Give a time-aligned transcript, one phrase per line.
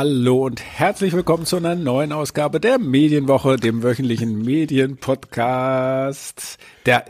[0.00, 6.56] Hallo und herzlich willkommen zu einer neuen Ausgabe der Medienwoche, dem wöchentlichen Medienpodcast.
[6.86, 7.04] Der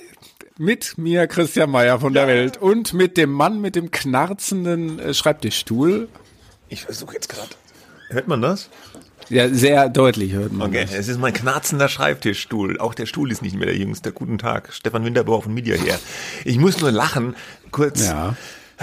[0.59, 5.15] mit mir Christian Meyer von der Welt und mit dem Mann mit dem knarzenden äh,
[5.15, 6.09] Schreibtischstuhl.
[6.69, 7.51] Ich versuche jetzt gerade.
[8.09, 8.71] Hört man das?
[9.29, 10.71] Ja, sehr deutlich hört man.
[10.71, 10.93] Okay, das.
[10.93, 12.81] es ist mein knarzender Schreibtischstuhl.
[12.81, 14.11] Auch der Stuhl ist nicht mehr der jüngste.
[14.11, 15.97] Guten Tag, Stefan Winterbauer von Media hier.
[16.45, 17.37] Ich muss nur lachen,
[17.71, 18.05] kurz.
[18.05, 18.35] Ja.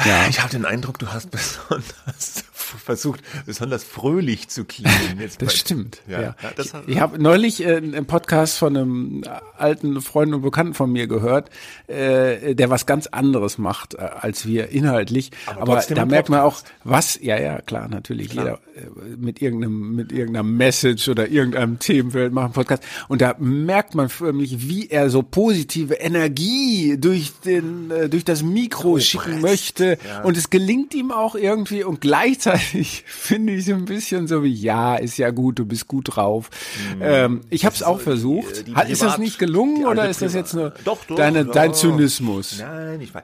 [0.05, 0.27] Ja.
[0.29, 4.91] Ich habe den Eindruck, du hast besonders versucht, besonders fröhlich zu klingen.
[5.19, 6.01] Jetzt das stimmt.
[6.07, 6.21] Ja.
[6.21, 6.35] ja.
[6.55, 9.23] Das ich ich habe neulich äh, einen Podcast von einem
[9.55, 11.51] alten Freund und Bekannten von mir gehört,
[11.85, 15.29] äh, der was ganz anderes macht äh, als wir inhaltlich.
[15.45, 18.59] Aber, Aber da merkt man auch, was, ja, ja, klar, natürlich, klar.
[18.73, 22.81] jeder äh, mit irgendeinem, mit irgendeiner Message oder irgendeinem Themenfeld macht einen Podcast.
[23.09, 28.41] Und da merkt man förmlich, wie er so positive Energie durch den, äh, durch das
[28.41, 30.23] Mikro oh, schicken möchte ja.
[30.23, 32.46] und es gelingt ihm auch irgendwie und gleichzeitig
[33.05, 36.49] finde ich so ein bisschen so wie, ja, ist ja gut, du bist gut drauf.
[36.95, 37.01] Mhm.
[37.01, 38.67] Ähm, ich habe es auch versucht.
[38.67, 41.73] Die, die ist das nicht gelungen oder ist das jetzt nur doch, doch, deine, dein
[41.73, 42.59] Zynismus?
[42.59, 43.23] Nein, ich weiß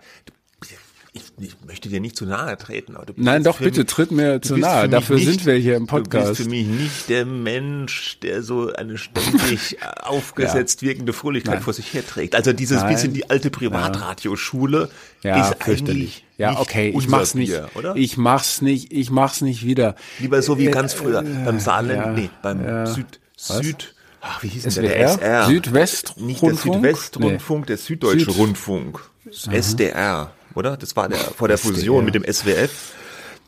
[1.16, 2.96] ich, ich möchte dir nicht zu nahe treten.
[2.96, 4.90] Aber Nein, doch, bitte, mich, tritt mir zu nahe.
[4.90, 6.26] Dafür nicht, sind wir hier im Podcast.
[6.26, 10.88] Du bist für mich nicht der Mensch, der so eine ständig aufgesetzt ja.
[10.88, 11.64] wirkende Fröhlichkeit Nein.
[11.64, 12.36] vor sich her trägt.
[12.36, 12.94] Also dieses Nein.
[12.94, 14.90] bisschen die alte Privatradioschule
[15.22, 15.50] ja.
[15.50, 17.96] ist eigentlich ja, okay, ich mach's nicht, Bier, oder?
[17.96, 19.96] ich mach's nicht, ich mach's nicht wieder.
[20.20, 22.86] Lieber so wie äh, ganz früher, äh, beim Saarland, ja, nee, beim ja.
[22.86, 23.58] Süd, Was?
[23.58, 25.46] Süd, ach, wie hieß denn der, SR?
[25.48, 26.28] Südwestrundfunk?
[26.28, 27.68] Nicht der Südwestrundfunk, nee.
[27.68, 28.38] der Süddeutsche Süd.
[28.38, 29.00] Rundfunk.
[29.48, 29.54] Aha.
[29.54, 30.78] SDR oder?
[30.78, 32.94] Das war der vor der Fusion mit dem SWF.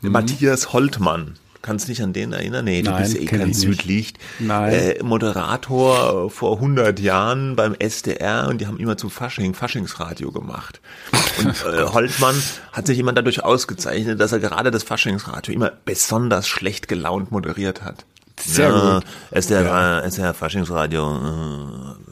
[0.02, 0.12] Mhm.
[0.12, 1.36] Matthias Holtmann.
[1.66, 2.64] Kannst dich an den erinnern?
[2.64, 4.20] Nee, du Nein, bist eh kein Südlicht.
[4.38, 4.72] Nein.
[4.72, 10.80] Äh, Moderator vor 100 Jahren beim SDR und die haben immer zum Fasching, Faschingsradio gemacht.
[11.40, 12.36] Und äh, Holtmann
[12.72, 17.82] hat sich immer dadurch ausgezeichnet, dass er gerade das Faschingsradio immer besonders schlecht gelaunt moderiert
[17.82, 18.06] hat.
[18.40, 19.06] Sehr ja, gut.
[19.32, 20.00] SDR, ja.
[20.02, 21.18] SDR Faschingsradio.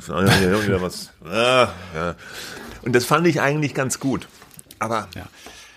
[0.09, 1.12] Äh, was.
[1.31, 2.16] Ja, ja.
[2.81, 4.28] Und das fand ich eigentlich ganz gut.
[4.80, 5.28] Aber ja.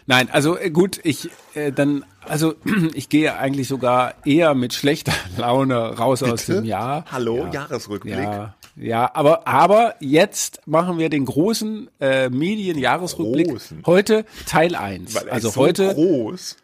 [0.07, 2.55] Nein, also äh, gut, ich äh, dann, also
[2.95, 6.33] ich gehe eigentlich sogar eher mit schlechter Laune raus Bitte?
[6.33, 7.05] aus dem Jahr.
[7.11, 7.53] Hallo, ja.
[7.53, 8.15] Jahresrückblick.
[8.15, 13.49] Ja, ja, aber aber jetzt machen wir den großen äh, Medienjahresrückblick.
[13.49, 13.83] Großen.
[13.87, 15.17] Heute Teil 1.
[15.29, 16.57] also so heute groß.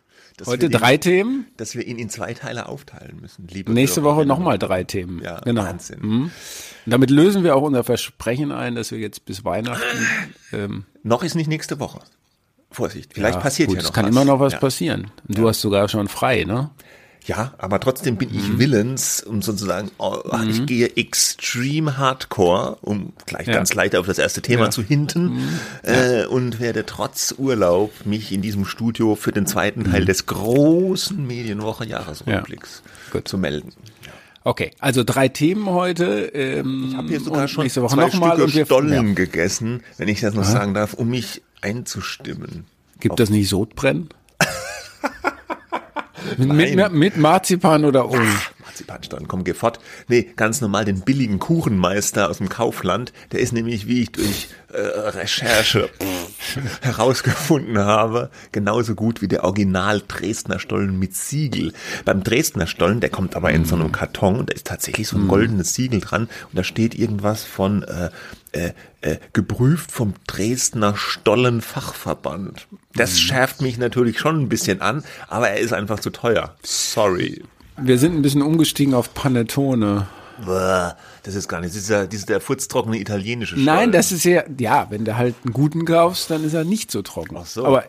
[0.47, 1.47] Heute drei ihn, Themen.
[1.57, 3.47] Dass wir ihn in zwei Teile aufteilen müssen.
[3.49, 5.21] Liebe Nächste Woche nochmal drei Themen.
[5.23, 5.63] Ja, genau.
[5.63, 6.01] Wahnsinn.
[6.01, 6.31] Mhm.
[6.87, 10.07] damit lösen wir auch unser Versprechen ein, dass wir jetzt bis Weihnachten.
[10.53, 12.01] Ähm, Noch ist nicht nächste Woche.
[12.73, 14.11] Vorsicht, vielleicht ja, passiert gut, ja noch es kann was.
[14.13, 14.59] immer noch was ja.
[14.59, 15.11] passieren.
[15.29, 15.49] Du ja.
[15.49, 16.71] hast sogar schon frei, ne?
[17.27, 18.59] Ja, aber trotzdem bin ich mhm.
[18.59, 20.51] willens, um sozusagen, oh, mhm.
[20.51, 23.55] ich gehe extreme hardcore, um gleich ja.
[23.55, 24.71] ganz leicht auf das erste Thema ja.
[24.71, 25.59] zu hinten, mhm.
[25.83, 30.07] äh, und werde trotz Urlaub mich in diesem Studio für den zweiten Teil mhm.
[30.07, 32.83] des großen Medienwoche-Jahresrückblicks
[33.25, 33.73] zu melden.
[34.45, 36.31] Okay, also drei Themen heute.
[36.35, 40.43] Ähm, ich habe hier sogar schon Woche zwei Stücke Stollen gegessen, wenn ich das noch
[40.45, 42.67] sagen darf, um mich einzustimmen.
[43.01, 44.09] Gibt das nicht Sodbrennen?
[46.37, 48.29] mit, mit, mit, Marzipan oder ohne?
[48.83, 49.81] Marzipanstollen, komm, geh fort.
[50.09, 53.13] Nee, ganz normal den billigen Kuchenmeister aus dem Kaufland.
[53.33, 55.89] Der ist nämlich, wie ich durch äh, Recherche
[56.83, 61.73] herausgefunden habe, genauso gut wie der Original Dresdner Stollen mit Siegel.
[62.05, 65.17] Beim Dresdner Stollen, der kommt aber in so einem Karton und da ist tatsächlich so
[65.17, 65.29] ein mhm.
[65.29, 68.11] goldenes Siegel dran und da steht irgendwas von äh,
[68.53, 72.67] äh, äh, geprüft vom Dresdner Stollenfachverband.
[72.95, 73.17] Das mhm.
[73.17, 76.55] schärft mich natürlich schon ein bisschen an, aber er ist einfach zu teuer.
[76.63, 77.43] Sorry.
[77.77, 80.07] Wir sind ein bisschen umgestiegen auf Panettone.
[80.45, 83.65] Das ist gar nicht, das ist, ja, das ist der furztrockene italienische Stollen.
[83.65, 86.91] Nein, das ist ja, ja, wenn du halt einen guten kaufst, dann ist er nicht
[86.91, 87.37] so trocken.
[87.39, 87.65] Ach so.
[87.65, 87.85] Aber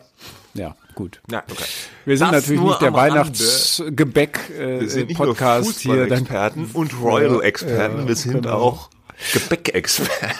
[0.54, 1.20] ja, gut.
[1.30, 1.64] Ja, okay.
[2.04, 6.12] Wir sind das natürlich nicht der Weihnachtsgebäck-Podcast äh, hier.
[6.12, 8.54] Experten und Royal-Experten, wir sind genau.
[8.54, 8.90] auch
[9.32, 10.36] Gebäckexperten.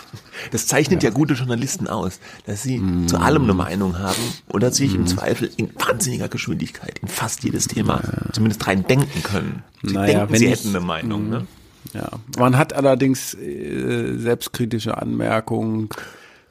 [0.51, 1.11] Das zeichnet ja.
[1.11, 1.15] ja.
[1.15, 3.09] gute Journalisten aus, dass sie mm.
[3.09, 4.97] zu allem eine Meinung haben oder sich mm.
[4.97, 8.33] im Zweifel in wahnsinniger Geschwindigkeit in fast jedes Thema ja.
[8.33, 9.63] zumindest rein denken können.
[9.83, 11.29] Sie naja, denken, sie hätten eine Meinung.
[11.29, 11.31] Mm.
[11.31, 11.47] Ne?
[11.93, 15.89] Ja, man hat allerdings äh, selbstkritische Anmerkungen.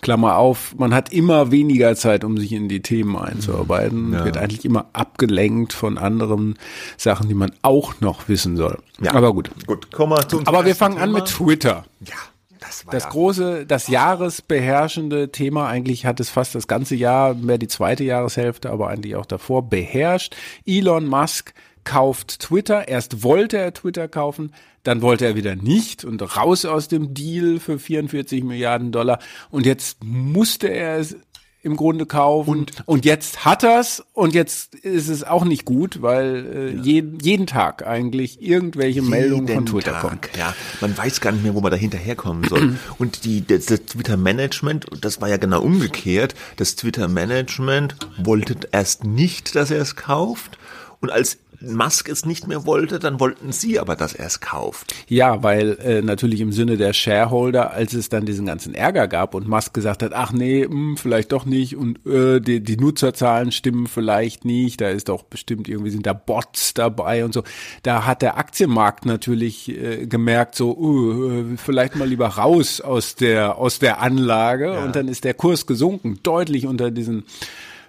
[0.04, 4.14] Klammer auf, man hat immer weniger Zeit, um sich in die Themen einzuarbeiten.
[4.14, 4.26] Ja.
[4.26, 6.56] Wird eigentlich immer abgelenkt von anderen
[6.98, 8.78] Sachen, die man auch noch wissen soll.
[9.02, 9.16] Ja.
[9.16, 9.50] Aber gut.
[9.66, 11.06] Gut, komm mal zum Aber wir fangen Thema.
[11.06, 11.86] an mit Twitter.
[12.02, 12.14] Ja.
[12.60, 17.68] Das, das große, das jahresbeherrschende Thema, eigentlich hat es fast das ganze Jahr, mehr die
[17.68, 20.36] zweite Jahreshälfte, aber eigentlich auch davor beherrscht.
[20.66, 22.88] Elon Musk kauft Twitter.
[22.88, 24.54] Erst wollte er Twitter kaufen,
[24.84, 29.20] dann wollte er wieder nicht und raus aus dem Deal für 44 Milliarden Dollar.
[29.50, 31.16] Und jetzt musste er es
[31.64, 32.50] im Grunde kaufen.
[32.50, 36.82] Und, und jetzt hat er's und jetzt ist es auch nicht gut, weil äh, ja.
[36.82, 40.20] jeden, jeden Tag eigentlich irgendwelche jeden Meldungen von Twitter Tag, kommen.
[40.38, 42.78] Ja, man weiß gar nicht mehr, wo man da hinterherkommen soll.
[43.00, 46.36] und die, das, das Twitter-Management, das war ja genau umgekehrt.
[46.58, 50.60] Das Twitter-Management wollte erst nicht, dass er es kauft.
[51.00, 54.94] Und als Musk es nicht mehr wollte, dann wollten sie aber, dass er es kauft.
[55.08, 59.34] Ja, weil äh, natürlich im Sinne der Shareholder, als es dann diesen ganzen Ärger gab
[59.34, 62.78] und Musk gesagt hat, ach nee, mh, hm, vielleicht doch nicht und äh, die, die
[62.78, 67.44] Nutzerzahlen stimmen vielleicht nicht, da ist doch bestimmt irgendwie sind da Bots dabei und so.
[67.84, 73.58] Da hat der Aktienmarkt natürlich äh, gemerkt, so uh, vielleicht mal lieber raus aus der
[73.58, 74.84] aus der Anlage ja.
[74.84, 77.24] und dann ist der Kurs gesunken, deutlich unter diesen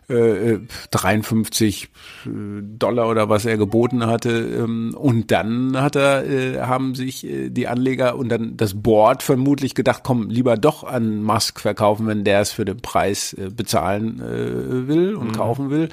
[0.09, 2.29] 53 äh,
[2.62, 4.31] Dollar oder was er geboten hatte.
[4.31, 9.23] Ähm, und dann hat er, äh, haben sich äh, die Anleger und dann das Board
[9.23, 14.21] vermutlich gedacht, komm, lieber doch an Musk verkaufen, wenn der es für den Preis bezahlen
[14.21, 15.33] will und mhm.
[15.33, 15.89] kaufen will.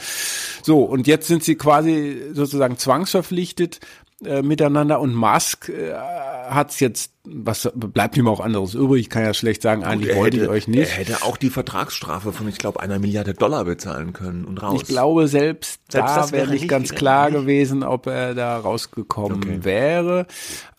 [0.64, 3.80] So, und jetzt sind sie quasi sozusagen zwangsverpflichtet,
[4.24, 9.02] äh, miteinander und Musk äh, hat's jetzt, was bleibt ihm auch anderes übrig?
[9.02, 10.92] Ich kann ja schlecht sagen, eigentlich wollte ich euch nicht.
[10.92, 14.82] Er hätte auch die Vertragsstrafe von, ich glaube, einer Milliarde Dollar bezahlen können und raus.
[14.82, 17.40] Ich glaube, selbst, selbst da wäre nicht ganz klar nicht.
[17.40, 19.64] gewesen, ob er da rausgekommen okay.
[19.64, 20.26] wäre.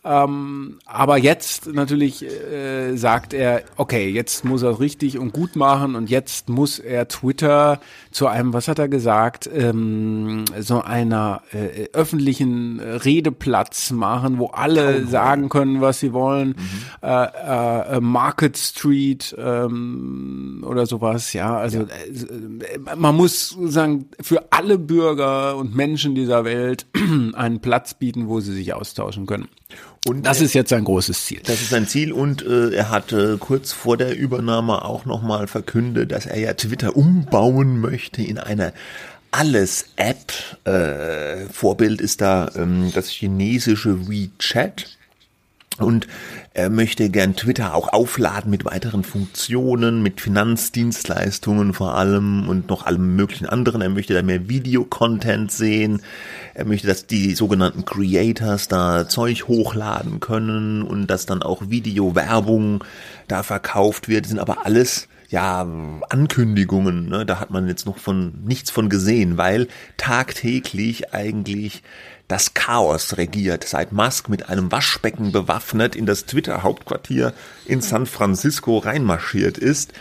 [0.05, 5.95] Ähm, aber jetzt natürlich äh, sagt er, okay, jetzt muss er richtig und gut machen
[5.95, 7.79] und jetzt muss er Twitter
[8.11, 15.05] zu einem, was hat er gesagt, ähm, so einer äh, öffentlichen Redeplatz machen, wo alle
[15.07, 16.32] sagen können, was sie wollen.
[16.39, 16.55] Mhm.
[17.01, 21.57] Äh, äh, Market Street ähm, oder sowas, ja.
[21.57, 21.85] Also ja.
[21.85, 26.85] Äh, man muss sagen, für alle Bürger und Menschen dieser Welt
[27.33, 29.47] einen Platz bieten, wo sie sich austauschen können.
[30.05, 31.41] Und das ist jetzt sein großes Ziel.
[31.45, 35.47] Das ist sein Ziel und äh, er hat äh, kurz vor der Übernahme auch nochmal
[35.47, 38.73] verkündet, dass er ja Twitter umbauen möchte in eine
[39.31, 40.31] alles-App.
[40.65, 44.97] Äh, Vorbild ist da ähm, das chinesische WeChat.
[45.79, 46.07] Und
[46.53, 52.85] er möchte gern Twitter auch aufladen mit weiteren Funktionen, mit Finanzdienstleistungen vor allem und noch
[52.85, 53.81] allem möglichen anderen.
[53.81, 56.01] Er möchte da mehr Videocontent sehen.
[56.53, 62.83] Er möchte, dass die sogenannten Creators da Zeug hochladen können und dass dann auch Videowerbung
[63.27, 64.25] da verkauft wird.
[64.25, 65.67] Das sind aber alles ja,
[66.09, 67.25] Ankündigungen, ne?
[67.25, 69.67] da hat man jetzt noch von nichts von gesehen, weil
[69.97, 71.81] tagtäglich eigentlich
[72.27, 77.33] das Chaos regiert, seit Musk mit einem Waschbecken bewaffnet in das Twitter-Hauptquartier
[77.65, 79.93] in San Francisco reinmarschiert ist.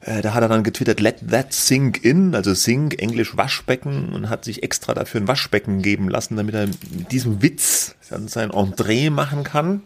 [0.00, 4.30] Äh, da hat er dann getwittert, let that sink in, also sink, englisch Waschbecken, und
[4.30, 9.10] hat sich extra dafür ein Waschbecken geben lassen, damit er mit diesem Witz sein Entree
[9.10, 9.82] machen kann.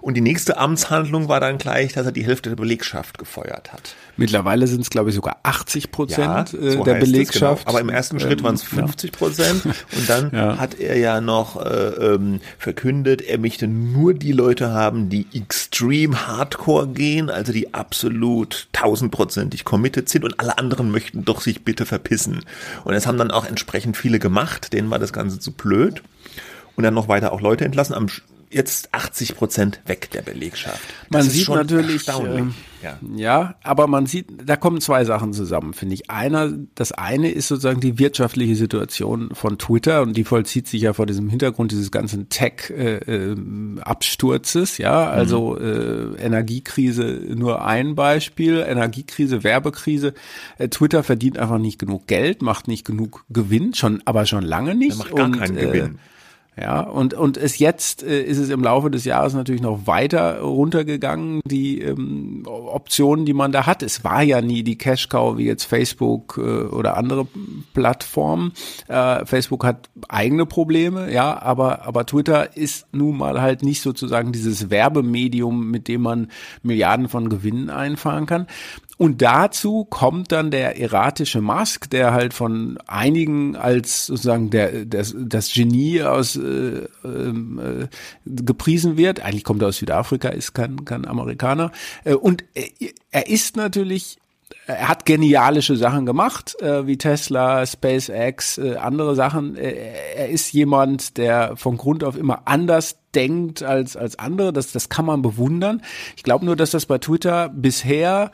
[0.00, 3.94] Und die nächste Amtshandlung war dann gleich, dass er die Hälfte der Belegschaft gefeuert hat.
[4.18, 7.60] Mittlerweile sind es, glaube ich, sogar 80 Prozent ja, äh, so der Belegschaft.
[7.60, 7.70] Es, genau.
[7.70, 9.64] Aber im ersten Schritt ähm, waren es 50 Prozent.
[9.64, 9.70] Ja.
[9.96, 10.58] Und dann ja.
[10.58, 16.26] hat er ja noch äh, ähm, verkündet, er möchte nur die Leute haben, die extreme
[16.26, 21.86] Hardcore gehen, also die absolut tausendprozentig committed sind und alle anderen möchten doch sich bitte
[21.86, 22.40] verpissen.
[22.84, 26.02] Und das haben dann auch entsprechend viele gemacht, denen war das Ganze zu blöd.
[26.74, 27.94] Und dann noch weiter auch Leute entlassen.
[27.94, 28.06] Am
[28.50, 30.82] jetzt 80 Prozent weg der Belegschaft.
[31.10, 32.44] Das man sieht natürlich, äh,
[32.82, 32.98] ja.
[33.16, 36.10] ja, aber man sieht, da kommen zwei Sachen zusammen, finde ich.
[36.10, 40.92] Einer, das eine ist sozusagen die wirtschaftliche Situation von Twitter und die vollzieht sich ja
[40.92, 45.64] vor diesem Hintergrund dieses ganzen Tech-Absturzes, äh, ja, also mhm.
[45.64, 50.12] äh, Energiekrise nur ein Beispiel, Energiekrise, Werbekrise.
[50.58, 54.74] Äh, Twitter verdient einfach nicht genug Geld, macht nicht genug Gewinn, schon, aber schon lange
[54.74, 54.92] nicht.
[54.92, 55.98] Er macht gar und, keinen Gewinn.
[56.60, 60.40] Ja, und, und es jetzt äh, ist es im Laufe des Jahres natürlich noch weiter
[60.40, 63.82] runtergegangen, die ähm, Optionen, die man da hat.
[63.82, 67.28] Es war ja nie die Cash-Cow wie jetzt Facebook äh, oder andere
[67.74, 68.52] Plattformen.
[68.88, 74.32] Äh, Facebook hat eigene Probleme, ja, aber, aber Twitter ist nun mal halt nicht sozusagen
[74.32, 76.28] dieses Werbemedium, mit dem man
[76.62, 78.46] Milliarden von Gewinnen einfahren kann.
[78.98, 85.14] Und dazu kommt dann der erratische Musk, der halt von einigen als sozusagen der, das,
[85.16, 87.88] das Genie aus äh, äh,
[88.26, 89.20] gepriesen wird.
[89.20, 91.70] Eigentlich kommt er aus Südafrika, ist kein, kein Amerikaner.
[92.02, 92.44] Äh, und
[93.12, 94.18] er ist natürlich
[94.66, 99.56] er hat genialische Sachen gemacht, äh, wie Tesla, SpaceX, äh, andere Sachen.
[99.56, 104.52] Er, er ist jemand, der von Grund auf immer anders denkt als, als andere.
[104.52, 105.82] Das, das kann man bewundern.
[106.16, 108.30] Ich glaube nur, dass das bei Twitter bisher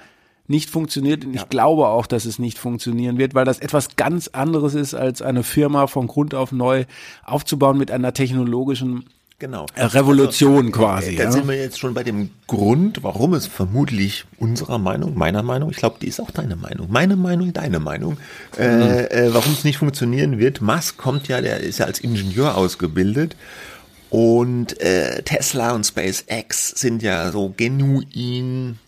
[0.46, 1.24] nicht funktioniert.
[1.24, 4.94] Und ich glaube auch, dass es nicht funktionieren wird, weil das etwas ganz anderes ist,
[4.94, 6.84] als eine Firma von Grund auf neu
[7.24, 9.04] aufzubauen mit einer technologischen
[9.40, 9.66] Genau.
[9.76, 11.16] Revolution also, quasi.
[11.16, 11.32] Da ja.
[11.32, 15.76] sind wir jetzt schon bei dem Grund, warum es vermutlich unserer Meinung, meiner Meinung, ich
[15.76, 18.16] glaube, die ist auch deine Meinung, meine Meinung, deine Meinung,
[18.56, 18.82] äh, mhm.
[18.82, 20.60] äh, warum es nicht funktionieren wird.
[20.60, 23.34] Musk kommt ja, der ist ja als Ingenieur ausgebildet
[24.08, 28.78] und äh, Tesla und SpaceX sind ja so genuin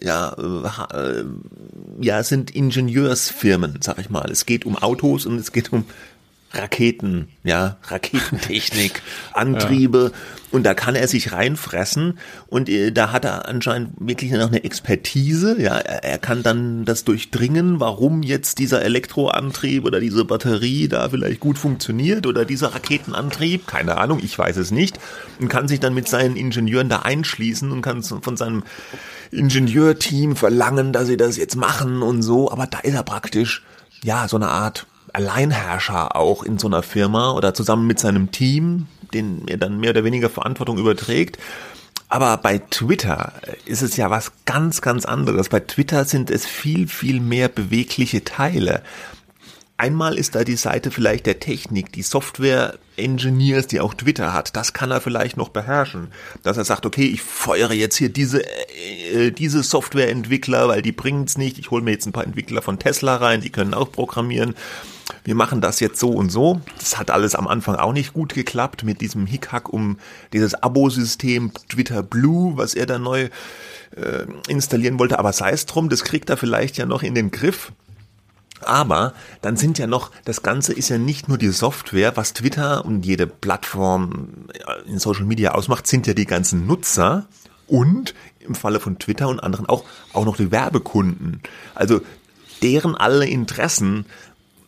[0.00, 1.24] ja, äh,
[2.00, 4.30] ja, sind Ingenieursfirmen, sag ich mal.
[4.30, 5.84] Es geht um Autos und es geht um
[6.52, 9.02] Raketen, ja, Raketentechnik,
[9.34, 10.12] Antriebe.
[10.12, 10.18] Ja.
[10.50, 12.18] und da kann er sich reinfressen.
[12.46, 16.84] Und äh, da hat er anscheinend wirklich noch eine Expertise, ja, er, er, kann dann
[16.84, 22.74] das durchdringen, warum jetzt dieser Elektroantrieb oder diese Batterie da vielleicht gut funktioniert oder dieser
[22.74, 24.98] Raketenantrieb, keine Ahnung, ich weiß es nicht.
[25.40, 28.62] Und kann sich dann mit seinen Ingenieuren da einschließen und kann von seinem
[29.30, 33.62] Ingenieurteam verlangen, dass sie das jetzt machen und so, aber da ist er praktisch
[34.02, 34.86] ja, so eine Art
[35.18, 39.90] Alleinherrscher auch in so einer Firma oder zusammen mit seinem Team, den er dann mehr
[39.90, 41.38] oder weniger Verantwortung überträgt.
[42.08, 43.32] Aber bei Twitter
[43.64, 45.48] ist es ja was ganz, ganz anderes.
[45.48, 48.82] Bei Twitter sind es viel, viel mehr bewegliche Teile.
[49.78, 54.56] Einmal ist da die Seite vielleicht der Technik, die Software-Engineers, die auch Twitter hat.
[54.56, 56.08] Das kann er vielleicht noch beherrschen.
[56.42, 61.38] Dass er sagt, okay, ich feuere jetzt hier diese, äh, diese Software-Entwickler, weil die bringen's
[61.38, 61.58] nicht.
[61.58, 64.54] Ich hole mir jetzt ein paar Entwickler von Tesla rein, die können auch programmieren
[65.24, 66.60] wir machen das jetzt so und so.
[66.78, 69.98] Das hat alles am Anfang auch nicht gut geklappt mit diesem Hickhack um
[70.32, 73.28] dieses Abo-System Twitter Blue, was er da neu
[73.96, 75.18] äh, installieren wollte.
[75.18, 77.72] Aber sei es drum, das kriegt er vielleicht ja noch in den Griff.
[78.64, 82.84] Aber dann sind ja noch, das Ganze ist ja nicht nur die Software, was Twitter
[82.84, 87.26] und jede Plattform äh, in Social Media ausmacht, sind ja die ganzen Nutzer
[87.66, 91.42] und im Falle von Twitter und anderen auch, auch noch die Werbekunden.
[91.74, 92.00] Also
[92.62, 94.06] deren alle Interessen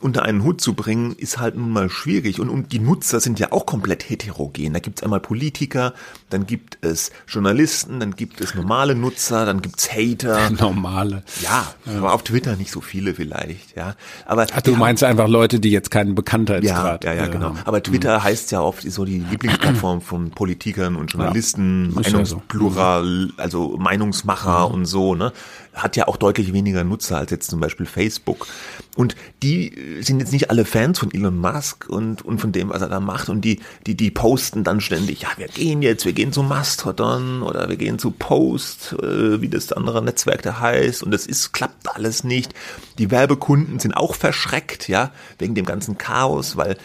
[0.00, 2.40] unter einen Hut zu bringen, ist halt nun mal schwierig.
[2.40, 4.72] Und, und die Nutzer sind ja auch komplett heterogen.
[4.72, 5.94] Da gibt es einmal Politiker,
[6.30, 10.50] dann gibt es Journalisten, dann gibt es normale Nutzer, dann gibt's Hater.
[10.58, 11.22] Normale.
[11.42, 13.94] Ja, ja, aber auf Twitter nicht so viele vielleicht, ja.
[14.26, 17.54] Aber Ach, du meinst haben, einfach Leute, die jetzt keinen Bekanntheitsgrad ja, ja, ja, genau.
[17.64, 18.22] Aber Twitter mhm.
[18.24, 24.74] heißt ja oft so die Lieblingsplattform von Politikern und Journalisten, ja, Meinungsplural, also Meinungsmacher mhm.
[24.74, 25.32] und so, ne?
[25.72, 28.48] Hat ja auch deutlich weniger Nutzer als jetzt zum Beispiel Facebook.
[28.96, 32.82] Und die sind jetzt nicht alle Fans von Elon Musk und, und von dem, was
[32.82, 33.28] er da macht.
[33.28, 37.42] Und die, die, die posten dann ständig, ja, wir gehen jetzt, wir gehen zu Mastodon
[37.42, 41.02] oder wir gehen zu Post, äh, wie das andere Netzwerk da heißt.
[41.02, 42.54] Und es ist, klappt alles nicht.
[42.98, 46.76] Die Werbekunden sind auch verschreckt, ja, wegen dem ganzen Chaos, weil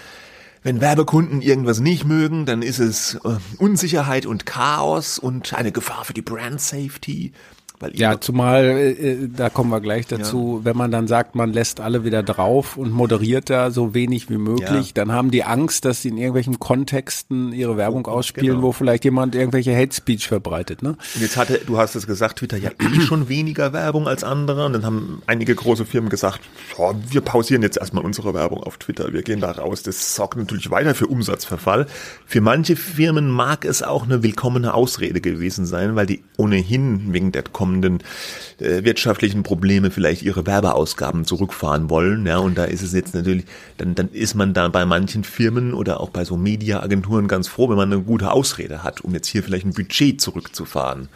[0.63, 6.05] wenn Werbekunden irgendwas nicht mögen, dann ist es äh, Unsicherheit und Chaos und eine Gefahr
[6.05, 7.33] für die Brand Safety
[7.93, 10.65] ja, zumal, äh, äh, da kommen wir gleich dazu, ja.
[10.65, 14.37] wenn man dann sagt, man lässt alle wieder drauf und moderiert da so wenig wie
[14.37, 14.93] möglich, ja.
[14.93, 18.61] dann haben die Angst, dass sie in irgendwelchen Kontexten ihre Werbung oh, ausspielen, genau.
[18.63, 20.83] wo vielleicht jemand irgendwelche Hate Speech verbreitet.
[20.83, 20.89] Ne?
[20.89, 24.65] Und jetzt hatte, du hast es gesagt, Twitter ja eh schon weniger Werbung als andere
[24.65, 26.41] und dann haben einige große Firmen gesagt,
[26.77, 29.83] oh, wir pausieren jetzt erstmal unsere Werbung auf Twitter, wir gehen da raus.
[29.83, 31.87] Das sorgt natürlich weiter für Umsatzverfall.
[32.25, 37.31] Für manche Firmen mag es auch eine willkommene Ausrede gewesen sein, weil die ohnehin wegen
[37.31, 38.03] der kommenden
[38.59, 42.27] äh, wirtschaftlichen Probleme vielleicht ihre Werbeausgaben zurückfahren wollen.
[42.27, 43.45] Ja, und da ist es jetzt natürlich,
[43.77, 47.69] dann, dann ist man da bei manchen Firmen oder auch bei so Mediaagenturen ganz froh,
[47.69, 51.09] wenn man eine gute Ausrede hat, um jetzt hier vielleicht ein Budget zurückzufahren.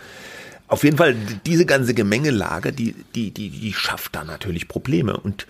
[0.67, 1.15] Auf jeden Fall,
[1.45, 5.17] diese ganze Gemengelage, die, die, die, die schafft da natürlich Probleme.
[5.17, 5.45] Und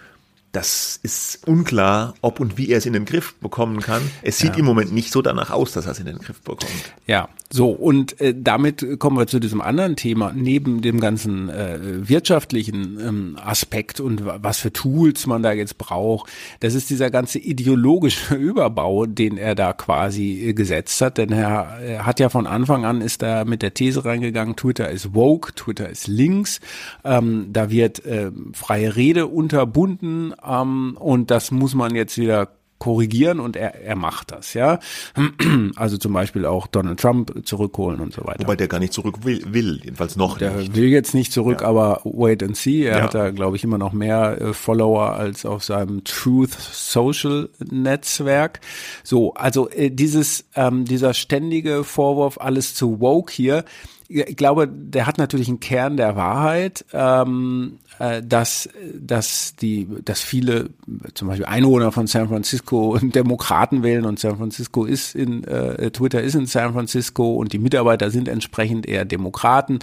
[0.51, 4.01] das ist unklar, ob und wie er es in den Griff bekommen kann.
[4.22, 4.60] Es sieht ja.
[4.60, 6.94] im Moment nicht so danach aus, dass er es in den Griff bekommt.
[7.06, 12.08] Ja, so und äh, damit kommen wir zu diesem anderen Thema neben dem ganzen äh,
[12.08, 16.29] wirtschaftlichen ähm, Aspekt und was für Tools man da jetzt braucht.
[16.60, 21.79] Das ist dieser ganze ideologische Überbau, den er da quasi äh, gesetzt hat, denn er,
[21.82, 25.56] er hat ja von Anfang an ist da mit der These reingegangen, Twitter ist woke,
[25.56, 26.60] Twitter ist links,
[27.03, 32.50] ähm, da wird äh, freie Rede unterbunden ähm, und das muss man jetzt wieder
[32.80, 34.80] korrigieren und er, er macht das, ja.
[35.76, 38.40] Also zum Beispiel auch Donald Trump zurückholen und so weiter.
[38.44, 40.76] Wobei der gar nicht zurück will, will jedenfalls noch der nicht.
[40.76, 41.68] will jetzt nicht zurück, ja.
[41.68, 42.84] aber wait and see.
[42.84, 43.04] Er ja.
[43.04, 48.62] hat da, glaube ich, immer noch mehr äh, Follower als auf seinem Truth Social Netzwerk.
[49.04, 53.66] So, also äh, dieses, ähm, dieser ständige Vorwurf, alles zu woke hier,
[54.12, 58.68] ich glaube, der hat natürlich einen Kern der Wahrheit, ähm, äh, dass,
[59.00, 60.72] dass die, dass viele,
[61.13, 66.24] zum Beispiel Einwohner von San Francisco Demokraten wählen und San Francisco ist in, äh, Twitter
[66.24, 69.78] ist in San Francisco und die Mitarbeiter sind entsprechend eher Demokraten.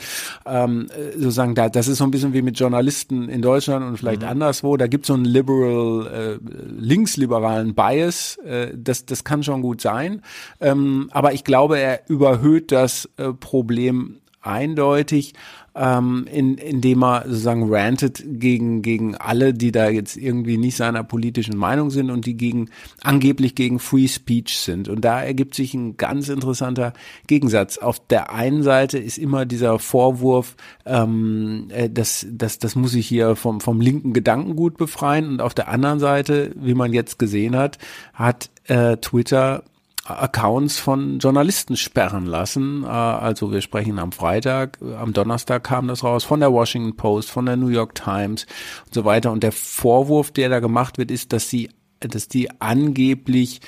[0.45, 4.23] Ähm, sozusagen, da, das ist so ein bisschen wie mit Journalisten in Deutschland und vielleicht
[4.23, 4.29] mhm.
[4.29, 4.77] anderswo.
[4.77, 8.39] Da gibt es so einen liberal, äh, linksliberalen Bias.
[8.39, 10.23] Äh, das, das kann schon gut sein.
[10.61, 14.16] Ähm, aber ich glaube, er überhöht das äh, Problem
[14.47, 15.35] eindeutig,
[15.77, 21.05] ähm, in, indem er sozusagen rantet gegen, gegen alle, die da jetzt irgendwie nicht seiner
[21.05, 22.71] politischen Meinung sind und die gegen,
[23.03, 24.89] angeblich gegen Free Speech sind.
[24.89, 26.95] Und da ergibt sich ein ganz interessanter
[27.27, 27.77] Gegensatz.
[27.77, 33.07] Auf der einen Seite ist immer dieser Vorwurf, ähm, äh, das, das, das muss ich
[33.07, 35.29] hier vom, vom linken Gedankengut befreien.
[35.29, 37.79] Und auf der anderen Seite, wie man jetzt gesehen hat,
[38.15, 39.63] hat äh, Twitter
[40.09, 42.85] Accounts von Journalisten sperren lassen.
[42.85, 47.31] Äh, also wir sprechen am Freitag, am Donnerstag kam das raus, von der Washington Post,
[47.31, 48.47] von der New York Times
[48.87, 49.33] und so weiter.
[49.33, 51.71] Und der Vorwurf, der da gemacht wird, ist, dass sie,
[52.01, 53.61] dass die angeblich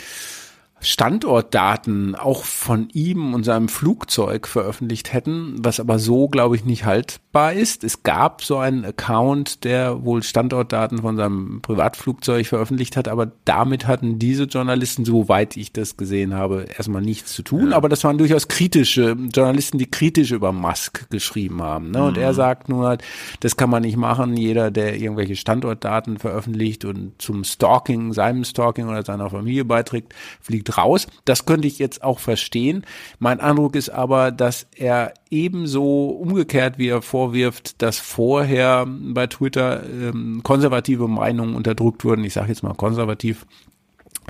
[0.81, 6.85] Standortdaten auch von ihm und seinem Flugzeug veröffentlicht hätten, was aber so, glaube ich, nicht
[6.85, 7.83] haltbar ist.
[7.83, 13.87] Es gab so einen Account, der wohl Standortdaten von seinem Privatflugzeug veröffentlicht hat, aber damit
[13.87, 17.71] hatten diese Journalisten, soweit ich das gesehen habe, erstmal nichts zu tun.
[17.71, 17.77] Ja.
[17.77, 21.91] Aber das waren durchaus kritische Journalisten, die kritisch über Musk geschrieben haben.
[21.91, 22.05] Ne?
[22.05, 22.23] Und mhm.
[22.23, 22.99] er sagt nur,
[23.41, 24.37] das kann man nicht machen.
[24.37, 30.68] Jeder, der irgendwelche Standortdaten veröffentlicht und zum Stalking, seinem Stalking oder seiner Familie beiträgt, fliegt
[30.77, 31.07] raus.
[31.25, 32.85] Das könnte ich jetzt auch verstehen.
[33.19, 39.83] Mein Eindruck ist aber, dass er ebenso umgekehrt, wie er vorwirft, dass vorher bei Twitter
[39.85, 42.25] ähm, konservative Meinungen unterdrückt wurden.
[42.25, 43.47] Ich sage jetzt mal konservativ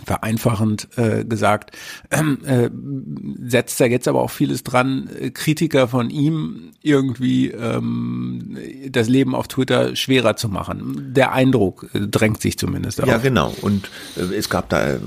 [0.08, 1.76] vereinfachend äh, gesagt,
[2.10, 2.70] ähm, äh,
[3.48, 8.56] setzt er jetzt aber auch vieles dran, Kritiker von ihm irgendwie ähm,
[8.88, 11.12] das Leben auf Twitter schwerer zu machen.
[11.12, 13.08] Der Eindruck äh, drängt sich zumindest auf.
[13.08, 13.54] Ja, genau.
[13.60, 15.00] Und äh, es gab da, äh,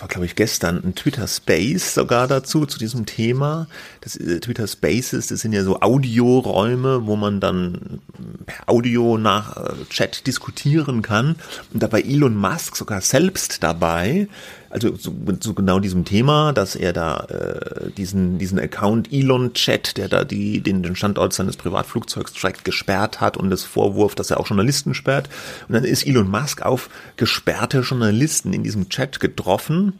[0.00, 3.68] war glaube ich gestern, ein Twitter Space sogar dazu, zu diesem Thema.
[4.00, 8.00] Das äh, Twitter Spaces, das sind ja so Audioräume, wo man dann
[8.46, 11.36] per Audio nach äh, Chat diskutieren kann.
[11.72, 14.28] Und dabei Elon Musk sogar selbst dabei dabei,
[14.70, 19.96] also zu, zu genau diesem Thema, dass er da äh, diesen diesen Account Elon Chat,
[19.96, 24.30] der da die den, den Standort seines Privatflugzeugs trackt, gesperrt hat und das Vorwurf, dass
[24.30, 25.28] er auch Journalisten sperrt.
[25.68, 29.98] Und dann ist Elon Musk auf gesperrte Journalisten in diesem Chat getroffen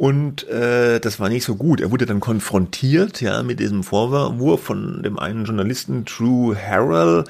[0.00, 1.78] und äh, das war nicht so gut.
[1.82, 7.24] Er wurde dann konfrontiert, ja, mit diesem Vorwurf von dem einen Journalisten Drew Harrell,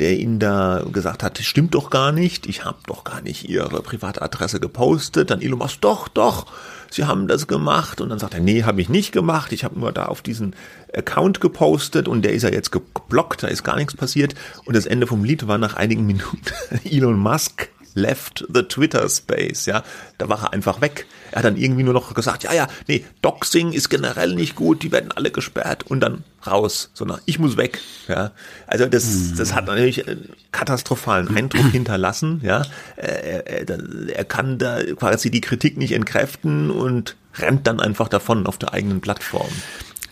[0.00, 3.82] der ihn da gesagt hat, stimmt doch gar nicht, ich habe doch gar nicht ihre
[3.82, 5.28] Privatadresse gepostet.
[5.28, 6.46] Dann Elon Musk, doch, doch,
[6.88, 8.00] sie haben das gemacht.
[8.00, 10.56] Und dann sagt er, nee, habe ich nicht gemacht, ich habe nur da auf diesen
[10.94, 14.34] Account gepostet und der ist ja jetzt geblockt, da ist gar nichts passiert.
[14.64, 16.40] Und das Ende vom Lied war nach einigen Minuten
[16.90, 19.82] Elon Musk left the Twitter space, ja.
[20.18, 21.06] Da war er einfach weg.
[21.30, 24.82] Er hat dann irgendwie nur noch gesagt, ja, ja, nee, Doxing ist generell nicht gut,
[24.82, 28.32] die werden alle gesperrt und dann raus, sondern ich muss weg, ja.
[28.66, 32.62] Also das, das hat natürlich einen katastrophalen Eindruck hinterlassen, ja.
[32.96, 33.78] Er, er,
[34.10, 38.72] er kann da quasi die Kritik nicht entkräften und rennt dann einfach davon auf der
[38.72, 39.50] eigenen Plattform.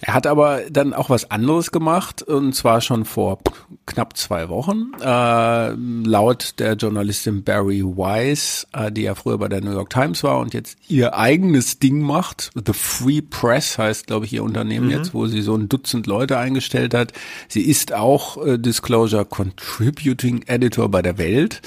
[0.04, 3.38] Er hat aber dann auch was anderes gemacht und zwar schon vor
[3.86, 4.90] knapp zwei Wochen.
[5.00, 5.70] Äh,
[6.08, 10.40] laut der Journalistin Barry Weiss, äh, die ja früher bei der New York Times war
[10.40, 12.50] und jetzt ihr eigenes Ding macht.
[12.54, 14.92] The Free Press heißt, glaube ich, ihr Unternehmen mhm.
[14.92, 17.12] jetzt, wo sie so ein Dutzend Leute eingestellt hat.
[17.46, 21.62] Sie ist auch äh, Disclosure Contributing Editor bei der Welt,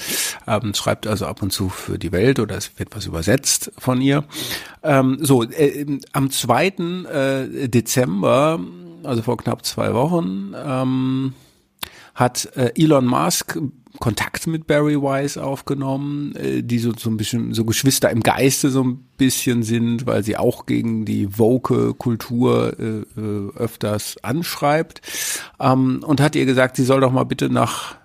[0.46, 4.02] ähm, schreibt also ab und zu für die Welt oder es wird was übersetzt von
[4.02, 4.24] ihr.
[4.82, 6.66] Ähm, so, äh, am 2.
[6.66, 7.68] Äh,
[8.26, 8.60] Dezember,
[9.04, 11.34] also vor knapp zwei Wochen, ähm,
[12.14, 13.58] hat äh, Elon Musk
[13.98, 18.70] Kontakt mit Barry Wise aufgenommen, äh, die so, so ein bisschen so Geschwister im Geiste
[18.70, 25.00] so ein bisschen sind, weil sie auch gegen die woke Kultur äh, äh, öfters anschreibt.
[25.60, 27.96] Ähm, und hat ihr gesagt, sie soll doch mal bitte nach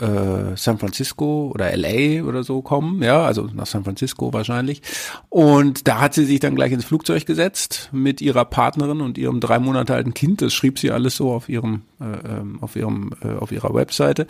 [0.00, 4.82] äh, San Francisco oder LA oder so kommen, ja, also nach San Francisco wahrscheinlich.
[5.28, 9.40] Und da hat sie sich dann gleich ins Flugzeug gesetzt mit ihrer Partnerin und ihrem
[9.40, 10.42] drei Monate alten Kind.
[10.42, 14.26] Das schrieb sie alles so auf ihrem, äh, ähm, auf ihrem, äh, auf ihrer Webseite.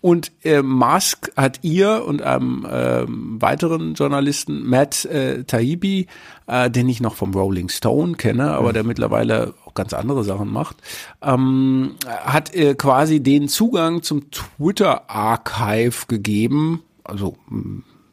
[0.00, 6.06] Und äh, Musk hat ihr und einem äh, weiteren Journalisten Matt äh, Taibbi,
[6.46, 10.50] äh, den ich noch vom Rolling Stone kenne, aber der mittlerweile auch ganz andere Sachen
[10.50, 10.76] macht,
[11.22, 17.36] ähm, hat äh, quasi den Zugang zum Twitter Archive gegeben, also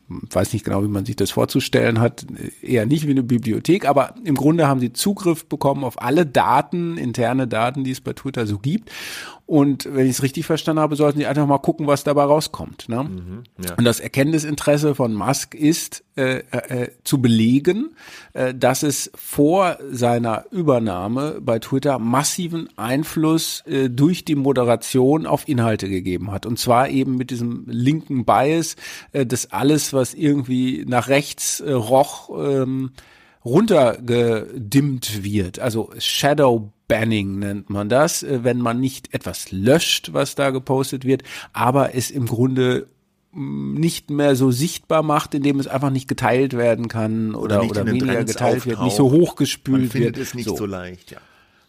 [0.10, 2.26] weiß nicht genau, wie man sich das vorzustellen hat,
[2.64, 6.98] eher nicht wie eine Bibliothek, aber im Grunde haben sie Zugriff bekommen auf alle Daten,
[6.98, 8.90] interne Daten, die es bei Twitter so gibt.
[9.50, 12.88] Und wenn ich es richtig verstanden habe, sollten sie einfach mal gucken, was dabei rauskommt.
[12.88, 13.06] Ne?
[13.06, 13.74] Mhm, ja.
[13.78, 17.96] Und das Erkenntnisinteresse von Musk ist äh, äh, zu belegen,
[18.34, 25.48] äh, dass es vor seiner Übernahme bei Twitter massiven Einfluss äh, durch die Moderation auf
[25.48, 26.46] Inhalte gegeben hat.
[26.46, 28.76] Und zwar eben mit diesem linken Bias,
[29.14, 32.92] äh, dass alles, was irgendwie nach rechts äh, roch, ähm,
[33.44, 35.58] runtergedimmt wird.
[35.58, 41.06] Also Shadow Banning nennt man das, äh, wenn man nicht etwas löscht, was da gepostet
[41.06, 41.24] wird,
[41.54, 42.88] aber es im Grunde
[43.32, 47.70] mm, nicht mehr so sichtbar macht, indem es einfach nicht geteilt werden kann oder, oder,
[47.70, 48.68] oder weniger Trends geteilt auftaucht.
[48.68, 50.28] wird, nicht so hochgespült man findet wird.
[50.28, 51.20] es nicht so, so leicht, ja.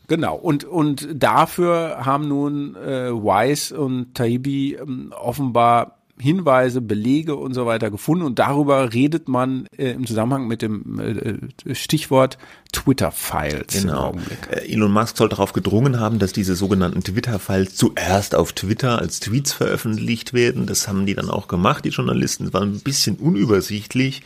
[0.09, 7.55] Genau, und, und dafür haben nun äh, Weiss und Taibi ähm, offenbar Hinweise, Belege und
[7.55, 12.39] so weiter gefunden und darüber redet man äh, im Zusammenhang mit dem äh, Stichwort
[12.73, 13.83] Twitter-Files.
[13.83, 14.15] Genau.
[14.51, 19.21] Äh, Elon Musk soll darauf gedrungen haben, dass diese sogenannten Twitter-Files zuerst auf Twitter als
[19.21, 20.67] Tweets veröffentlicht werden.
[20.67, 22.45] Das haben die dann auch gemacht, die Journalisten.
[22.45, 24.23] Das war ein bisschen unübersichtlich.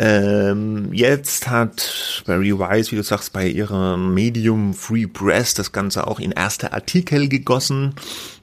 [0.00, 6.06] Ähm, jetzt hat Barry Wise, wie du sagst, bei ihrem Medium Free Press das Ganze
[6.06, 7.94] auch in erste Artikel gegossen.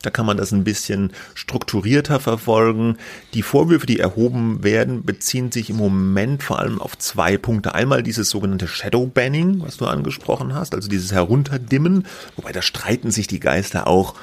[0.01, 2.97] Da kann man das ein bisschen strukturierter verfolgen.
[3.33, 7.73] Die Vorwürfe, die erhoben werden, beziehen sich im Moment vor allem auf zwei Punkte.
[7.73, 13.11] Einmal dieses sogenannte Shadow Banning, was du angesprochen hast, also dieses Herunterdimmen, wobei da streiten
[13.11, 14.15] sich die Geister auch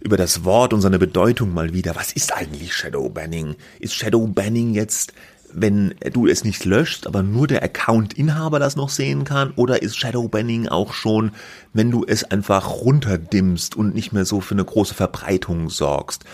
[0.00, 1.94] über das Wort und seine Bedeutung mal wieder.
[1.94, 3.54] Was ist eigentlich Shadow Banning?
[3.78, 5.12] Ist Shadow Banning jetzt
[5.52, 9.52] wenn du es nicht löscht, aber nur der Account-Inhaber das noch sehen kann?
[9.56, 11.32] Oder ist Shadowbanning auch schon,
[11.72, 16.24] wenn du es einfach runterdimmst und nicht mehr so für eine große Verbreitung sorgst?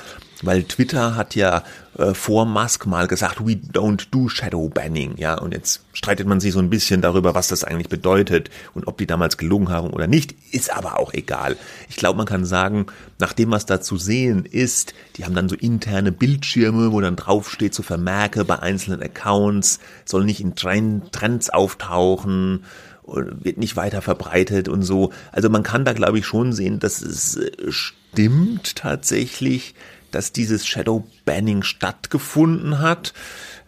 [0.43, 1.63] Weil Twitter hat ja
[1.97, 6.41] äh, vor Musk mal gesagt, we don't do Shadow Banning, ja, und jetzt streitet man
[6.41, 9.91] sich so ein bisschen darüber, was das eigentlich bedeutet und ob die damals gelungen haben
[9.91, 11.57] oder nicht, ist aber auch egal.
[11.89, 12.87] Ich glaube, man kann sagen,
[13.19, 17.17] nach dem, was da zu sehen ist, die haben dann so interne Bildschirme, wo dann
[17.17, 22.65] draufsteht, so Vermerke bei einzelnen Accounts, soll nicht in Trends auftauchen,
[23.07, 25.13] wird nicht weiter verbreitet und so.
[25.33, 29.75] Also man kann da, glaube ich, schon sehen, dass es äh, stimmt tatsächlich,
[30.11, 33.13] dass dieses Shadow Banning stattgefunden hat.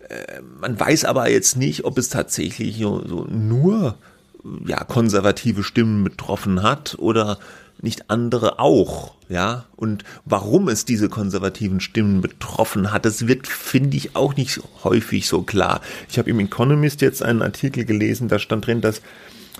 [0.08, 3.96] Äh, man weiß aber jetzt nicht, ob es tatsächlich so nur
[4.66, 7.38] ja, konservative Stimmen betroffen hat oder
[7.80, 9.66] nicht andere auch, ja?
[9.76, 15.28] Und warum es diese konservativen Stimmen betroffen hat, das wird, finde ich, auch nicht häufig
[15.28, 15.80] so klar.
[16.08, 19.00] Ich habe im Economist jetzt einen Artikel gelesen, da stand drin, dass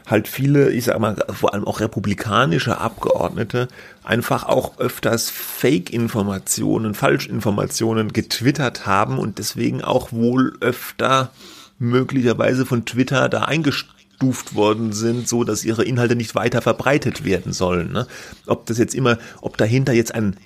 [0.07, 3.69] halt viele, ich sag mal, vor allem auch republikanische Abgeordnete
[4.05, 11.31] einfach auch öfters Fake-Informationen, Falschinformationen getwittert haben und deswegen auch wohl öfter
[11.79, 17.53] möglicherweise von Twitter da eingestuft worden sind, so dass ihre Inhalte nicht weiter verbreitet werden
[17.53, 17.93] sollen.
[17.93, 18.07] Ne?
[18.47, 20.37] Ob das jetzt immer, ob dahinter jetzt ein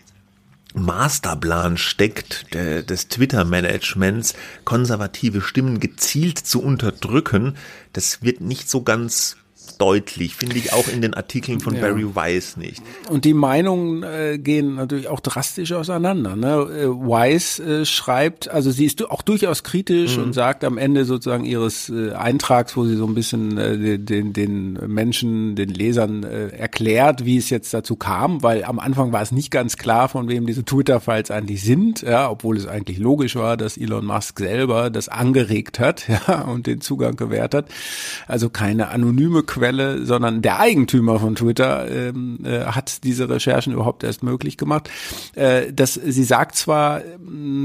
[0.75, 4.35] Masterplan steckt der, des Twitter-Managements,
[4.65, 7.57] konservative Stimmen gezielt zu unterdrücken,
[7.93, 9.37] das wird nicht so ganz
[9.83, 11.81] deutlich, finde ich auch in den Artikeln von ja.
[11.81, 12.81] Barry Weiss nicht.
[13.11, 16.37] Und die Meinungen äh, gehen natürlich auch drastisch auseinander.
[16.37, 16.49] Ne?
[16.49, 20.23] Äh, Weiss äh, schreibt, also sie ist auch durchaus kritisch mhm.
[20.23, 24.33] und sagt am Ende sozusagen ihres äh, Eintrags, wo sie so ein bisschen äh, den,
[24.33, 29.23] den Menschen, den Lesern äh, erklärt, wie es jetzt dazu kam, weil am Anfang war
[29.23, 33.35] es nicht ganz klar, von wem diese Twitter-Files eigentlich sind, ja, obwohl es eigentlich logisch
[33.35, 37.67] war, dass Elon Musk selber das angeregt hat ja, und den Zugang gewährt hat.
[38.29, 43.73] Also keine anonyme Quelle Quelle, sondern der Eigentümer von Twitter ähm, äh, hat diese Recherchen
[43.73, 44.91] überhaupt erst möglich gemacht.
[45.35, 47.03] Äh, das, sie sagt zwar, äh,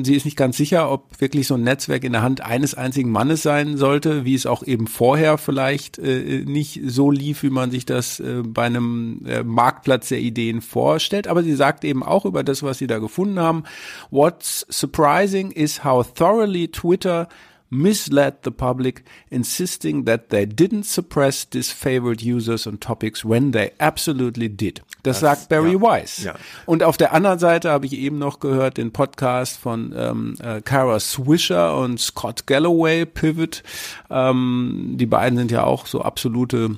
[0.03, 3.11] sie ist nicht ganz sicher, ob wirklich so ein Netzwerk in der Hand eines einzigen
[3.11, 7.71] Mannes sein sollte, wie es auch eben vorher vielleicht äh, nicht so lief, wie man
[7.71, 11.27] sich das äh, bei einem äh, Marktplatz der Ideen vorstellt.
[11.27, 13.63] Aber sie sagt eben auch über das, was sie da gefunden haben.
[14.11, 17.27] What's surprising is how thoroughly Twitter
[17.69, 24.49] misled the public, insisting that they didn't suppress disfavored users on topics when they absolutely
[24.49, 24.81] did.
[25.03, 26.23] Das, das sagt Barry ja, Weiss.
[26.23, 26.35] Ja.
[26.65, 30.61] Und auf der anderen Seite habe ich eben noch gehört den Podcast von ähm, äh,
[30.61, 33.63] Kara Swisher und Scott Galloway, Pivot.
[34.09, 36.77] Ähm, die beiden sind ja auch so absolute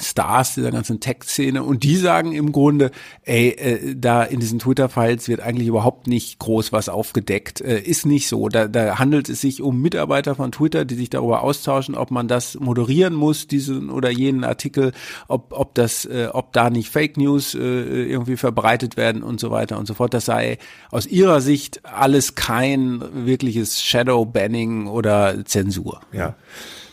[0.00, 2.90] Stars dieser ganzen Tech-Szene und die sagen im Grunde,
[3.22, 8.06] ey, äh, da in diesen Twitter-Files wird eigentlich überhaupt nicht groß was aufgedeckt, äh, ist
[8.06, 8.48] nicht so.
[8.48, 12.28] Da, da handelt es sich um Mitarbeiter von Twitter, die sich darüber austauschen, ob man
[12.28, 14.92] das moderieren muss, diesen oder jenen Artikel,
[15.28, 19.50] ob, ob das, äh, ob da nicht Fake News äh, irgendwie verbreitet werden und so
[19.50, 20.14] weiter und so fort.
[20.14, 20.58] Das sei
[20.90, 26.00] aus ihrer Sicht alles kein wirkliches Shadow-Banning oder Zensur.
[26.12, 26.34] Ja.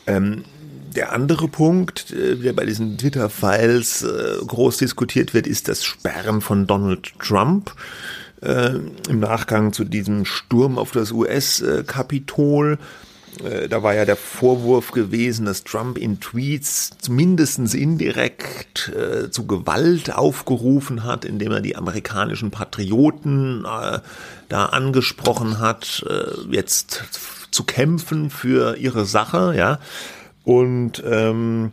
[0.08, 0.44] Ähm
[0.96, 6.42] der andere Punkt, äh, der bei diesen Twitter-Files äh, groß diskutiert wird, ist das Sperren
[6.42, 7.74] von Donald Trump
[8.42, 8.72] äh,
[9.10, 12.78] im Nachgang zu diesem Sturm auf das US-Kapitol.
[13.70, 20.16] Da war ja der Vorwurf gewesen, dass Trump in Tweets mindestens indirekt äh, zu Gewalt
[20.16, 24.00] aufgerufen hat, indem er die amerikanischen Patrioten äh,
[24.48, 27.04] da angesprochen hat, äh, jetzt
[27.52, 29.80] zu kämpfen für ihre Sache, ja.
[30.46, 31.72] Und ähm,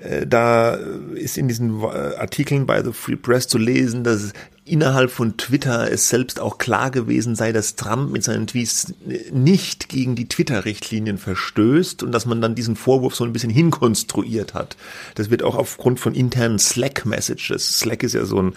[0.00, 0.74] äh, da
[1.14, 4.32] ist in diesen äh, Artikeln bei The Free Press zu lesen, dass
[4.66, 8.94] innerhalb von Twitter es selbst auch klar gewesen sei, dass Trump mit seinen Tweets
[9.30, 14.54] nicht gegen die Twitter-Richtlinien verstößt und dass man dann diesen Vorwurf so ein bisschen hinkonstruiert
[14.54, 14.76] hat.
[15.16, 17.80] Das wird auch aufgrund von internen Slack-Messages.
[17.80, 18.54] Slack ist ja so ein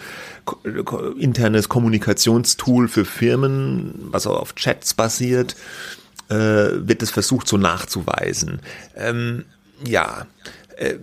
[1.18, 5.56] internes Kommunikationstool für Firmen, was auch auf Chats basiert,
[6.30, 8.60] äh, wird es versucht so nachzuweisen.
[9.84, 10.26] Ja,
[10.76, 10.94] äh,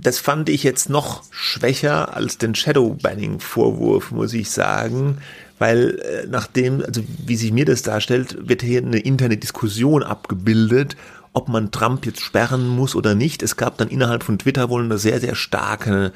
[0.00, 5.18] das fand ich jetzt noch schwächer als den Shadow-Banning-Vorwurf, muss ich sagen,
[5.58, 10.96] weil äh, nachdem, also wie sich mir das darstellt, wird hier eine interne Diskussion abgebildet,
[11.32, 13.42] ob man Trump jetzt sperren muss oder nicht.
[13.42, 16.12] Es gab dann innerhalb von Twitter wohl eine sehr, sehr starke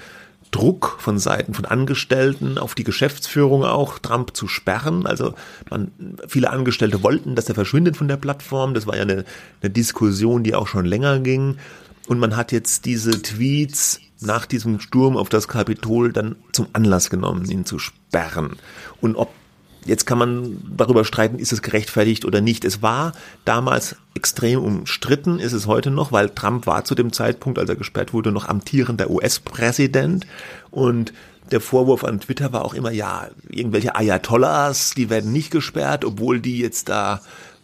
[0.51, 5.07] Druck von Seiten von Angestellten auf die Geschäftsführung auch, Trump zu sperren.
[5.07, 5.35] Also
[5.71, 5.91] man,
[6.27, 8.75] viele Angestellte wollten, dass er verschwindet von der Plattform.
[8.75, 9.25] Das war ja eine,
[9.61, 11.57] eine Diskussion, die auch schon länger ging.
[12.09, 17.11] Und man hat jetzt diese Tweets nach diesem Sturm auf das Kapitol dann zum Anlass
[17.11, 18.57] genommen, ihn zu sperren.
[19.01, 19.33] Und ob
[19.85, 22.67] Jetzt kann man darüber streiten, ist es gerechtfertigt oder nicht.
[22.67, 23.13] Es war
[23.47, 27.77] damals extrem umstritten, ist es heute noch, weil Trump war zu dem Zeitpunkt, als er
[27.77, 30.27] gesperrt wurde, noch amtierender US-Präsident.
[30.71, 31.15] Und
[31.53, 36.41] der Vorwurf an Twitter war auch immer, ja, irgendwelche Ayatollahs, die werden nicht gesperrt, obwohl
[36.41, 37.23] die jetzt da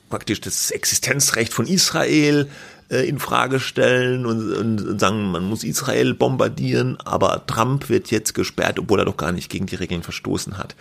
[0.08, 2.48] praktisch das Existenzrecht von Israel
[2.90, 8.34] äh, in Frage stellen und, und, sagen, man muss Israel bombardieren, aber Trump wird jetzt
[8.34, 10.74] gesperrt, obwohl er doch gar nicht gegen die Regeln verstoßen hat.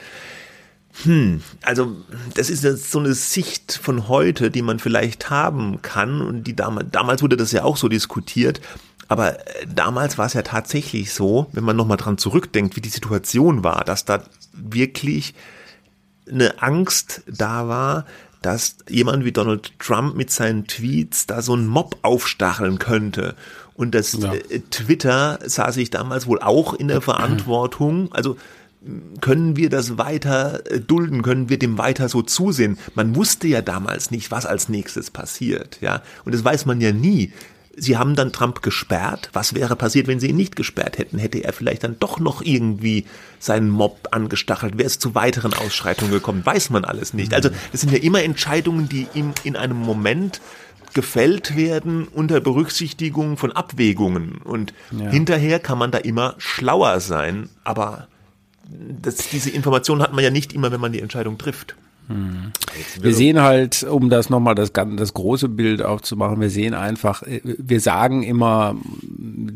[1.03, 1.95] Hm, also
[2.35, 6.55] das ist jetzt so eine Sicht von heute, die man vielleicht haben kann und die
[6.55, 8.61] damals, damals wurde das ja auch so diskutiert,
[9.07, 12.89] aber äh, damals war es ja tatsächlich so, wenn man nochmal dran zurückdenkt, wie die
[12.89, 15.33] Situation war, dass da wirklich
[16.29, 18.05] eine Angst da war,
[18.43, 23.35] dass jemand wie Donald Trump mit seinen Tweets da so einen Mob aufstacheln könnte.
[23.75, 24.33] Und das ja.
[24.33, 28.11] Äh, Twitter sah sich damals wohl auch in der Verantwortung.
[28.11, 28.37] Also
[29.21, 32.77] können wir das weiter äh, dulden, können wir dem weiter so zusehen?
[32.95, 36.01] Man wusste ja damals nicht, was als nächstes passiert, ja.
[36.25, 37.31] Und das weiß man ja nie.
[37.75, 39.29] Sie haben dann Trump gesperrt.
[39.33, 41.17] Was wäre passiert, wenn sie ihn nicht gesperrt hätten?
[41.17, 43.05] Hätte er vielleicht dann doch noch irgendwie
[43.39, 44.77] seinen Mob angestachelt?
[44.77, 46.45] Wäre es zu weiteren Ausschreitungen gekommen?
[46.45, 47.33] Weiß man alles nicht.
[47.33, 50.39] Also das sind ja immer Entscheidungen, die ihm in einem Moment
[50.93, 54.37] gefällt werden unter Berücksichtigung von Abwägungen.
[54.43, 55.09] Und ja.
[55.09, 57.49] hinterher kann man da immer schlauer sein.
[57.63, 58.07] Aber
[58.69, 61.75] das, diese Information hat man ja nicht immer, wenn man die Entscheidung trifft.
[62.07, 67.41] Wir sehen halt, um das nochmal das, das große Bild aufzumachen, wir sehen einfach, äh,
[67.43, 68.75] wir sagen immer,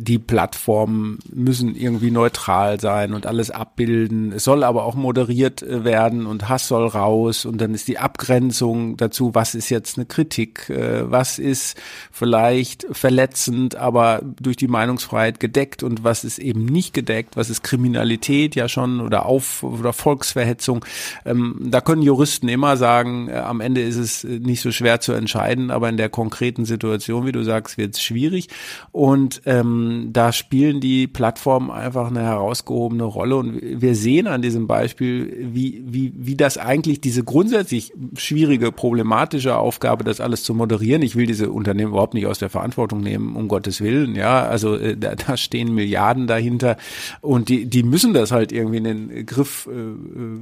[0.08, 4.32] die Plattformen müssen irgendwie neutral sein und alles abbilden.
[4.32, 7.98] Es soll aber auch moderiert äh, werden und Hass soll raus und dann ist die
[7.98, 11.78] Abgrenzung dazu, was ist jetzt eine Kritik, äh, was ist
[12.12, 17.64] vielleicht verletzend, aber durch die Meinungsfreiheit gedeckt und was ist eben nicht gedeckt, was ist
[17.64, 20.86] Kriminalität ja schon oder Auf- oder Volksverhetzung.
[21.26, 25.12] Ähm, da können Juristen immer sagen, äh, am Ende ist es nicht so schwer zu
[25.12, 28.48] entscheiden, aber in der konkreten Situation, wie du sagst, wird es schwierig.
[28.92, 33.36] Und ähm, da spielen die Plattformen einfach eine herausgehobene Rolle.
[33.36, 39.58] Und wir sehen an diesem Beispiel, wie, wie, wie das eigentlich diese grundsätzlich schwierige, problematische
[39.58, 41.02] Aufgabe, das alles zu moderieren.
[41.02, 44.16] Ich will diese Unternehmen überhaupt nicht aus der Verantwortung nehmen, um Gottes Willen.
[44.16, 46.78] Ja, also äh, da, da stehen Milliarden dahinter
[47.22, 50.40] und die, die müssen das halt irgendwie in den Griff äh, äh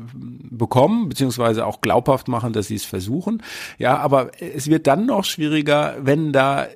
[0.52, 3.42] bekommen, beziehungsweise auch glaubhaft machen, dass sie es versuchen.
[3.78, 6.68] Ja, aber es wird dann noch schwieriger, wenn da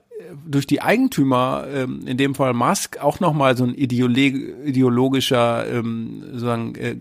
[0.46, 6.76] durch die Eigentümer, ähm, in dem Fall Musk, auch nochmal so ein ideologischer, ähm, sozusagen,
[6.76, 6.96] äh,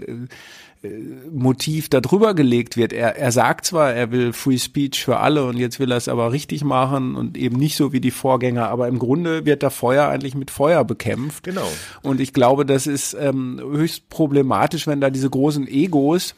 [1.33, 2.93] Motiv da drüber gelegt wird.
[2.93, 6.07] Er, er sagt zwar, er will Free Speech für alle und jetzt will er es
[6.07, 9.71] aber richtig machen und eben nicht so wie die Vorgänger, aber im Grunde wird da
[9.71, 11.43] Feuer eigentlich mit Feuer bekämpft.
[11.43, 11.69] Genau.
[12.03, 16.37] Und ich glaube, das ist ähm, höchst problematisch, wenn da diese großen Egos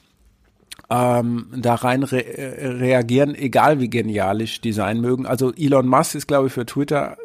[0.90, 2.24] ähm, da rein re
[2.80, 5.26] reagieren, egal wie genialisch die sein mögen.
[5.26, 7.16] Also Elon Musk ist, glaube ich, für Twitter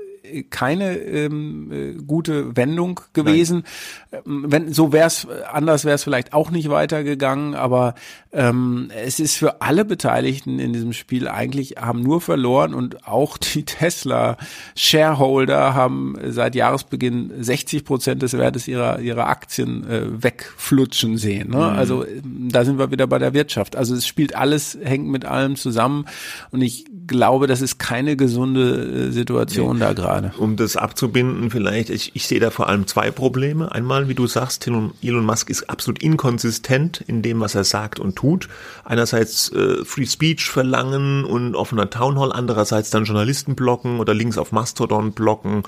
[0.50, 3.64] keine ähm, äh, gute Wendung gewesen.
[4.12, 7.96] Ähm, wenn so wär's anders wäre es vielleicht auch nicht weitergegangen, aber
[8.32, 13.38] ähm, es ist für alle Beteiligten in diesem Spiel eigentlich haben nur verloren und auch
[13.56, 14.38] die Tesla
[14.76, 21.50] Shareholder haben seit Jahresbeginn 60 Prozent des Wertes ihrer ihrer Aktien äh, wegflutschen sehen.
[21.50, 21.58] Ne?
[21.58, 21.64] Mhm.
[21.64, 23.76] Also da sind wir wieder bei der Wirtschaft.
[23.76, 26.06] Also es spielt alles hängt mit allem zusammen
[26.52, 29.82] und ich glaube, das ist keine gesunde äh, Situation nee.
[29.82, 30.34] da gerade.
[30.38, 33.72] Um das abzubinden, vielleicht, ich, ich sehe da vor allem zwei Probleme.
[33.72, 38.16] Einmal, wie du sagst, Elon Musk ist absolut inkonsistent in dem, was er sagt und
[38.16, 38.50] tut.
[38.84, 44.52] Einerseits äh, Free Speech verlangen und offener Townhall, andererseits dann Journalisten blocken oder Links auf
[44.52, 45.64] Mastodon blocken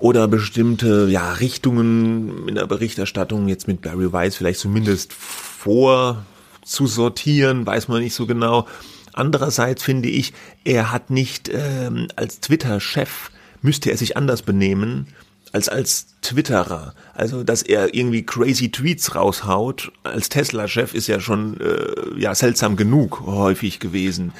[0.00, 7.88] oder bestimmte ja, Richtungen in der Berichterstattung jetzt mit Barry Weiss vielleicht zumindest vorzusortieren, weiß
[7.88, 8.66] man nicht so genau.
[9.12, 10.32] Andererseits finde ich,
[10.64, 13.30] er hat nicht ähm, als Twitter-Chef
[13.62, 15.06] müsste er sich anders benehmen
[15.52, 16.94] als als Twitterer.
[17.14, 22.76] Also, dass er irgendwie crazy Tweets raushaut, als Tesla-Chef ist ja schon äh, ja seltsam
[22.76, 24.32] genug häufig gewesen.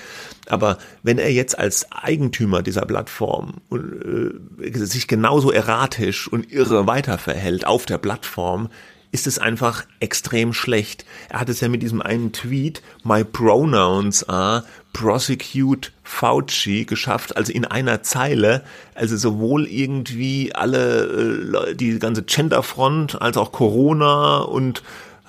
[0.48, 7.66] Aber wenn er jetzt als Eigentümer dieser Plattform äh, sich genauso erratisch und irre weiterverhält
[7.66, 8.68] auf der Plattform,
[9.12, 11.05] ist es einfach extrem schlecht.
[11.29, 17.53] Er hat es ja mit diesem einen Tweet, my pronouns are prosecute Fauci geschafft, also
[17.53, 18.62] in einer Zeile,
[18.94, 24.83] also sowohl irgendwie alle, äh, die ganze Genderfront als auch Corona und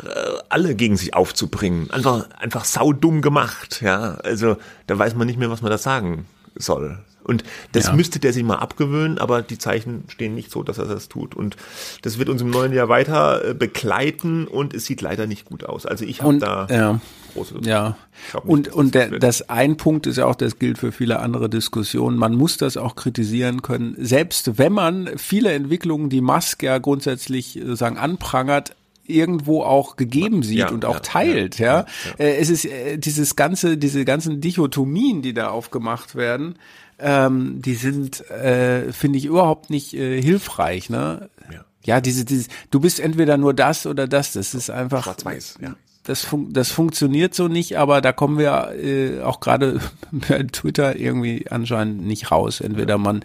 [0.04, 0.10] äh,
[0.50, 1.89] alle gegen sich aufzubringen.
[1.91, 4.15] Einfach, einfach saudumm gemacht, ja.
[4.24, 6.98] Also, da weiß man nicht mehr, was man da sagen soll.
[7.24, 7.94] Und das ja.
[7.94, 11.36] müsste der sich mal abgewöhnen, aber die Zeichen stehen nicht so, dass er das tut.
[11.36, 11.56] Und
[12.02, 15.64] das wird uns im neuen Jahr weiter äh, begleiten und es sieht leider nicht gut
[15.64, 15.86] aus.
[15.86, 17.00] Also ich habe da ja.
[17.34, 17.56] große.
[17.64, 17.98] Ja.
[18.44, 22.18] Und und der, das ein Punkt ist ja auch, das gilt für viele andere Diskussionen.
[22.18, 27.60] Man muss das auch kritisieren können, selbst wenn man viele Entwicklungen, die Musk ja grundsätzlich
[27.62, 28.76] sozusagen anprangert,
[29.12, 31.86] irgendwo auch gegeben sieht ja, und auch ja, teilt, ja.
[31.86, 31.86] ja.
[32.18, 36.56] Äh, es ist äh, dieses ganze, diese ganzen Dichotomien, die da aufgemacht werden,
[37.02, 40.90] ähm, die sind, äh, finde ich, überhaupt nicht äh, hilfreich.
[40.90, 41.30] Ne?
[41.52, 41.66] Ja.
[41.84, 44.34] ja, diese, diese, du bist entweder nur das oder das.
[44.34, 45.04] Das ist einfach.
[45.04, 49.80] Schwarz-Weiß, ja das, fun das funktioniert so nicht, aber da kommen wir äh, auch gerade
[50.12, 52.60] bei Twitter irgendwie anscheinend nicht raus.
[52.60, 53.24] Entweder man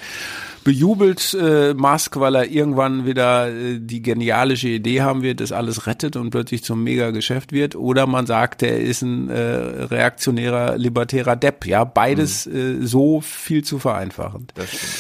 [0.63, 5.87] bejubelt äh, Musk, weil er irgendwann wieder äh, die genialische Idee haben wird, das alles
[5.87, 11.37] rettet und plötzlich zum Mega-Geschäft wird, oder man sagt, er ist ein äh, reaktionärer, libertärer
[11.37, 11.67] Depp.
[11.67, 12.83] Ja, beides mhm.
[12.83, 14.53] äh, so viel zu vereinfachend.
[14.55, 14.93] Das stimmt.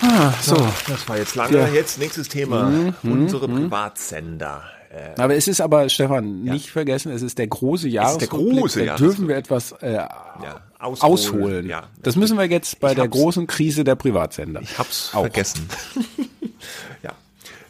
[0.00, 0.54] Ah, so.
[0.54, 0.68] so.
[0.86, 1.56] das war jetzt lange.
[1.56, 1.68] Ja.
[1.68, 2.64] Jetzt nächstes Thema.
[2.64, 2.94] Mhm.
[3.02, 3.62] Unsere mhm.
[3.62, 4.62] Privatsender.
[4.90, 6.52] Äh, aber es ist aber, Stefan, ja.
[6.52, 8.50] nicht vergessen, es ist der große Jahresrückblick.
[8.50, 11.12] Der große da dürfen wir etwas äh, ja, ausholen.
[11.12, 11.68] ausholen.
[11.68, 14.62] Ja, das müssen wir jetzt bei der großen Krise der Privatsender.
[14.62, 15.22] Ich hab's auch.
[15.22, 15.68] vergessen.
[17.02, 17.12] ja.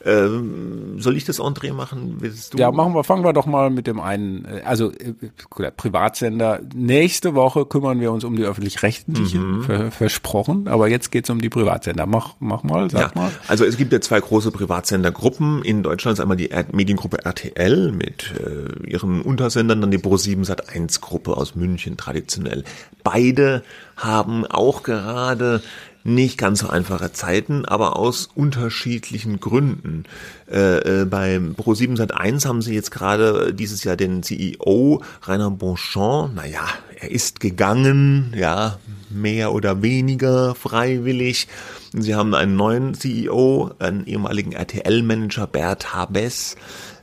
[0.08, 2.16] Ähm, soll ich das Entree machen?
[2.20, 2.58] Willst du?
[2.58, 6.60] Ja, machen wir, fangen wir doch mal mit dem einen, äh, also äh, Privatsender.
[6.74, 9.62] Nächste Woche kümmern wir uns um die öffentlich-rechtliche, mhm.
[9.64, 12.06] ver, versprochen, aber jetzt geht's um die Privatsender.
[12.06, 13.30] Mach, mach mal, sag ja, mal.
[13.48, 18.88] Also es gibt ja zwei große Privatsendergruppen in Deutschland, einmal die Mediengruppe RTL mit äh,
[18.88, 22.64] ihren Untersendern, dann die Pro7 Sat1 Gruppe aus München traditionell.
[23.04, 23.62] Beide
[23.96, 25.60] haben auch gerade
[26.08, 30.04] nicht ganz so einfache Zeiten, aber aus unterschiedlichen Gründen.
[30.50, 36.34] Äh, äh, beim Pro7 Sat1 haben sie jetzt gerade dieses Jahr den CEO Rainer Bonchamp,
[36.34, 36.66] naja,
[37.00, 38.78] er ist gegangen, ja,
[39.10, 41.48] mehr oder weniger freiwillig.
[41.92, 46.56] Sie haben einen neuen CEO, einen ehemaligen RTL-Manager Bert Habes,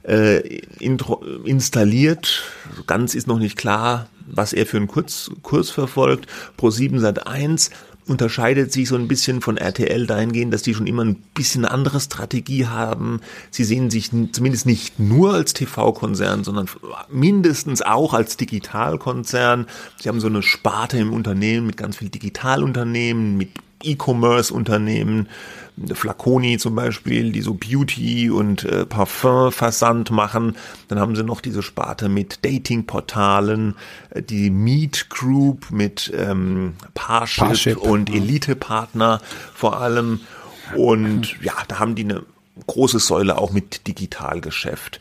[0.04, 2.44] äh, installiert.
[2.88, 6.28] Ganz ist noch nicht klar, was er für einen Kurs, Kurs verfolgt.
[6.60, 7.72] Pro7 Sat1
[8.08, 12.00] unterscheidet sich so ein bisschen von RTL dahingehend, dass die schon immer ein bisschen andere
[12.00, 13.22] Strategie haben.
[13.52, 16.70] Sie sehen sich zumindest nicht nur als TV-Konzern, sondern
[17.10, 19.66] mindestens auch als Digitalkonzern.
[20.00, 23.50] Sie haben so eine Sparte im Unternehmen mit ganz viel Digitalunternehmen, mit
[23.84, 25.28] E-Commerce-Unternehmen,
[25.94, 30.56] Flaconi zum Beispiel, die so Beauty und äh, Parfum-Versand machen.
[30.88, 33.76] Dann haben sie noch diese Sparte mit Dating-Portalen,
[34.12, 39.22] äh, die Meet Group mit ähm, Parship, Parship und Elite-Partner
[39.54, 40.22] vor allem.
[40.76, 42.24] Und ja, da haben die eine
[42.68, 45.00] große Säule auch mit Digitalgeschäft.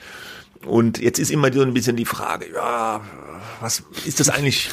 [0.67, 3.01] Und jetzt ist immer so ein bisschen die Frage, ja,
[3.61, 4.71] was ist das eigentlich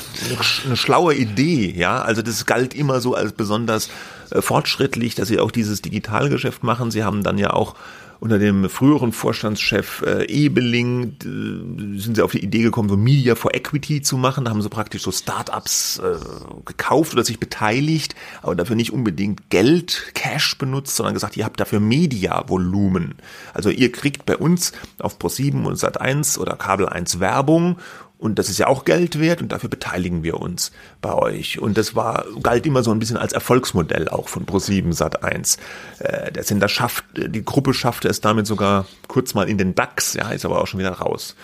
[0.65, 1.73] eine, schlaue Idee?
[1.75, 3.89] Ja, also das galt immer so als besonders
[4.32, 6.91] äh, fortschrittlich, dass sie auch dieses Digitalgeschäft machen.
[6.91, 7.75] Sie haben dann ja auch
[8.21, 13.34] unter dem früheren Vorstandschef äh, Ebeling äh, sind sie auf die Idee gekommen, so Media
[13.34, 14.45] for Equity zu machen.
[14.45, 16.17] Da haben sie praktisch so Startups äh,
[16.63, 18.13] gekauft oder sich beteiligt,
[18.43, 23.15] aber dafür nicht unbedingt Geld, Cash benutzt, sondern gesagt, ihr habt dafür Media-Volumen.
[23.55, 27.78] Also ihr kriegt bei uns auf Pro7 und Sat1 oder Kabel 1 Werbung
[28.22, 31.57] und das ist ja auch Geld wert und dafür beteiligen wir uns bei euch.
[31.57, 35.57] Und das war, galt immer so ein bisschen als Erfolgsmodell auch von Pro7 Sat 1.
[35.97, 40.13] Äh, der Sender schafft, die Gruppe schaffte es damit sogar kurz mal in den DAX,
[40.13, 41.36] ja, ist aber auch schon wieder raus.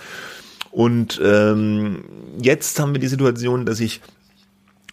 [0.69, 2.03] Und ähm,
[2.39, 3.99] jetzt haben wir die Situation, dass ich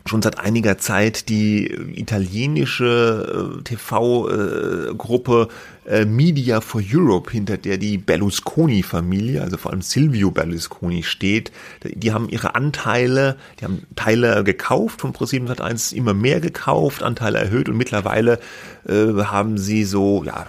[0.06, 5.48] schon seit einiger Zeit die italienische äh, TV-Gruppe
[5.86, 11.52] äh, Media for Europe, hinter der die Berlusconi-Familie, also vor allem Silvio Berlusconi steht,
[11.84, 17.68] die haben ihre Anteile, die haben Teile gekauft von Pro7 immer mehr gekauft, Anteile erhöht
[17.68, 18.38] und mittlerweile
[18.86, 20.46] äh, haben sie so, ja,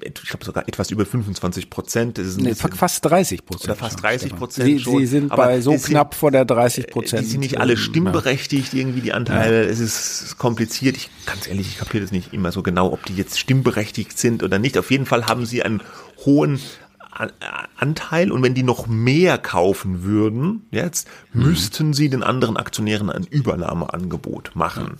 [0.00, 2.20] ich glaube sogar etwas über 25 Prozent.
[2.38, 3.70] Nee, fast 30 Prozent.
[3.70, 4.66] Oder fast 30 Prozent.
[4.66, 7.22] Sie, sie sind aber bei so knapp sind, vor der 30 Prozent.
[7.22, 8.80] Die sind nicht alle stimmberechtigt, ja.
[8.80, 9.64] irgendwie die Anteile.
[9.64, 9.70] Ja.
[9.70, 10.96] Es ist kompliziert.
[10.96, 14.42] Ich, ganz ehrlich, ich kapiere das nicht immer so genau, ob die jetzt stimmberechtigt sind
[14.42, 14.78] oder nicht.
[14.78, 15.82] Auf jeden Fall haben sie einen
[16.24, 16.60] hohen
[17.76, 21.44] Anteil und wenn die noch mehr kaufen würden, jetzt mhm.
[21.44, 24.98] müssten sie den anderen Aktionären ein Übernahmeangebot machen.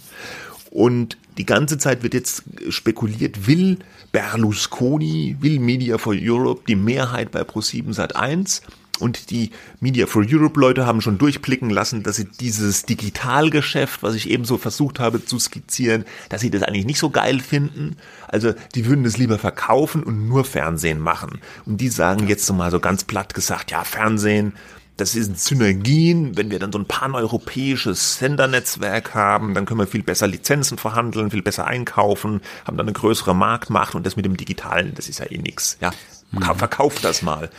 [0.70, 3.78] Und die ganze Zeit wird jetzt spekuliert, will
[4.16, 8.62] Berlusconi, will Media for Europe die Mehrheit bei Pro7 Sat 1
[8.98, 14.14] und die Media for Europe Leute haben schon durchblicken lassen, dass sie dieses Digitalgeschäft, was
[14.14, 17.98] ich ebenso versucht habe zu skizzieren, dass sie das eigentlich nicht so geil finden.
[18.26, 21.40] Also die würden es lieber verkaufen und nur Fernsehen machen.
[21.66, 24.54] Und die sagen jetzt so mal so ganz platt gesagt, ja, Fernsehen,
[24.97, 26.36] das sind Synergien.
[26.36, 31.30] Wenn wir dann so ein paneuropäisches Sendernetzwerk haben, dann können wir viel besser Lizenzen verhandeln,
[31.30, 35.18] viel besser einkaufen, haben dann eine größere Marktmacht und das mit dem Digitalen, das ist
[35.18, 35.76] ja eh nix.
[35.80, 35.92] Ja,
[36.32, 36.42] mhm.
[36.42, 37.51] verkauft das mal.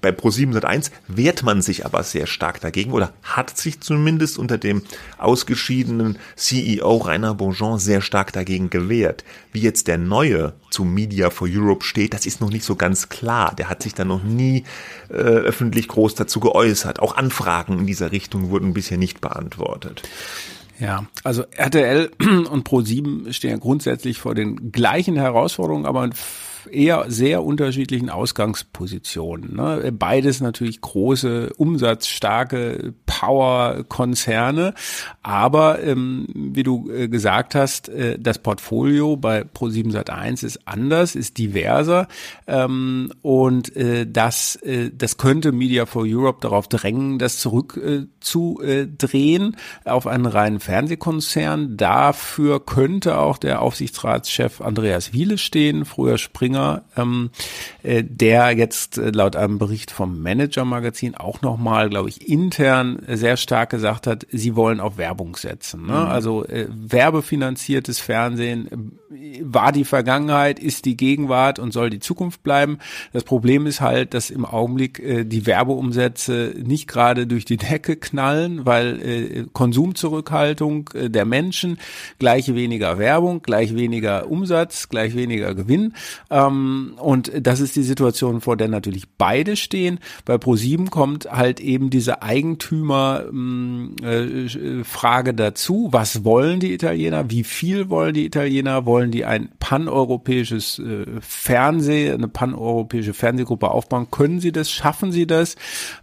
[0.00, 4.58] Bei Pro7 Sat1 wehrt man sich aber sehr stark dagegen oder hat sich zumindest unter
[4.58, 4.82] dem
[5.18, 9.24] ausgeschiedenen CEO Rainer Bonjean sehr stark dagegen gewehrt.
[9.52, 13.08] Wie jetzt der neue zu Media for Europe steht, das ist noch nicht so ganz
[13.08, 13.54] klar.
[13.56, 14.64] Der hat sich da noch nie
[15.08, 17.00] äh, öffentlich groß dazu geäußert.
[17.00, 20.02] Auch Anfragen in dieser Richtung wurden bisher nicht beantwortet.
[20.78, 26.10] Ja, also RTL und Pro7 stehen ja grundsätzlich vor den gleichen Herausforderungen, aber
[26.72, 29.56] eher sehr unterschiedlichen Ausgangspositionen.
[29.56, 29.92] Ne?
[29.92, 34.74] Beides natürlich große, umsatzstarke Power-Konzerne,
[35.22, 41.14] aber ähm, wie du äh, gesagt hast, äh, das Portfolio bei Pro7 Sat1 ist anders,
[41.14, 42.08] ist diverser
[42.46, 49.90] ähm, und äh, das, äh, das könnte Media for Europe darauf drängen, das zurückzudrehen äh,
[49.90, 51.76] auf einen reinen Fernsehkonzern.
[51.76, 57.30] Dafür könnte auch der Aufsichtsratschef Andreas Wiele stehen, früher Springer Oettinger, ähm,
[57.82, 63.36] äh, der jetzt äh, laut einem Bericht vom Manager-Magazin auch nochmal, glaube ich, intern sehr
[63.36, 65.86] stark gesagt hat, sie wollen auf Werbung setzen.
[65.86, 65.92] Ne?
[65.92, 66.06] Mhm.
[66.06, 68.76] Also äh, werbefinanziertes Fernsehen äh,
[69.40, 72.78] war die Vergangenheit, ist die Gegenwart und soll die Zukunft bleiben.
[73.12, 77.96] Das Problem ist halt, dass im Augenblick äh, die Werbeumsätze nicht gerade durch die Decke
[77.96, 81.78] knallen, weil äh, Konsumzurückhaltung äh, der Menschen
[82.18, 85.94] gleich weniger Werbung, gleich weniger Umsatz, gleich weniger Gewinn.
[86.30, 89.98] Äh, ähm, und das ist die Situation, vor der natürlich beide stehen.
[90.24, 95.88] Bei ProSieben kommt halt eben diese Eigentümerfrage ähm, äh, dazu.
[95.92, 97.30] Was wollen die Italiener?
[97.30, 98.86] Wie viel wollen die Italiener?
[98.86, 101.06] Wollen die ein paneuropäisches äh,
[102.12, 104.10] eine paneuropäische Fernsehgruppe aufbauen?
[104.10, 104.70] Können sie das?
[104.70, 105.56] Schaffen sie das?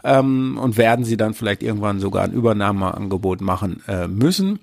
[0.03, 4.59] Ähm, und werden sie dann vielleicht irgendwann sogar ein Übernahmeangebot machen äh, müssen?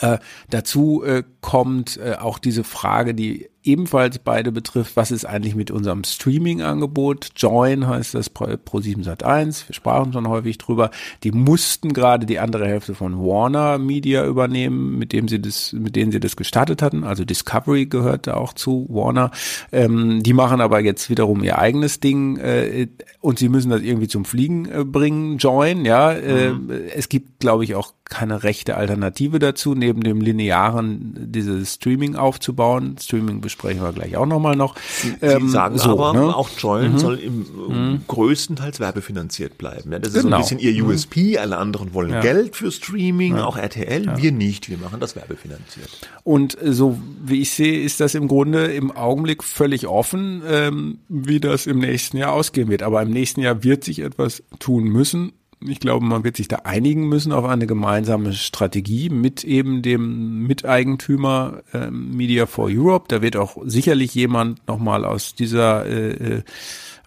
[0.00, 0.18] Äh,
[0.50, 5.70] dazu äh, kommt äh, auch diese Frage, die ebenfalls beide betrifft, was ist eigentlich mit
[5.70, 7.30] unserem Streaming-Angebot?
[7.36, 10.90] Join heißt das Pro7 Sat 1, wir sprachen schon häufig drüber.
[11.22, 15.96] Die mussten gerade die andere Hälfte von Warner Media übernehmen, mit dem sie das, mit
[15.96, 17.04] denen sie das gestartet hatten.
[17.04, 19.30] Also Discovery gehörte auch zu Warner.
[19.72, 22.88] Ähm, die machen aber jetzt wiederum ihr eigenes Ding äh,
[23.20, 25.38] und sie müssen das irgendwie zum Fliegen äh, bringen.
[25.38, 26.12] Join, ja.
[26.12, 26.70] Äh, mhm.
[26.94, 32.96] Es gibt, glaube ich, auch keine rechte Alternative dazu, neben dem linearen dieses Streaming aufzubauen.
[33.00, 34.76] Streaming besprechen wir gleich auch nochmal noch.
[34.76, 36.34] Sie, ähm, Sie sagen so, aber, ne?
[36.34, 36.98] auch Join mhm.
[36.98, 38.00] soll im mhm.
[38.06, 39.92] größtenteils werbefinanziert bleiben.
[39.92, 40.42] Ja, das ist genau.
[40.42, 40.60] so ein genau.
[40.60, 41.32] bisschen ihr USP.
[41.32, 41.38] Mhm.
[41.38, 42.20] Alle anderen wollen ja.
[42.20, 43.44] Geld für Streaming, ja.
[43.44, 44.16] auch RTL.
[44.16, 44.70] Wir nicht.
[44.70, 45.88] Wir machen das werbefinanziert.
[46.22, 51.40] Und so wie ich sehe, ist das im Grunde im Augenblick völlig offen, ähm, wie
[51.40, 52.82] das im nächsten Jahr ausgehen wird.
[52.82, 55.32] Aber im nächsten Jahr wird sich etwas tun müssen
[55.68, 60.46] ich glaube, man wird sich da einigen müssen auf eine gemeinsame Strategie mit eben dem
[60.46, 63.06] Miteigentümer äh, Media for Europe.
[63.08, 66.42] Da wird auch sicherlich jemand nochmal aus dieser äh, äh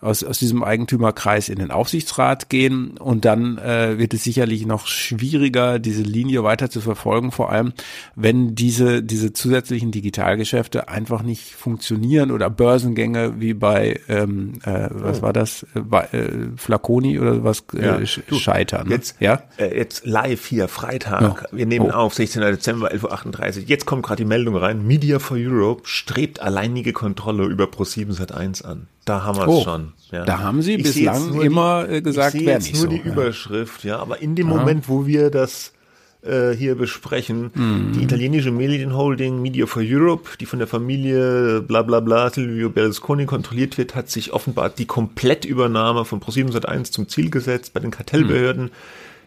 [0.01, 4.87] aus, aus diesem Eigentümerkreis in den Aufsichtsrat gehen und dann äh, wird es sicherlich noch
[4.87, 7.73] schwieriger, diese Linie weiter zu verfolgen, vor allem
[8.15, 15.19] wenn diese, diese zusätzlichen Digitalgeschäfte einfach nicht funktionieren oder Börsengänge wie bei, ähm, äh, was
[15.19, 15.21] oh.
[15.23, 18.05] war das, äh, bei, äh, Flaconi oder was äh, ja.
[18.05, 18.87] scheitern.
[18.87, 18.95] Ne?
[18.95, 19.43] Jetzt, ja?
[19.57, 21.47] Äh, jetzt live hier, Freitag, ja.
[21.51, 21.93] wir nehmen oh.
[21.93, 22.41] auf, 16.
[22.41, 27.45] Dezember, 11.38 Uhr, jetzt kommt gerade die Meldung rein, Media for Europe strebt alleinige Kontrolle
[27.45, 28.87] über Pro7 Sat1 an.
[29.09, 29.93] Da haben wir es oh, schon.
[30.11, 30.23] Ja.
[30.23, 32.97] Da haben Sie ich bislang immer die, äh, gesagt, ich wäre nicht nur so, die
[32.97, 33.05] ja.
[33.05, 33.97] Überschrift, ja.
[33.97, 34.55] Aber in dem ja.
[34.55, 35.73] Moment, wo wir das
[36.21, 37.93] äh, hier besprechen, mhm.
[37.95, 43.25] die italienische Medienholding Media for Europe, die von der Familie bla bla bla Silvio Berlusconi
[43.25, 48.65] kontrolliert wird, hat sich offenbar die Komplettübernahme von Pro701 zum Ziel gesetzt bei den Kartellbehörden,
[48.65, 48.71] mhm.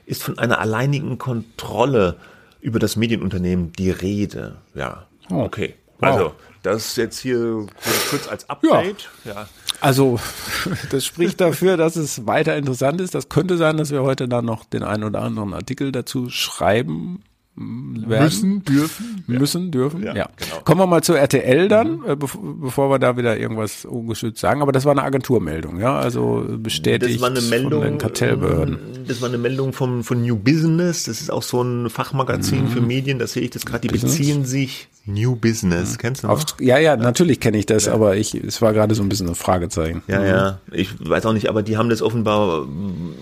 [0.07, 2.19] ist von einer alleinigen Kontrolle
[2.61, 4.59] über das Medienunternehmen die Rede.
[4.77, 5.41] Ja, oh.
[5.41, 5.75] okay.
[6.01, 7.67] Also, das jetzt hier
[8.11, 9.11] kurz als Update.
[9.25, 9.33] Ja.
[9.33, 9.49] ja.
[9.81, 10.21] Also,
[10.91, 13.15] das spricht dafür, dass es weiter interessant ist.
[13.15, 17.25] Das könnte sein, dass wir heute dann noch den einen oder anderen Artikel dazu schreiben
[17.55, 18.25] werden.
[18.25, 19.25] Müssen, dürfen.
[19.27, 20.15] Müssen, dürfen, ja.
[20.15, 20.29] ja.
[20.37, 20.63] Genau.
[20.65, 22.05] Kommen wir mal zu RTL dann, mhm.
[22.07, 24.63] äh, bevor wir da wieder irgendwas ungeschützt sagen.
[24.63, 28.79] Aber das war eine Agenturmeldung, ja, also bestätigt das war eine Meldung, von den Kartellbehörden.
[29.07, 31.05] Das war eine Meldung vom, von New Business.
[31.05, 32.69] Das ist auch so ein Fachmagazin mhm.
[32.69, 33.19] für Medien.
[33.19, 33.83] Da sehe ich das gerade.
[33.83, 34.17] Die Business?
[34.17, 35.93] beziehen sich New Business.
[35.93, 35.99] Mhm.
[35.99, 36.35] Kennst du noch?
[36.35, 37.93] Auf, ja, ja, natürlich kenne ich das, ja.
[37.93, 40.03] aber ich, es war gerade so ein bisschen ein Fragezeichen.
[40.07, 40.27] Ja, mhm.
[40.27, 40.59] ja.
[40.71, 42.67] Ich weiß auch nicht, aber die haben das offenbar,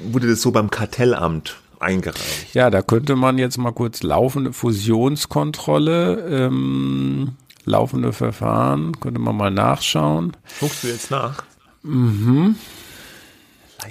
[0.05, 2.55] wurde das so beim Kartellamt eingereicht.
[2.55, 7.33] Ja, da könnte man jetzt mal kurz laufende Fusionskontrolle, ähm,
[7.65, 10.37] laufende Verfahren, könnte man mal nachschauen.
[10.61, 11.43] Guckst du jetzt nach?
[11.83, 12.57] Mhm.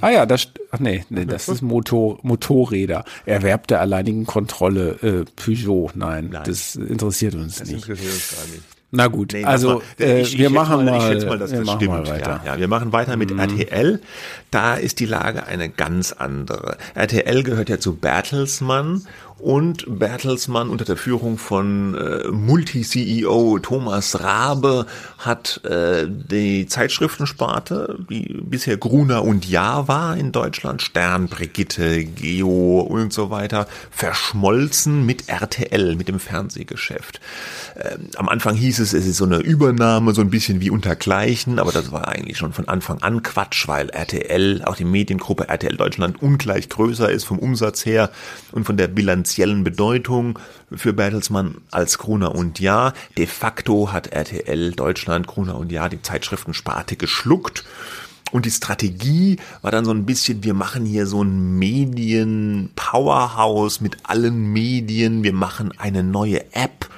[0.02, 3.04] Ah ja, das, ach nee, nee das ist Motor, Motorräder.
[3.26, 5.92] Erwerb der alleinigen Kontrolle äh, Peugeot.
[5.96, 7.82] Nein, Nein, das interessiert uns das nicht.
[7.82, 8.78] Das interessiert uns gar nicht.
[8.92, 11.70] Na gut, nee, also äh, ich, wir ich machen mal, ich schätze mal, dass das
[11.70, 12.08] stimmt.
[12.08, 12.42] weiter.
[12.44, 13.40] Ja, ja, wir machen weiter mit mhm.
[13.40, 14.02] RTL.
[14.50, 16.78] Da ist die Lage eine ganz andere.
[16.96, 19.06] RTL gehört ja zu Bertelsmann
[19.40, 24.86] und Bertelsmann unter der Führung von äh, Multi-CEO Thomas Rabe
[25.18, 32.82] hat äh, die Zeitschriftensparte, die bisher Gruner und Ja war in Deutschland, Stern, Brigitte, Geo
[32.82, 37.20] und so weiter, verschmolzen mit RTL, mit dem Fernsehgeschäft.
[37.78, 41.60] Ähm, am Anfang hieß es, es ist so eine Übernahme, so ein bisschen wie untergleichen,
[41.60, 45.78] aber das war eigentlich schon von Anfang an Quatsch, weil RTL, auch die Mediengruppe RTL
[45.78, 48.12] Deutschland ungleich größer ist vom Umsatz her
[48.52, 48.88] und von der
[49.30, 50.39] bilanziellen Bedeutung
[50.75, 52.93] für Bertelsmann als Gruner und Ja.
[53.15, 57.63] De facto hat RTL Deutschland, Gruner und Ja, die Zeitschriftensparte geschluckt.
[58.32, 63.97] Und die Strategie war dann so ein bisschen, wir machen hier so ein Medien-Powerhouse mit
[64.03, 66.89] allen Medien, wir machen eine neue App,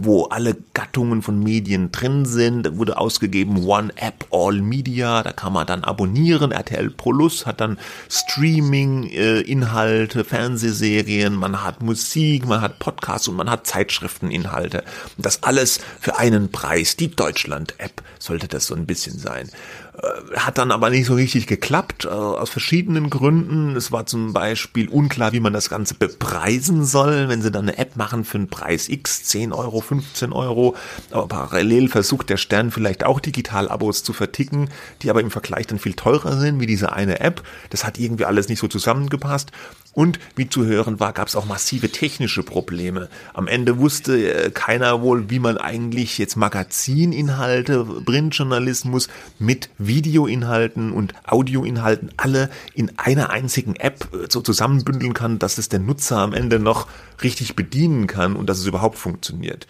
[0.00, 2.78] wo alle Gattungen von Medien drin sind.
[2.78, 6.52] Wurde ausgegeben One App All Media, da kann man dann abonnieren.
[6.52, 7.78] RTL Plus hat dann
[8.08, 14.84] Streaming-Inhalte, äh, Fernsehserien, man hat Musik, man hat Podcasts und man hat Zeitschrifteninhalte.
[15.16, 16.96] Und das alles für einen Preis.
[16.96, 19.48] Die Deutschland-App sollte das so ein bisschen sein.
[19.94, 23.76] Äh, hat dann aber nicht so richtig geklappt, äh, aus verschiedenen Gründen.
[23.76, 27.76] Es war zum Beispiel unklar, wie man das Ganze bepreisen soll, wenn sie dann eine
[27.76, 30.76] App machen für einen Preis X, 10 Euro, 15 Euro.
[31.10, 34.70] Aber parallel versucht der Stern vielleicht auch Digital-Abos zu verticken,
[35.02, 37.42] die aber im Vergleich dann viel teurer sind wie diese eine App.
[37.68, 39.52] Das hat irgendwie alles nicht so zusammengepasst.
[39.94, 43.08] Und wie zu hören war, gab es auch massive technische Probleme.
[43.34, 51.12] Am Ende wusste äh, keiner wohl, wie man eigentlich jetzt Magazininhalte, Printjournalismus mit Videoinhalten und
[51.26, 56.32] Audioinhalten alle in einer einzigen App äh, so zusammenbündeln kann, dass es der Nutzer am
[56.32, 56.86] Ende noch
[57.22, 59.66] richtig bedienen kann und dass es überhaupt funktioniert.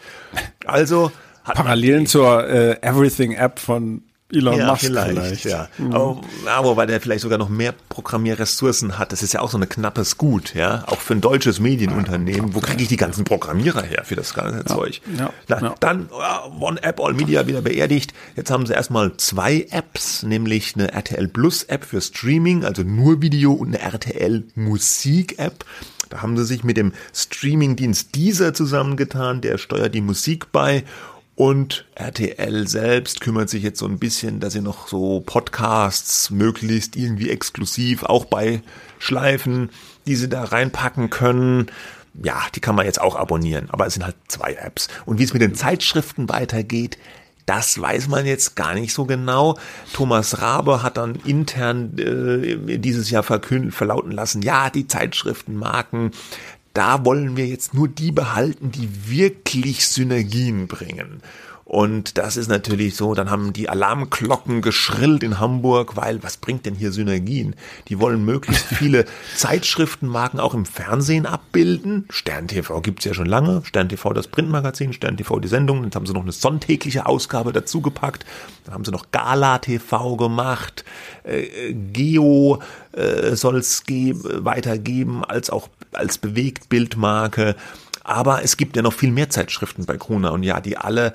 [0.64, 1.10] Also
[1.44, 4.02] Parallelen zur äh, Everything App von
[4.32, 5.10] Elon ja, Musk vielleicht.
[5.10, 5.44] vielleicht.
[5.44, 5.68] Ja.
[5.78, 5.92] Mhm.
[5.92, 9.58] Aber, aber weil der vielleicht sogar noch mehr Programmierressourcen hat, das ist ja auch so
[9.58, 12.54] ein knappes Gut, ja, auch für ein deutsches Medienunternehmen.
[12.54, 14.66] Wo kriege ich die ganzen Programmierer her für das ganze ja.
[14.66, 15.00] Zeug?
[15.18, 15.30] Ja.
[15.48, 15.74] Na.
[15.80, 18.14] Dann uh, One App All Media wieder beerdigt.
[18.36, 23.20] Jetzt haben sie erstmal zwei Apps, nämlich eine RTL Plus App für Streaming, also nur
[23.20, 25.64] Video und eine RTL Musik App.
[26.12, 30.84] Da haben sie sich mit dem Streamingdienst dieser zusammengetan, der steuert die Musik bei
[31.34, 36.96] und RTL selbst kümmert sich jetzt so ein bisschen, dass sie noch so Podcasts möglichst
[36.96, 38.62] irgendwie exklusiv auch bei
[38.98, 39.70] Schleifen,
[40.06, 41.66] die sie da reinpacken können.
[42.22, 44.88] Ja, die kann man jetzt auch abonnieren, aber es sind halt zwei Apps.
[45.06, 46.98] Und wie es mit den Zeitschriften weitergeht,
[47.46, 49.58] das weiß man jetzt gar nicht so genau.
[49.92, 56.12] Thomas Rabe hat dann intern äh, dieses Jahr verlauten lassen, ja, die Zeitschriftenmarken,
[56.72, 61.22] da wollen wir jetzt nur die behalten, die wirklich Synergien bringen.
[61.72, 66.66] Und das ist natürlich so, dann haben die Alarmglocken geschrillt in Hamburg, weil was bringt
[66.66, 67.56] denn hier Synergien?
[67.88, 69.06] Die wollen möglichst viele
[69.36, 72.04] Zeitschriftenmarken auch im Fernsehen abbilden.
[72.10, 73.62] Stern TV gibt's ja schon lange.
[73.64, 75.82] Stern TV das Printmagazin, Stern TV die Sendung.
[75.82, 78.26] Jetzt haben sie noch eine sonntägliche Ausgabe dazu gepackt.
[78.66, 80.84] Dann haben sie noch Gala TV gemacht.
[81.24, 82.60] Äh, Geo
[82.92, 87.56] äh, soll es weitergeben als auch als Bewegtbildmarke.
[88.04, 91.14] Aber es gibt ja noch viel mehr Zeitschriften bei Gruner und ja, die alle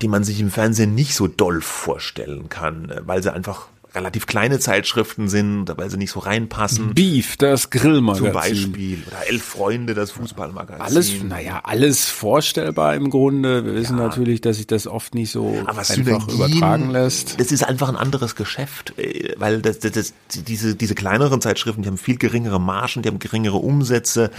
[0.00, 4.26] die man sich im Fernsehen nicht so doll vorstellen kann, äh, weil sie einfach relativ
[4.26, 6.94] kleine Zeitschriften sind, weil sie nicht so reinpassen.
[6.94, 8.24] Beef, das Grillmagazin.
[8.24, 9.02] Zum Beispiel.
[9.06, 10.82] Oder Elf Freunde, das Fußballmagazin.
[10.82, 13.64] Alles, naja, alles vorstellbar im Grunde.
[13.64, 14.04] Wir wissen ja.
[14.04, 17.38] natürlich, dass sich das oft nicht so Aber einfach Synergien, übertragen lässt.
[17.38, 21.82] Das ist einfach ein anderes Geschäft, äh, weil das, das, das, diese, diese kleineren Zeitschriften,
[21.82, 24.30] die haben viel geringere Margen, die haben geringere Umsätze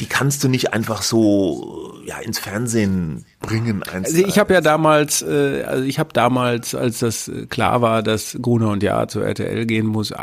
[0.00, 3.82] die kannst du nicht einfach so ja ins Fernsehen bringen.
[3.92, 8.02] Also ich habe ja damals, äh, also ich habe damals, als das äh, klar war,
[8.02, 10.16] dass Gruner und Ja zu RTL gehen muss, äh,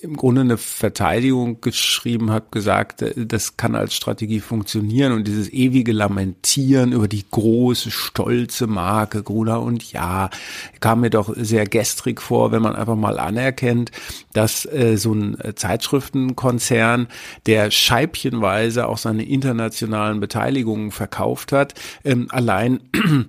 [0.00, 5.52] im Grunde eine Verteidigung geschrieben, habe gesagt, äh, das kann als Strategie funktionieren und dieses
[5.52, 10.30] ewige Lamentieren über die große stolze Marke Gruner und Ja
[10.80, 13.90] kam mir doch sehr gestrig vor, wenn man einfach mal anerkennt,
[14.32, 17.08] dass äh, so ein Zeitschriftenkonzern,
[17.46, 21.74] der scheibchenweise auch seine internationalen Beteiligungen verkauft hat,
[22.04, 22.80] ähm, allein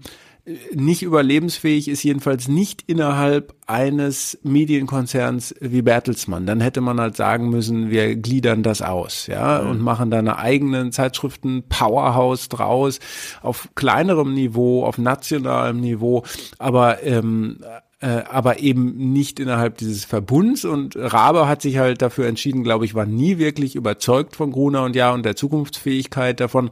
[0.73, 6.45] nicht überlebensfähig ist, jedenfalls nicht innerhalb eines Medienkonzerns wie Bertelsmann.
[6.45, 9.69] Dann hätte man halt sagen müssen, wir gliedern das aus, ja, mhm.
[9.69, 12.99] und machen da eine eigenen Zeitschriften Powerhouse draus,
[13.41, 16.23] auf kleinerem Niveau, auf nationalem Niveau,
[16.57, 17.59] aber ähm,
[18.01, 20.65] äh, aber eben nicht innerhalb dieses Verbunds.
[20.65, 24.83] Und Rabe hat sich halt dafür entschieden, glaube ich, war nie wirklich überzeugt von Gruner
[24.83, 26.71] und Ja und der Zukunftsfähigkeit davon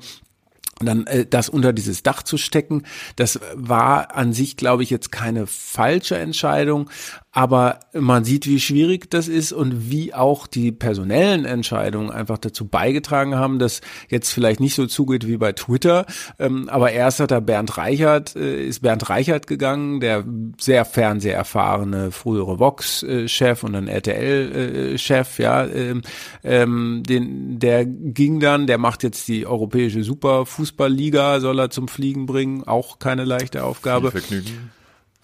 [0.88, 2.84] dann äh, das unter dieses Dach zu stecken,
[3.16, 6.90] das war an sich, glaube ich, jetzt keine falsche Entscheidung,
[7.40, 12.68] aber man sieht, wie schwierig das ist und wie auch die personellen Entscheidungen einfach dazu
[12.68, 13.80] beigetragen haben, dass
[14.10, 16.06] jetzt vielleicht nicht so zugeht wie bei Twitter.
[16.38, 20.26] Ähm, aber erst hat er Bernd Reichert, äh, ist Bernd Reichert gegangen, der
[20.60, 26.02] sehr fernseherfahrene frühere Vox-Chef und dann RTL-Chef, ja, ähm,
[26.44, 32.26] ähm, den, der ging dann, der macht jetzt die europäische Superfußballliga, soll er zum Fliegen
[32.26, 34.12] bringen, auch keine leichte Aufgabe.
[34.12, 34.79] Viel Vergnügen.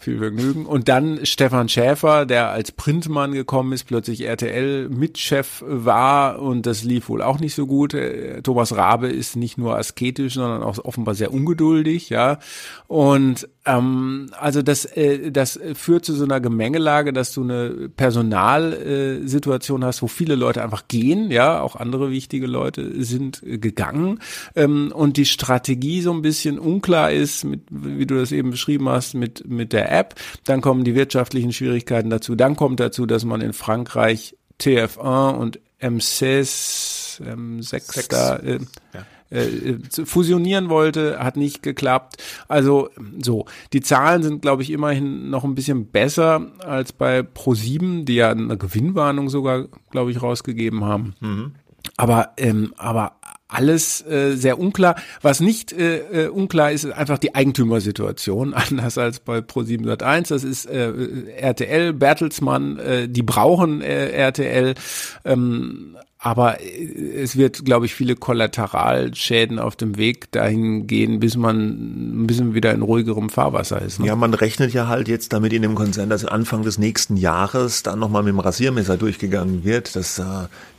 [0.06, 0.68] Viel Vergnügen.
[0.68, 7.10] Und dann Stefan Schäfer, der als Printmann gekommen ist, plötzlich RTL-Mitchef war und das lief
[7.10, 7.96] wohl auch nicht so gut.
[7.96, 12.38] Äh, Thomas Rabe ist nicht nur asketisch, sondern auch offenbar sehr ungeduldig, ja.
[12.86, 19.84] Und ähm, also das, äh, das führt zu so einer Gemengelage, dass du eine Personalsituation
[19.84, 24.20] hast, wo viele Leute einfach gehen, ja, auch andere wichtige Leute sind gegangen
[24.56, 28.88] ähm, und die Strategie so ein bisschen unklar ist, mit, wie du das eben beschrieben
[28.88, 30.16] hast, mit, mit der App.
[30.44, 32.36] Dann kommen die wirtschaftlichen Schwierigkeiten dazu.
[32.36, 38.60] Dann kommt dazu, dass man in Frankreich TF1 und M6, M6 da, äh,
[38.94, 42.18] ja äh, fusionieren wollte, hat nicht geklappt.
[42.48, 42.90] Also
[43.22, 48.16] so, die Zahlen sind, glaube ich, immerhin noch ein bisschen besser als bei Pro7, die
[48.16, 51.16] ja eine Gewinnwarnung sogar, glaube ich, rausgegeben haben.
[51.20, 51.56] Mhm.
[51.98, 53.14] Aber, ähm, aber
[53.56, 54.96] alles äh, sehr unklar.
[55.22, 60.30] Was nicht äh, äh, unklar ist, ist einfach die Eigentümersituation, anders als bei Pro7 Sat1.
[60.30, 60.92] Das ist äh,
[61.38, 64.76] RTL, Bertelsmann, äh, die brauchen äh, RTL.
[65.24, 71.38] Ähm, aber äh, es wird, glaube ich, viele Kollateralschäden auf dem Weg dahin gehen, bis
[71.38, 74.00] man ein bisschen wieder in ruhigerem Fahrwasser ist.
[74.00, 74.08] Ne?
[74.08, 77.84] Ja, man rechnet ja halt jetzt damit in dem Konzern, dass Anfang des nächsten Jahres
[77.84, 80.24] dann nochmal mit dem Rasiermesser durchgegangen wird, dass, äh,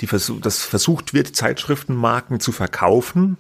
[0.01, 3.37] die versuch, dass versucht wird, Zeitschriftenmarken zu verkaufen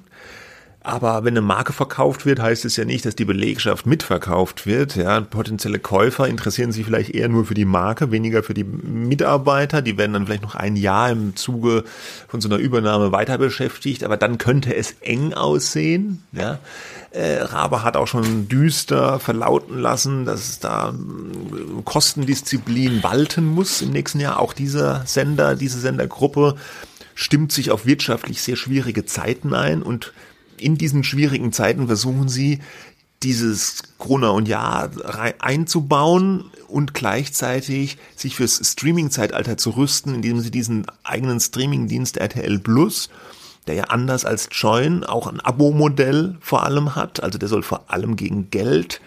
[0.87, 4.95] aber wenn eine Marke verkauft wird, heißt es ja nicht, dass die Belegschaft mitverkauft wird.
[4.95, 9.83] Ja, potenzielle Käufer interessieren sich vielleicht eher nur für die Marke, weniger für die Mitarbeiter.
[9.83, 11.83] Die werden dann vielleicht noch ein Jahr im Zuge
[12.29, 16.23] von so einer Übernahme weiter beschäftigt, aber dann könnte es eng aussehen.
[16.31, 16.61] Ja.
[17.11, 23.91] Äh, Rabe hat auch schon düster verlauten lassen, dass da äh, Kostendisziplin walten muss im
[23.91, 24.39] nächsten Jahr.
[24.39, 26.55] Auch dieser Sender, diese Sendergruppe
[27.17, 30.13] stimmt sich auf wirtschaftlich sehr schwierige Zeiten ein und
[30.59, 32.61] in diesen schwierigen Zeiten versuchen sie,
[33.23, 34.91] dieses Corona und Jahr
[35.39, 43.09] einzubauen und gleichzeitig sich fürs Streaming-Zeitalter zu rüsten, indem sie diesen eigenen Streaming-Dienst RTL Plus,
[43.67, 47.91] der ja anders als Join auch ein Abo-Modell vor allem hat, also der soll vor
[47.91, 49.01] allem gegen Geld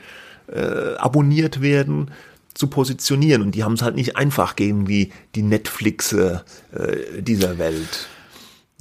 [0.48, 2.12] äh, abonniert werden,
[2.54, 3.42] zu positionieren.
[3.42, 6.44] Und die haben es halt nicht einfach gegen wie die Netflixe
[6.74, 8.10] äh, dieser Welt.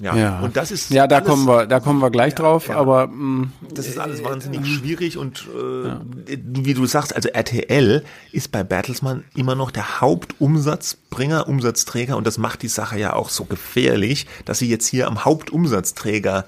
[0.01, 0.17] Ja.
[0.17, 0.41] ja.
[0.41, 2.77] und das ist ja da alles, kommen wir da kommen wir gleich ja, drauf, ja.
[2.77, 7.29] aber mh, mm, das ist alles wahnsinnig äh, schwierig und äh, wie du sagst, also
[7.31, 13.15] RTL ist bei Bertelsmann immer noch der Hauptumsatzbringer, Umsatzträger und das macht die Sache ja
[13.15, 16.45] auch so gefährlich, dass sie jetzt hier am Hauptumsatzträger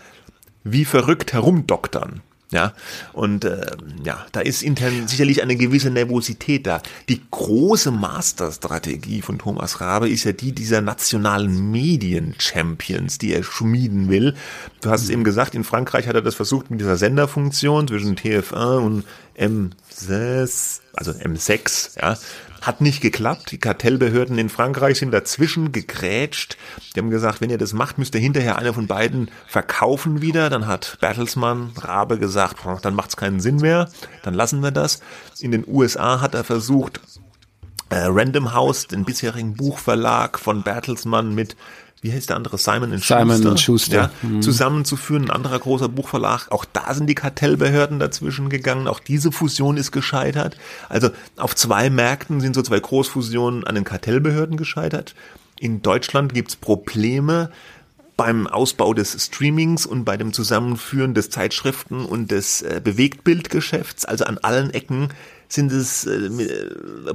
[0.63, 2.23] wie verrückt herumdoktern.
[2.53, 2.73] Ja,
[3.13, 3.65] und äh,
[4.03, 6.83] ja, da ist intern sicherlich eine gewisse Nervosität da.
[7.09, 14.09] Die große Masterstrategie von Thomas Rabe ist ja die dieser nationalen Medien-Champions, die er schmieden
[14.09, 14.35] will.
[14.81, 18.17] Du hast es eben gesagt, in Frankreich hat er das versucht mit dieser Senderfunktion zwischen
[18.17, 19.05] TF1 und
[19.39, 22.19] M6, also M6, ja,
[22.61, 23.51] hat nicht geklappt.
[23.53, 26.57] Die Kartellbehörden in Frankreich sind dazwischen gegrätscht.
[26.95, 30.51] Die haben gesagt, wenn ihr das macht, müsst ihr hinterher einer von beiden verkaufen wieder.
[30.51, 33.91] Dann hat Bertelsmann, Rabe gesagt, dann macht es keinen Sinn mehr.
[34.23, 35.01] Dann lassen wir das.
[35.41, 37.01] In den USA hat er versucht,
[37.91, 41.57] äh, Random House, den bisherigen Buchverlag von Bertelsmann mit
[42.03, 43.97] wie heißt der andere, Simon Schuster, Simon Schuster.
[44.23, 44.43] Ja, mhm.
[44.43, 46.51] zusammenzuführen, ein anderer großer Buchverlag.
[46.51, 48.89] Auch da sind die Kartellbehörden dazwischen gegangen.
[48.89, 50.57] Auch diese Fusion ist gescheitert.
[50.89, 55.15] Also auf zwei Märkten sind so zwei Großfusionen an den Kartellbehörden gescheitert.
[55.59, 57.51] In Deutschland gibt's Probleme
[58.21, 64.05] beim Ausbau des Streamings und bei dem Zusammenführen des Zeitschriften und des äh, Bewegtbildgeschäfts.
[64.05, 65.09] Also an allen Ecken
[65.49, 66.29] sind es äh,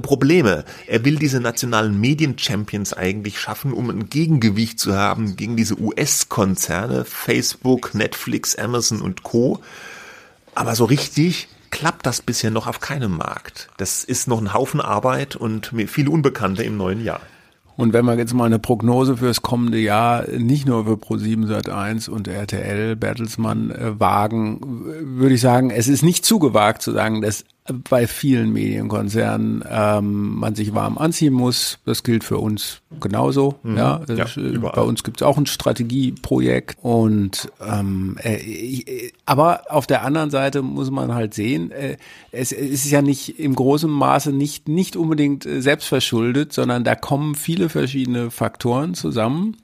[0.02, 0.64] Probleme.
[0.88, 7.04] Er will diese nationalen Medien-Champions eigentlich schaffen, um ein Gegengewicht zu haben gegen diese US-Konzerne,
[7.04, 9.60] Facebook, Netflix, Amazon und Co.
[10.56, 13.68] Aber so richtig klappt das bisher noch auf keinem Markt.
[13.76, 17.20] Das ist noch ein Haufen Arbeit und viele Unbekannte im neuen Jahr.
[17.76, 22.08] Und wenn wir jetzt mal eine Prognose fürs kommende Jahr nicht nur für Pro7 Sat1
[22.08, 24.60] und RTL Bertelsmann äh, wagen,
[25.02, 27.44] würde ich sagen, es ist nicht zu gewagt zu sagen, dass
[27.88, 31.78] bei vielen Medienkonzernen ähm, man sich warm anziehen muss.
[31.84, 33.56] Das gilt für uns genauso.
[33.62, 33.76] Mhm.
[33.76, 39.62] Ja, ja ist, äh, bei uns gibt es auch ein Strategieprojekt und ähm, äh, aber
[39.68, 41.96] auf der anderen Seite muss man halt sehen, äh,
[42.32, 46.94] es, es ist ja nicht im großen Maße nicht nicht unbedingt äh, selbstverschuldet, sondern da
[46.94, 49.56] kommen viele verschiedene Faktoren zusammen.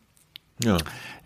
[0.62, 0.78] Ja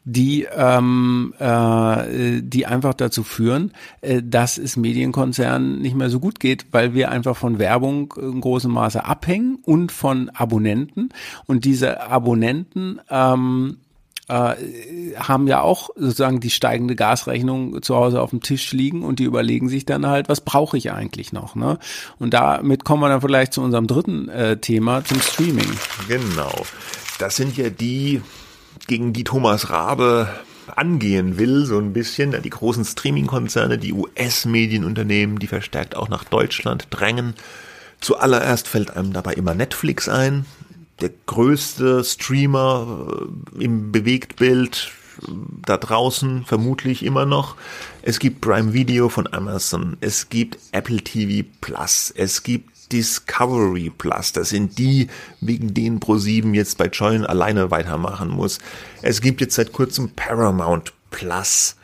[0.06, 6.38] die, ähm, äh, die einfach dazu führen, äh, dass es Medienkonzernen nicht mehr so gut
[6.38, 11.08] geht, weil wir einfach von Werbung in großem Maße abhängen und von Abonnenten.
[11.46, 13.78] Und diese Abonnenten ähm,
[14.28, 14.54] äh,
[15.16, 19.24] haben ja auch sozusagen die steigende Gasrechnung zu Hause auf dem Tisch liegen und die
[19.24, 21.56] überlegen sich dann halt, was brauche ich eigentlich noch?
[21.56, 21.80] Ne?
[22.20, 25.70] Und damit kommen wir dann vielleicht zu unserem dritten äh, Thema, zum Streaming.
[26.06, 26.52] Genau.
[27.18, 28.22] Das sind ja die
[28.86, 30.28] gegen die Thomas Rabe
[30.74, 32.40] angehen will, so ein bisschen.
[32.42, 37.34] Die großen Streaming-Konzerne, die US-Medienunternehmen, die verstärkt auch nach Deutschland drängen.
[38.00, 40.46] Zuallererst fällt einem dabei immer Netflix ein.
[41.00, 43.06] Der größte Streamer
[43.58, 44.90] äh, im Bewegtbild
[45.22, 45.30] äh,
[45.64, 47.56] da draußen vermutlich immer noch.
[48.02, 49.96] Es gibt Prime Video von Amazon.
[50.00, 52.12] Es gibt Apple TV Plus.
[52.16, 54.32] Es gibt Discovery Plus.
[54.32, 55.08] Das sind die,
[55.40, 58.58] wegen denen Pro7 jetzt bei Join alleine weitermachen muss.
[59.02, 61.76] Es gibt jetzt seit kurzem Paramount Plus.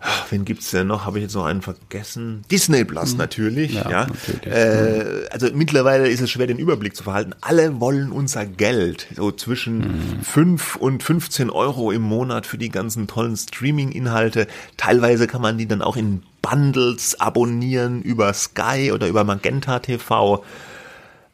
[0.00, 1.06] Ach, wen gibt's denn noch?
[1.06, 2.44] Habe ich jetzt noch einen vergessen?
[2.52, 3.18] Disney Plus mhm.
[3.18, 3.74] natürlich.
[3.74, 4.06] Ja, ja.
[4.06, 4.46] Natürlich.
[4.46, 7.34] Äh, also mittlerweile ist es schwer, den Überblick zu verhalten.
[7.40, 9.08] Alle wollen unser Geld.
[9.16, 10.22] So zwischen mhm.
[10.22, 14.46] 5 und 15 Euro im Monat für die ganzen tollen Streaming-Inhalte.
[14.76, 20.44] Teilweise kann man die dann auch in Bundles abonnieren über Sky oder über Magenta TV.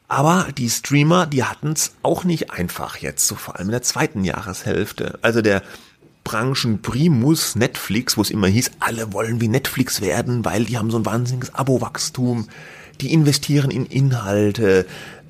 [0.07, 3.81] Aber die Streamer, die hatten es auch nicht einfach jetzt, so vor allem in der
[3.81, 5.17] zweiten Jahreshälfte.
[5.21, 5.63] Also der
[6.23, 10.97] Branchenprimus Netflix, wo es immer hieß, alle wollen wie Netflix werden, weil die haben so
[10.97, 12.47] ein wahnsinniges Abo-Wachstum,
[13.01, 14.85] die investieren in Inhalte,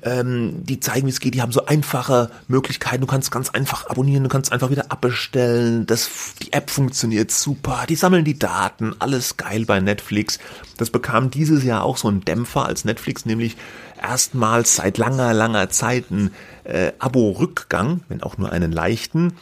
[0.06, 3.90] ähm, die zeigen, wie es geht, die haben so einfache Möglichkeiten, du kannst ganz einfach
[3.90, 6.08] abonnieren, du kannst einfach wieder abbestellen, das,
[6.40, 10.38] die App funktioniert super, die sammeln die Daten, alles geil bei Netflix.
[10.76, 13.56] Das bekam dieses Jahr auch so einen Dämpfer, als Netflix nämlich
[14.00, 16.30] erstmals seit langer, langer Zeit einen
[16.64, 19.32] äh, Abo-Rückgang, wenn auch nur einen leichten,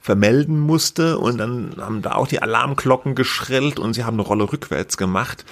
[0.00, 1.18] vermelden musste.
[1.18, 5.44] Und dann haben da auch die Alarmglocken geschrillt und sie haben eine Rolle rückwärts gemacht.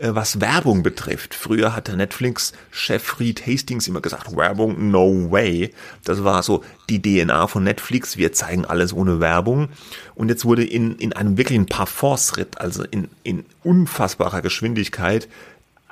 [0.00, 1.34] Äh, was Werbung betrifft.
[1.34, 5.72] Früher hatte Netflix-Chef Reed Hastings immer gesagt, Werbung, no way.
[6.04, 9.68] Das war so die DNA von Netflix, wir zeigen alles ohne Werbung.
[10.14, 15.28] Und jetzt wurde in, in einem wirklichen Parforce-Ritt, also in, in unfassbarer Geschwindigkeit,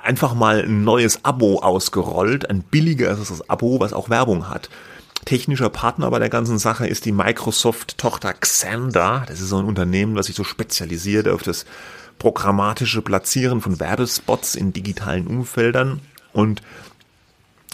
[0.01, 4.69] einfach mal ein neues Abo ausgerollt, ein billigeres Abo, was auch Werbung hat.
[5.25, 9.25] Technischer Partner bei der ganzen Sache ist die Microsoft-Tochter Xandr.
[9.27, 11.65] Das ist so ein Unternehmen, was sich so spezialisiert auf das
[12.19, 16.01] programmatische Platzieren von Werbespots in digitalen Umfeldern.
[16.33, 16.61] Und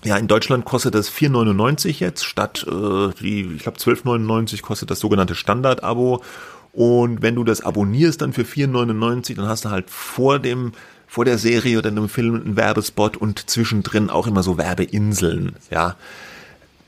[0.05, 4.99] ja, in Deutschland kostet das 4,99 jetzt statt äh, die, ich glaube 12,99 kostet das
[4.99, 6.23] sogenannte Standard-Abo.
[6.71, 10.73] Und wenn du das abonnierst dann für 4,99, dann hast du halt vor dem
[11.07, 15.95] vor der Serie oder einem Film einen Werbespot und zwischendrin auch immer so Werbeinseln, ja.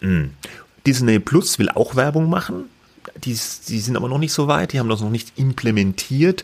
[0.01, 0.31] Mhm.
[0.85, 2.65] Disney Plus will auch Werbung machen.
[3.23, 6.43] Die, die sind aber noch nicht so weit, die haben das noch nicht implementiert.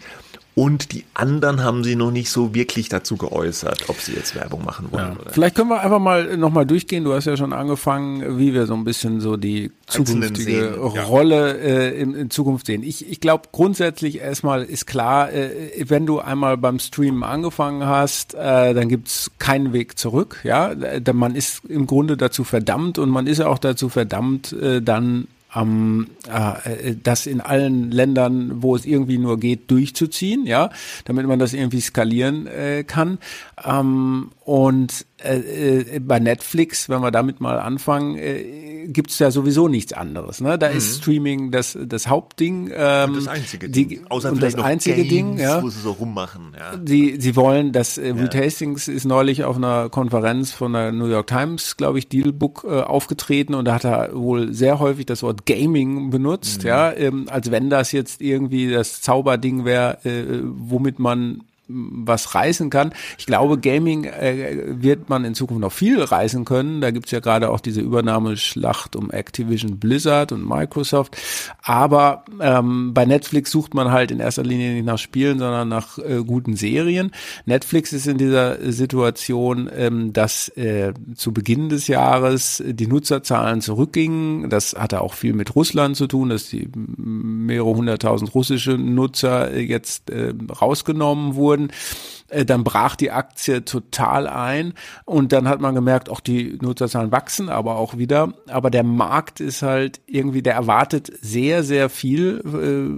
[0.55, 4.63] Und die anderen haben sie noch nicht so wirklich dazu geäußert, ob sie jetzt Werbung
[4.63, 5.17] machen wollen.
[5.25, 5.31] Ja.
[5.31, 7.03] Vielleicht können wir einfach mal nochmal durchgehen.
[7.03, 11.99] Du hast ja schon angefangen, wie wir so ein bisschen so die zukünftige Rolle äh,
[11.99, 12.83] in, in, Zukunft sehen.
[12.83, 15.49] Ich, ich glaube grundsätzlich erstmal ist klar, äh,
[15.87, 20.39] wenn du einmal beim Streamen angefangen hast, äh, dann gibt's keinen Weg zurück.
[20.43, 20.73] Ja,
[21.13, 26.07] man ist im Grunde dazu verdammt und man ist auch dazu verdammt, äh, dann ähm,
[26.27, 30.69] äh, das in allen Ländern, wo es irgendwie nur geht, durchzuziehen, ja,
[31.05, 33.19] damit man das irgendwie skalieren äh, kann.
[33.63, 39.31] Ähm, und äh, äh, bei Netflix, wenn wir damit mal anfangen, äh, gibt es ja
[39.31, 40.41] sowieso nichts anderes.
[40.41, 40.57] Ne?
[40.57, 40.77] Da mhm.
[40.77, 42.71] ist Streaming das, das Hauptding.
[42.73, 43.89] Ähm, und das einzige Ding.
[43.89, 45.61] Die, Außer und das einzige Games, Ding, ja.
[45.63, 46.55] Wo sie so rummachen.
[46.57, 46.75] Ja.
[46.75, 48.41] Die, sie wollen, das äh, Reed ja.
[48.41, 52.81] Hastings ist neulich auf einer Konferenz von der New York Times, glaube ich, Dealbook äh,
[52.81, 56.67] aufgetreten und da hat er wohl sehr häufig das Wort Gaming benutzt, mhm.
[56.67, 61.43] ja, ähm, als wenn das jetzt irgendwie das Zauberding wäre, äh, womit man
[61.73, 62.93] was reißen kann.
[63.17, 66.81] Ich glaube, Gaming äh, wird man in Zukunft noch viel reißen können.
[66.81, 71.17] Da gibt's ja gerade auch diese Übernahmeschlacht um Activision Blizzard und Microsoft.
[71.61, 75.97] Aber ähm, bei Netflix sucht man halt in erster Linie nicht nach Spielen, sondern nach
[75.97, 77.11] äh, guten Serien.
[77.45, 84.49] Netflix ist in dieser Situation, ähm, dass äh, zu Beginn des Jahres die Nutzerzahlen zurückgingen.
[84.49, 90.09] Das hatte auch viel mit Russland zu tun, dass die mehrere hunderttausend russische Nutzer jetzt
[90.09, 94.73] äh, rausgenommen wurden wurden, äh, dann brach die Aktie total ein
[95.05, 98.33] und dann hat man gemerkt, auch die Nutzerzahlen wachsen, aber auch wieder.
[98.47, 102.41] Aber der Markt ist halt irgendwie, der erwartet sehr, sehr viel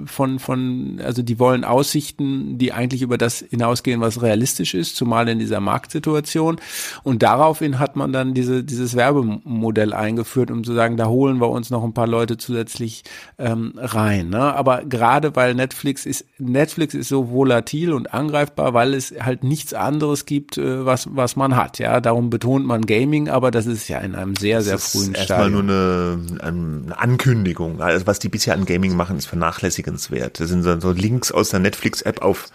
[0.03, 4.95] äh, von, von, also die wollen Aussichten, die eigentlich über das hinausgehen, was realistisch ist,
[4.95, 6.57] zumal in dieser Marktsituation.
[7.03, 11.49] Und daraufhin hat man dann diese, dieses Werbemodell eingeführt, um zu sagen, da holen wir
[11.49, 13.03] uns noch ein paar Leute zusätzlich
[13.37, 14.29] ähm, rein.
[14.29, 14.41] Ne?
[14.41, 19.73] Aber gerade weil Netflix ist, Netflix ist so volatil und angreifbar, weil es halt nichts
[19.73, 21.79] anderes gibt, äh, was, was man hat.
[21.79, 25.15] Ja, darum betont man Gaming, aber das ist ja in einem sehr, sehr das frühen
[25.15, 25.69] ist Stadium.
[25.69, 27.81] Erstmal nur eine, eine Ankündigung.
[27.81, 30.39] Also was die bisher an Gaming machen, ist vernachlässigenswert.
[30.39, 32.49] Das sind so Links aus der Netflix-App auf,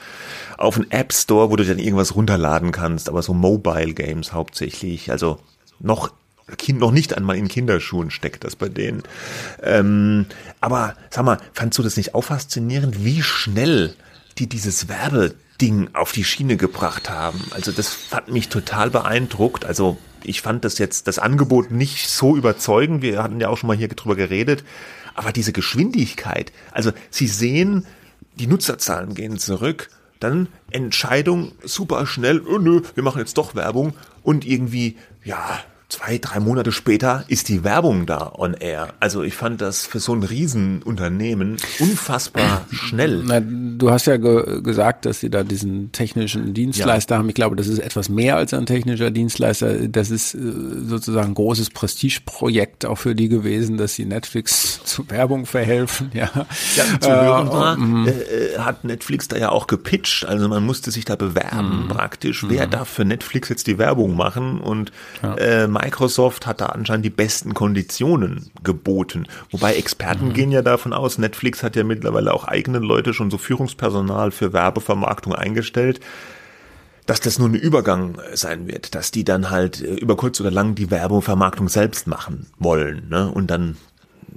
[0.57, 5.11] auf einen App Store, wo du dann irgendwas runterladen kannst, aber so Mobile Games hauptsächlich.
[5.11, 5.39] Also
[5.79, 6.11] noch
[6.59, 9.03] Kind noch nicht einmal in Kinderschuhen steckt das bei denen.
[9.63, 10.27] Ähm,
[10.61, 13.95] aber sag mal, fandst du das nicht auch faszinierend, wie schnell
[14.39, 17.41] die dieses Werbe Ding auf die Schiene gebracht haben.
[17.51, 19.65] Also das hat mich total beeindruckt.
[19.65, 23.03] Also ich fand das jetzt, das Angebot nicht so überzeugend.
[23.03, 24.65] Wir hatten ja auch schon mal hier drüber geredet.
[25.15, 27.87] Aber diese Geschwindigkeit, also Sie sehen,
[28.37, 33.95] die Nutzerzahlen gehen zurück, dann Entscheidung super schnell, oh nö, wir machen jetzt doch Werbung
[34.23, 35.61] und irgendwie, ja,
[35.91, 38.95] zwei, drei Monate später ist die Werbung da on air.
[39.01, 43.23] Also ich fand das für so ein Riesenunternehmen unfassbar schnell.
[43.27, 47.19] Na, du hast ja ge gesagt, dass sie da diesen technischen Dienstleister ja.
[47.19, 47.29] haben.
[47.29, 49.89] Ich glaube, das ist etwas mehr als ein technischer Dienstleister.
[49.89, 50.39] Das ist äh,
[50.87, 56.11] sozusagen ein großes Prestigeprojekt auch für die gewesen, dass sie Netflix zu Werbung verhelfen.
[56.15, 56.31] Ja,
[56.77, 58.07] ja zu hören äh, war, mhm.
[58.07, 60.25] äh, äh, hat Netflix da ja auch gepitcht.
[60.25, 61.89] Also man musste sich da bewerben mhm.
[61.89, 62.45] praktisch.
[62.49, 62.71] Wer mhm.
[62.71, 64.61] darf für Netflix jetzt die Werbung machen?
[64.61, 65.35] Und ja.
[65.81, 69.27] Microsoft hat da anscheinend die besten Konditionen geboten.
[69.51, 70.33] Wobei Experten mhm.
[70.33, 74.53] gehen ja davon aus, Netflix hat ja mittlerweile auch eigene Leute schon so Führungspersonal für
[74.53, 76.01] Werbevermarktung eingestellt
[77.07, 80.53] dass das nur ein Übergang sein wird, dass die dann halt äh, über kurz oder
[80.53, 83.29] lang die Werbevermarktung selbst machen wollen ne?
[83.29, 83.77] und dann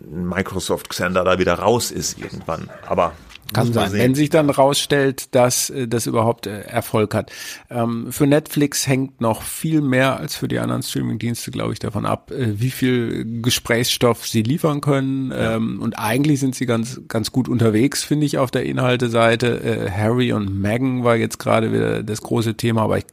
[0.10, 2.70] Microsoft Xander da wieder raus ist irgendwann.
[2.88, 3.14] Aber
[3.52, 7.32] Kann sein, wenn sich dann rausstellt, dass äh, das überhaupt äh, Erfolg hat.
[7.70, 12.06] Ähm, für Netflix hängt noch viel mehr als für die anderen Streamingdienste, glaube ich, davon
[12.06, 15.32] ab, äh, wie viel Gesprächsstoff sie liefern können.
[15.32, 15.56] Ja.
[15.56, 19.62] Ähm, und eigentlich sind sie ganz, ganz gut unterwegs, finde ich, auf der Inhalteseite.
[19.62, 23.06] Äh, Harry und Meghan war jetzt gerade wieder das große Thema, aber ich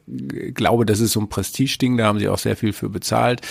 [0.53, 3.41] glaube, das ist so ein Prestige-Ding, da haben sie auch sehr viel für bezahlt.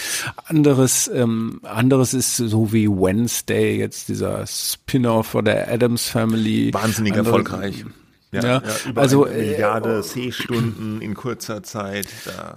[0.47, 7.13] Anderes, ähm, anderes ist so wie Wednesday, jetzt dieser Spin-off von der Adams Family wahnsinnig
[7.13, 7.85] andere, erfolgreich.
[8.33, 8.63] Ja, ja, ja
[8.95, 12.07] also eine Milliarde äh, Sehstunden in kurzer Zeit.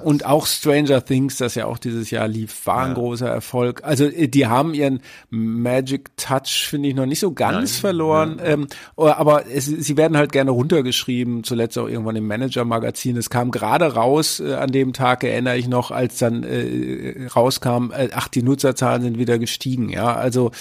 [0.03, 2.93] Und auch Stranger Things, das ja auch dieses Jahr lief, war ein ja.
[2.93, 3.81] großer Erfolg.
[3.83, 5.01] Also äh, die haben ihren
[5.31, 8.37] Magic Touch, finde ich, noch nicht so ganz Nein, verloren.
[8.37, 8.51] Ja.
[8.51, 8.67] Ähm,
[8.97, 13.17] aber es, sie werden halt gerne runtergeschrieben, zuletzt auch irgendwann im Manager-Magazin.
[13.17, 17.91] Es kam gerade raus, äh, an dem Tag erinnere ich noch, als dann äh, rauskam,
[17.91, 19.89] äh, ach, die Nutzerzahlen sind wieder gestiegen.
[19.89, 20.51] Ja, also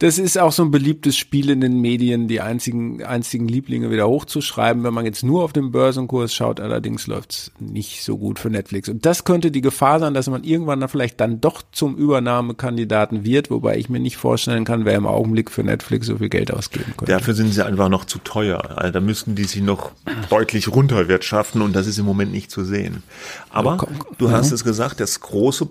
[0.00, 4.06] das ist auch so ein beliebtes Spiel in den Medien, die einzigen, einzigen Lieblinge wieder
[4.06, 4.84] hochzuschreiben schreiben.
[4.84, 8.50] Wenn man jetzt nur auf den Börsenkurs schaut, allerdings läuft es nicht so gut für
[8.50, 8.88] Netflix.
[8.88, 13.24] Und das könnte die Gefahr sein, dass man irgendwann dann vielleicht dann doch zum Übernahmekandidaten
[13.24, 16.52] wird, wobei ich mir nicht vorstellen kann, wer im Augenblick für Netflix so viel Geld
[16.52, 17.12] ausgeben könnte.
[17.12, 18.76] Dafür sind sie einfach noch zu teuer.
[18.76, 19.92] Also da müssten die sich noch
[20.28, 23.02] deutlich runterwirtschaften und das ist im Moment nicht zu sehen.
[23.50, 23.86] Aber
[24.18, 25.68] du hast es gesagt, das große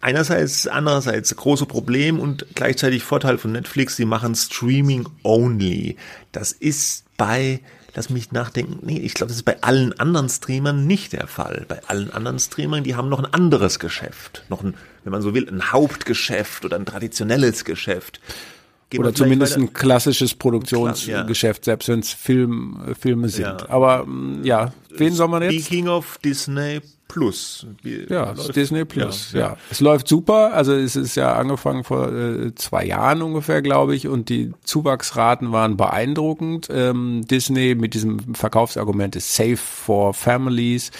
[0.00, 5.96] einerseits, andererseits große Problem und gleichzeitig Vorteil von Netflix, sie machen Streaming only.
[6.32, 7.60] Das ist bei
[7.98, 11.66] lass mich nachdenken, nee, ich glaube, das ist bei allen anderen Streamern nicht der Fall.
[11.66, 15.34] Bei allen anderen Streamern, die haben noch ein anderes Geschäft, noch ein, wenn man so
[15.34, 18.20] will, ein Hauptgeschäft oder ein traditionelles Geschäft.
[18.90, 21.72] Gehen oder zumindest ein klassisches Produktionsgeschäft, ja.
[21.72, 23.62] selbst wenn es Film, Filme sind.
[23.62, 23.68] Ja.
[23.68, 25.66] Aber mm, ja, wen soll man jetzt?
[25.66, 27.66] Speaking of Disney Plus.
[27.82, 28.34] Ja?
[28.34, 29.32] Disney Plus.
[29.32, 30.52] Ja, ja, es läuft super.
[30.52, 35.50] Also es ist ja angefangen vor äh, zwei Jahren ungefähr, glaube ich, und die Zuwachsraten
[35.50, 36.68] waren beeindruckend.
[36.70, 40.90] Ähm, Disney mit diesem Verkaufsargument ist safe for families,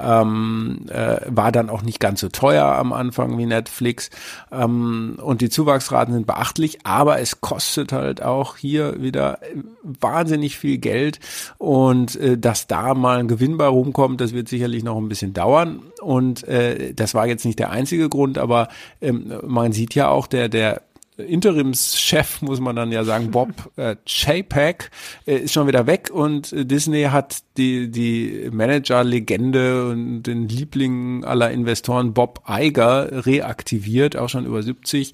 [0.00, 4.10] ähm, äh, war dann auch nicht ganz so teuer am Anfang wie Netflix.
[4.50, 9.38] Ähm, und die Zuwachsraten sind beachtlich, aber es kostet halt auch hier wieder
[9.84, 11.20] wahnsinnig viel Geld
[11.58, 15.32] und äh, dass da mal ein Gewinn bei rumkommt, das wird sicherlich noch ein bisschen
[15.32, 15.80] dauern.
[16.02, 18.68] Und äh, das war jetzt nicht der einzige Grund, aber
[19.00, 20.82] ähm, man sieht ja auch, der, der
[21.16, 24.90] Interimschef, muss man dann ja sagen, Bob äh, Chapek,
[25.26, 31.24] äh, ist schon wieder weg und äh, Disney hat die, die Manager-Legende und den Liebling
[31.24, 35.12] aller Investoren Bob Iger reaktiviert, auch schon über 70,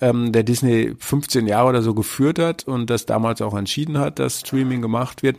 [0.00, 4.18] ähm, der Disney 15 Jahre oder so geführt hat und das damals auch entschieden hat,
[4.18, 5.38] dass Streaming gemacht wird.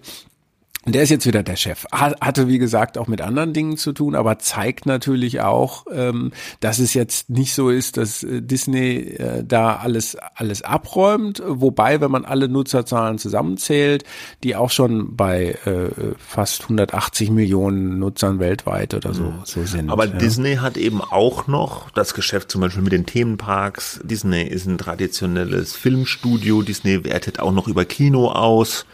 [0.85, 1.85] Und der ist jetzt wieder der Chef.
[1.91, 6.79] Hatte, wie gesagt, auch mit anderen Dingen zu tun, aber zeigt natürlich auch, ähm, dass
[6.79, 11.43] es jetzt nicht so ist, dass äh, Disney äh, da alles, alles abräumt.
[11.45, 14.05] Wobei, wenn man alle Nutzerzahlen zusammenzählt,
[14.43, 19.89] die auch schon bei äh, fast 180 Millionen Nutzern weltweit oder so, so sind.
[19.89, 20.15] Aber ja.
[20.15, 23.99] Disney hat eben auch noch das Geschäft zum Beispiel mit den Themenparks.
[24.05, 26.61] Disney ist ein traditionelles Filmstudio.
[26.61, 28.85] Disney wertet auch noch über Kino aus.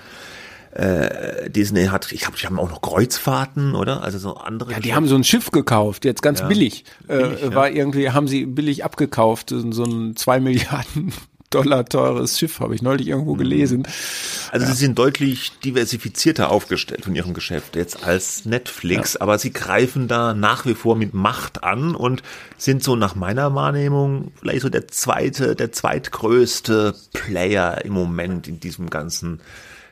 [0.75, 4.03] Äh, Disney hat, ich glaube, die haben auch noch Kreuzfahrten, oder?
[4.03, 4.73] Also so andere.
[4.73, 6.47] Ja, die haben so ein Schiff gekauft, jetzt ganz ja.
[6.47, 6.83] billig.
[7.07, 7.75] Äh, billig äh, war ja.
[7.75, 11.13] irgendwie, haben sie billig abgekauft, so ein zwei Milliarden
[11.49, 13.39] Dollar teures Schiff, habe ich neulich irgendwo mhm.
[13.39, 13.87] gelesen.
[14.51, 14.73] Also ja.
[14.73, 19.21] sie sind deutlich diversifizierter aufgestellt von ihrem Geschäft jetzt als Netflix, ja.
[19.21, 22.21] aber sie greifen da nach wie vor mit Macht an und
[22.57, 28.59] sind so nach meiner Wahrnehmung vielleicht so der zweite, der zweitgrößte Player im Moment in
[28.59, 29.39] diesem ganzen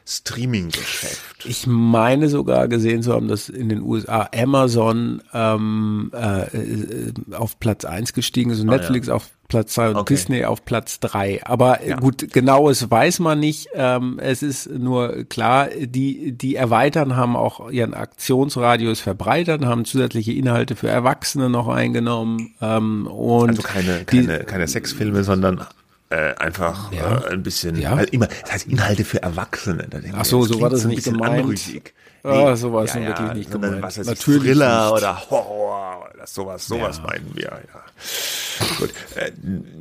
[0.05, 1.45] Streaming-Geschäft.
[1.45, 7.59] Ich meine sogar gesehen zu haben, dass in den USA Amazon ähm, äh, äh auf
[7.59, 9.15] Platz eins gestiegen ist und ah, Netflix ja.
[9.15, 10.15] auf Platz zwei und okay.
[10.15, 11.41] Disney auf Platz drei.
[11.45, 11.97] Aber ja.
[11.97, 13.69] gut, genaues weiß man nicht.
[13.75, 20.33] Ähm, es ist nur klar, die, die erweitern, haben auch ihren Aktionsradius verbreitert, haben zusätzliche
[20.33, 22.55] Inhalte für Erwachsene noch eingenommen.
[22.61, 25.65] Ähm, und also keine, keine, die, keine Sexfilme, sondern
[26.13, 27.21] äh, einfach ja.
[27.21, 27.95] äh, ein bisschen, ja.
[27.95, 29.87] also immer, das heißt Inhalte für Erwachsene.
[29.89, 31.43] Da Ach so, so war das nicht gemeint.
[31.43, 31.93] Anrüchig.
[32.23, 33.81] Nee, oh, so war es ja, ja, wirklich nicht gemeint.
[33.81, 34.97] Was heißt Natürlich Thriller nicht.
[34.97, 37.03] oder Horror, das, sowas, sowas ja.
[37.03, 38.75] meinen wir, ja.
[38.77, 39.31] Gut, äh,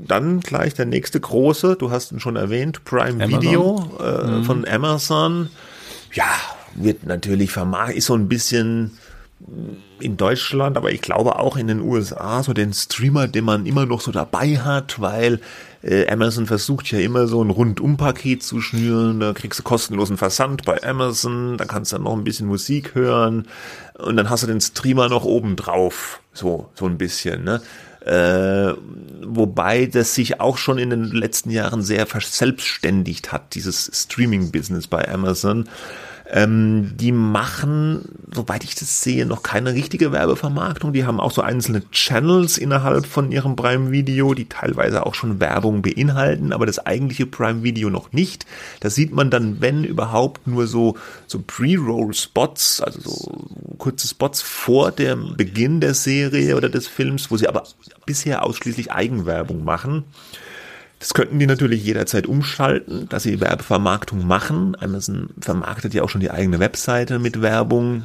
[0.07, 3.43] dann gleich der nächste große, du hast ihn schon erwähnt, Prime Amazon.
[3.43, 4.45] Video äh, mhm.
[4.45, 5.51] von Amazon.
[6.14, 6.33] Ja,
[6.74, 8.99] wird natürlich vermarktet, ist so ein bisschen
[10.01, 13.87] in Deutschland, aber ich glaube auch in den USA so den Streamer, den man immer
[13.87, 15.41] noch so dabei hat, weil
[15.83, 19.20] äh, Amazon versucht ja immer so ein Rundumpaket zu schnüren.
[19.20, 22.95] Da kriegst du kostenlosen Versand bei Amazon, da kannst du dann noch ein bisschen Musik
[22.95, 23.49] hören
[23.99, 27.45] und dann hast du den Streamer noch oben drauf, so so ein bisschen.
[27.45, 27.61] Ne?
[28.05, 28.74] Äh,
[29.24, 35.09] wobei das sich auch schon in den letzten Jahren sehr verselbstständigt hat, dieses Streaming-Business bei
[35.09, 35.68] Amazon.
[36.35, 40.95] Ähm, die machen, soweit ich das sehe, noch keine richtige Werbevermarktung.
[40.95, 45.41] Die haben auch so einzelne Channels innerhalb von ihrem Prime Video, die teilweise auch schon
[45.41, 48.47] Werbung beinhalten, aber das eigentliche Prime Video noch nicht.
[48.80, 54.91] Da sieht man dann, wenn überhaupt, nur so, so Pre-Roll-Spots, also so kurze Spots vor
[54.91, 57.64] dem Beginn der Serie oder des Films, wo sie aber
[58.07, 60.05] bisher ausschließlich Eigenwerbung machen.
[61.03, 64.76] Das könnten die natürlich jederzeit umschalten, dass sie Werbevermarktung machen.
[64.78, 68.05] Amazon vermarktet ja auch schon die eigene Webseite mit Werbung.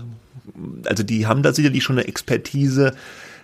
[0.88, 2.96] Also die haben da sicherlich schon eine Expertise.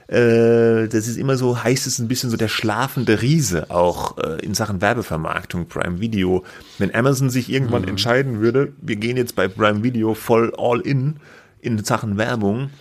[0.07, 4.43] Äh, das ist immer so, heißt es ein bisschen so der schlafende Riese auch äh,
[4.43, 6.43] in Sachen Werbevermarktung, Prime Video.
[6.79, 7.89] Wenn Amazon sich irgendwann mhm.
[7.89, 11.17] entscheiden würde, wir gehen jetzt bei Prime Video voll all in
[11.61, 12.71] in Sachen Werbung,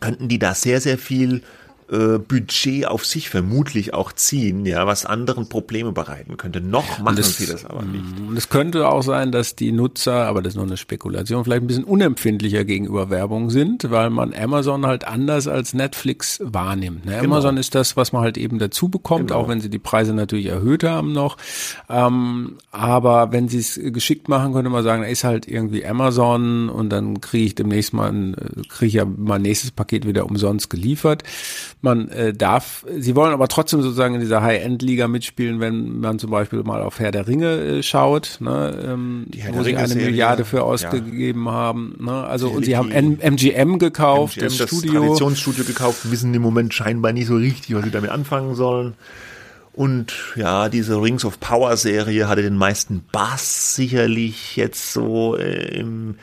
[0.00, 1.42] könnten die da sehr, sehr viel
[1.90, 6.60] äh, Budget auf sich vermutlich auch ziehen, ja, was anderen Probleme bereiten könnte.
[6.60, 8.04] Noch machen das, sie das aber nicht.
[8.26, 11.62] Und es könnte auch sein, dass die Nutzer, aber das ist nur eine Spekulation, vielleicht
[11.62, 17.04] ein bisschen unempfindlicher gegenüber Werbung sind, weil man Amazon halt anders als Netflix wahrnimmt.
[17.06, 17.18] Ne?
[17.20, 17.36] Genau.
[17.36, 19.40] Amazon ist das, was man halt eben dazu bekommt, genau.
[19.40, 21.36] auch wenn sie die Preise natürlich erhöht haben noch.
[21.88, 26.90] Ähm, aber wenn sie es geschickt machen, könnte man sagen, ist halt irgendwie Amazon und
[26.90, 30.68] dann kriege ich demnächst mal ein, äh, kriege ich ja mein nächstes Paket wieder umsonst
[30.68, 31.22] geliefert
[31.82, 36.30] man äh, darf, sie wollen aber trotzdem sozusagen in dieser High-End-Liga mitspielen, wenn man zum
[36.30, 40.64] Beispiel mal auf Herr der Ringe äh, schaut, ne, ähm, wo sie eine Milliarde für
[40.64, 41.52] ausgegeben ja.
[41.52, 41.96] haben.
[42.00, 42.24] Ne?
[42.24, 45.00] Also und sie haben M MGM gekauft, MGM, das Studio.
[45.00, 48.94] Traditionsstudio gekauft, wissen im Moment scheinbar nicht so richtig, was sie damit anfangen sollen.
[49.72, 55.78] Und ja, diese Rings of Power Serie hatte den meisten Bass sicherlich jetzt so äh,
[55.78, 56.16] im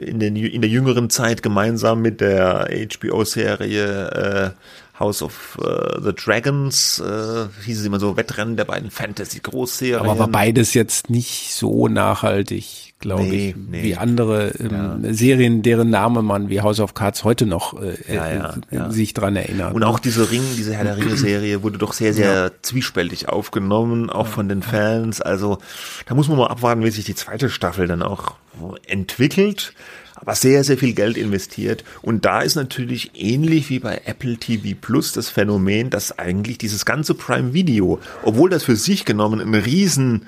[0.00, 6.12] in, den, in der jüngeren Zeit gemeinsam mit der HBO-Serie äh, House of uh, the
[6.14, 9.98] Dragons, äh, hieß es immer so, Wettrennen der beiden Fantasy-Großserien.
[9.98, 13.82] Aber war beides jetzt nicht so nachhaltig, glaube nee, ich, nee.
[13.82, 15.14] wie andere ähm, ja.
[15.14, 19.12] Serien, deren Name man wie House of Cards heute noch äh, ja, ja, äh, sich
[19.14, 19.74] dran erinnert.
[19.74, 24.26] Und auch diese Ring, diese Herr der Ringe-Serie wurde doch sehr, sehr zwiespältig aufgenommen, auch
[24.26, 25.20] von den Fans.
[25.20, 25.58] Also
[26.06, 28.36] da muss man mal abwarten, wie sich die zweite Staffel dann auch
[28.86, 29.74] entwickelt
[30.14, 31.84] aber sehr, sehr viel Geld investiert.
[32.00, 36.86] Und da ist natürlich ähnlich wie bei Apple TV Plus das Phänomen, dass eigentlich dieses
[36.86, 40.26] ganze Prime Video, obwohl das für sich genommen ein riesen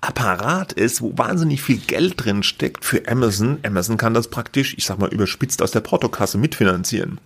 [0.00, 3.58] Apparat ist, wo wahnsinnig viel Geld drin steckt für Amazon.
[3.64, 7.18] Amazon kann das praktisch, ich sag mal, überspitzt aus der Portokasse mitfinanzieren.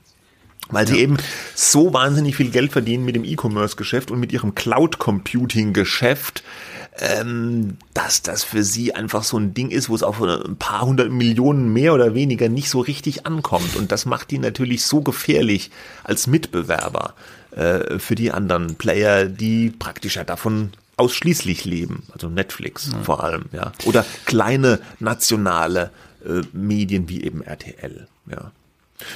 [0.68, 1.02] Weil sie ja.
[1.02, 1.16] eben
[1.54, 6.44] so wahnsinnig viel Geld verdienen mit dem E-Commerce-Geschäft und mit ihrem Cloud-Computing-Geschäft,
[6.98, 10.82] ähm, dass das für sie einfach so ein Ding ist, wo es auf ein paar
[10.82, 13.74] hundert Millionen mehr oder weniger nicht so richtig ankommt.
[13.76, 15.70] Und das macht die natürlich so gefährlich
[16.04, 17.14] als Mitbewerber
[17.50, 22.98] äh, für die anderen Player, die praktisch ja davon ausschließlich leben, also Netflix ja.
[23.02, 23.72] vor allem, ja.
[23.84, 25.90] Oder kleine nationale
[26.24, 28.52] äh, Medien wie eben RTL, ja.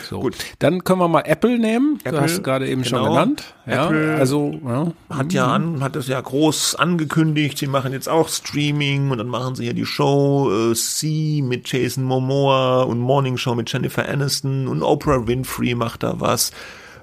[0.09, 0.21] So.
[0.21, 0.37] Gut.
[0.61, 1.99] Dann können wir mal Apple nehmen.
[2.05, 2.99] Apple, du hast gerade eben genau.
[2.99, 3.55] schon genannt.
[3.67, 4.93] Ja, Apple also ja.
[5.11, 7.59] hat ja an, hat das ja groß angekündigt.
[7.59, 11.71] Sie machen jetzt auch Streaming und dann machen sie ja die Show äh, C mit
[11.71, 16.51] Jason Momoa und Morning Show mit Jennifer Aniston und Oprah Winfrey macht da was.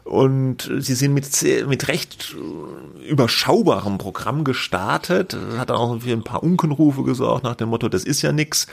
[0.04, 1.28] Und sie sind mit,
[1.68, 2.36] mit recht
[3.08, 5.38] überschaubarem Programm gestartet.
[5.58, 8.68] Hat auch für ein paar Unkenrufe gesorgt nach dem Motto, das ist ja nix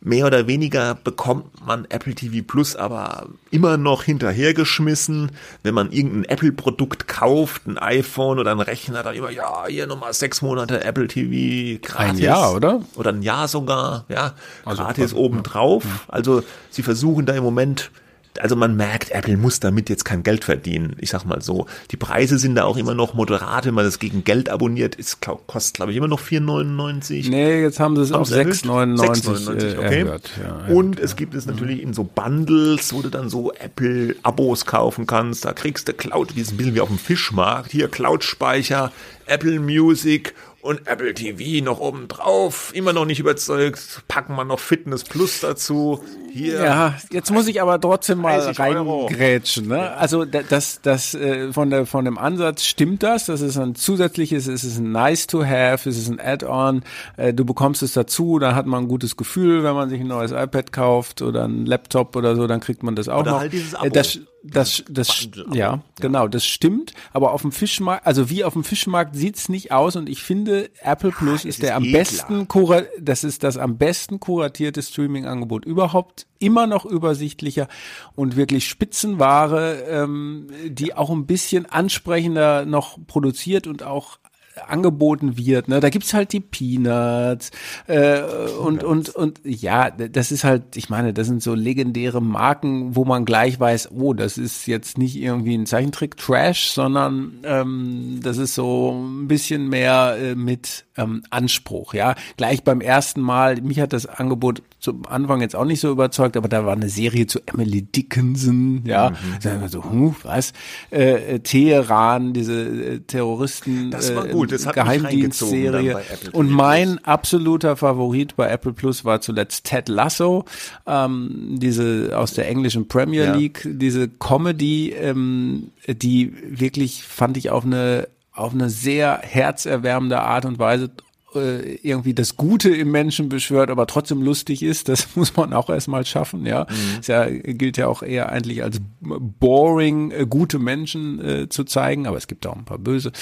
[0.00, 5.30] mehr oder weniger bekommt man Apple TV Plus aber immer noch hinterhergeschmissen.
[5.62, 10.14] Wenn man irgendein Apple-Produkt kauft, ein iPhone oder ein Rechner, dann immer, ja, hier nochmal
[10.14, 12.10] sechs Monate Apple TV gratis.
[12.10, 12.80] Ein Jahr, oder?
[12.96, 14.34] Oder ein Jahr sogar, ja,
[14.64, 15.84] also, gratis obendrauf.
[15.84, 15.90] Ja.
[16.08, 17.90] Also sie versuchen da im Moment
[18.38, 20.96] also man merkt, Apple muss damit jetzt kein Geld verdienen.
[20.98, 21.66] Ich sag mal so.
[21.90, 25.20] Die Preise sind da auch immer noch moderat, wenn man das gegen Geld abonniert, ist,
[25.20, 27.28] glaub, kostet glaube ich immer noch 4,99.
[27.28, 30.00] Nee, jetzt haben sie es auf 6,99 äh, okay.
[30.00, 30.30] Erhört.
[30.42, 31.04] Ja, Und ja.
[31.04, 35.44] es gibt es natürlich in so Bundles, wo du dann so Apple-Abos kaufen kannst.
[35.44, 37.72] Da kriegst du Cloud, wie ein bisschen wie auf dem Fischmarkt.
[37.72, 38.92] Hier Cloud-Speicher,
[39.26, 42.72] Apple Music und Apple TV noch oben drauf.
[42.74, 44.02] Immer noch nicht überzeugt.
[44.08, 46.02] Packen wir noch Fitness Plus dazu.
[46.32, 46.62] Hier.
[46.62, 49.68] Ja, jetzt muss ich aber trotzdem mal reingrätschen.
[49.68, 49.96] Ne?
[49.96, 53.26] Also das, das äh, von der von dem Ansatz stimmt das.
[53.26, 56.82] Das ist ein zusätzliches, es ist ein nice to have, es ist ein Add-on.
[57.16, 60.06] Äh, du bekommst es dazu, da hat man ein gutes Gefühl, wenn man sich ein
[60.06, 63.40] neues iPad kauft oder ein Laptop oder so, dann kriegt man das auch oder noch.
[63.40, 63.88] Halt dieses äh, Abo.
[63.88, 66.94] Das, das, das, ja, ja, genau, das stimmt.
[67.12, 70.70] Aber auf dem Fischmarkt, also wie auf dem Fischmarkt sieht's nicht aus und ich finde,
[70.80, 72.84] Apple Plus ja, ist der ist am eh besten, klar.
[72.98, 77.68] das ist das am besten kuratierte Streaming-Angebot überhaupt, immer noch übersichtlicher
[78.14, 84.19] und wirklich Spitzenware, ähm, die auch ein bisschen ansprechender noch produziert und auch
[84.66, 85.68] angeboten wird.
[85.68, 85.80] Ne?
[85.80, 87.50] Da gibt's halt die Peanuts
[87.86, 88.20] äh,
[88.60, 93.04] und, und, und ja, das ist halt, ich meine, das sind so legendäre Marken, wo
[93.04, 98.54] man gleich weiß, oh, das ist jetzt nicht irgendwie ein Zeichentrick-Trash, sondern ähm, das ist
[98.54, 101.94] so ein bisschen mehr äh, mit ähm, Anspruch.
[101.94, 105.90] Ja, Gleich beim ersten Mal, mich hat das Angebot zum Anfang jetzt auch nicht so
[105.90, 109.68] überzeugt, aber da war eine Serie zu Emily Dickinson, ja, mhm.
[109.68, 110.52] so, huh, was,
[110.90, 114.52] äh, äh, Teheran, diese äh, Terroristen, das war gut.
[114.52, 116.00] Das hat Geheimdienstserie.
[116.32, 120.44] Und mein absoluter Favorit bei Apple Plus war zuletzt Ted Lasso,
[120.86, 123.70] ähm, diese aus der englischen Premier League, ja.
[123.72, 130.58] diese Comedy, ähm, die wirklich fand ich auf eine auf eine sehr herzerwärmende Art und
[130.58, 130.90] Weise
[131.34, 135.70] äh, irgendwie das Gute im Menschen beschwört, aber trotzdem lustig ist, das muss man auch
[135.70, 136.66] erstmal schaffen, ja.
[136.68, 136.96] Mhm.
[136.96, 142.06] Das ja, gilt ja auch eher eigentlich als boring, äh, gute Menschen äh, zu zeigen,
[142.06, 143.12] aber es gibt auch ein paar böse.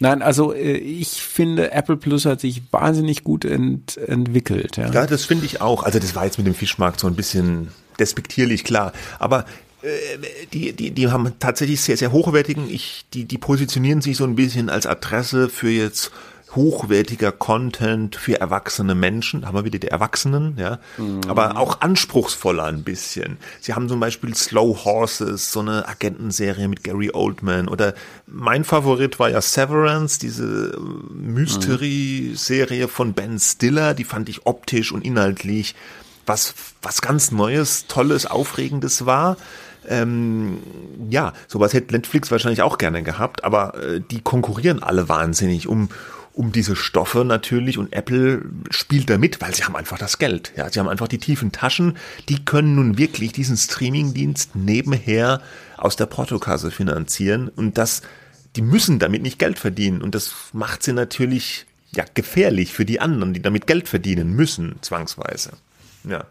[0.00, 4.90] Nein, also äh, ich finde, Apple Plus hat sich wahnsinnig gut ent entwickelt, ja.
[4.90, 5.82] Ja, das finde ich auch.
[5.82, 7.68] Also das war jetzt mit dem Fischmarkt so ein bisschen
[7.98, 8.92] despektierlich, klar.
[9.18, 9.44] Aber
[10.52, 14.34] die, die, die haben tatsächlich sehr, sehr hochwertigen, ich, die, die positionieren sich so ein
[14.34, 16.10] bisschen als Adresse für jetzt
[16.54, 21.20] hochwertiger Content für erwachsene Menschen, haben wir wieder die Erwachsenen, ja, mhm.
[21.28, 23.36] aber auch anspruchsvoller ein bisschen.
[23.60, 27.94] Sie haben zum Beispiel Slow Horses, so eine Agentenserie mit Gary Oldman oder
[28.26, 30.80] mein Favorit war ja Severance, diese äh,
[31.12, 35.74] Mystery-Serie von Ben Stiller, die fand ich optisch und inhaltlich
[36.24, 39.36] was, was ganz Neues, Tolles, Aufregendes war.
[39.88, 40.58] Ähm,
[41.08, 45.88] ja, sowas hätte Netflix wahrscheinlich auch gerne gehabt, aber äh, die konkurrieren alle wahnsinnig um,
[46.34, 50.52] um diese Stoffe natürlich und Apple spielt da mit, weil sie haben einfach das Geld.
[50.56, 51.96] Ja, sie haben einfach die tiefen Taschen.
[52.28, 55.40] Die können nun wirklich diesen Streamingdienst nebenher
[55.76, 58.02] aus der Portokasse finanzieren und das,
[58.56, 63.00] die müssen damit nicht Geld verdienen und das macht sie natürlich ja gefährlich für die
[63.00, 65.52] anderen, die damit Geld verdienen müssen, zwangsweise.
[66.08, 66.24] Ja.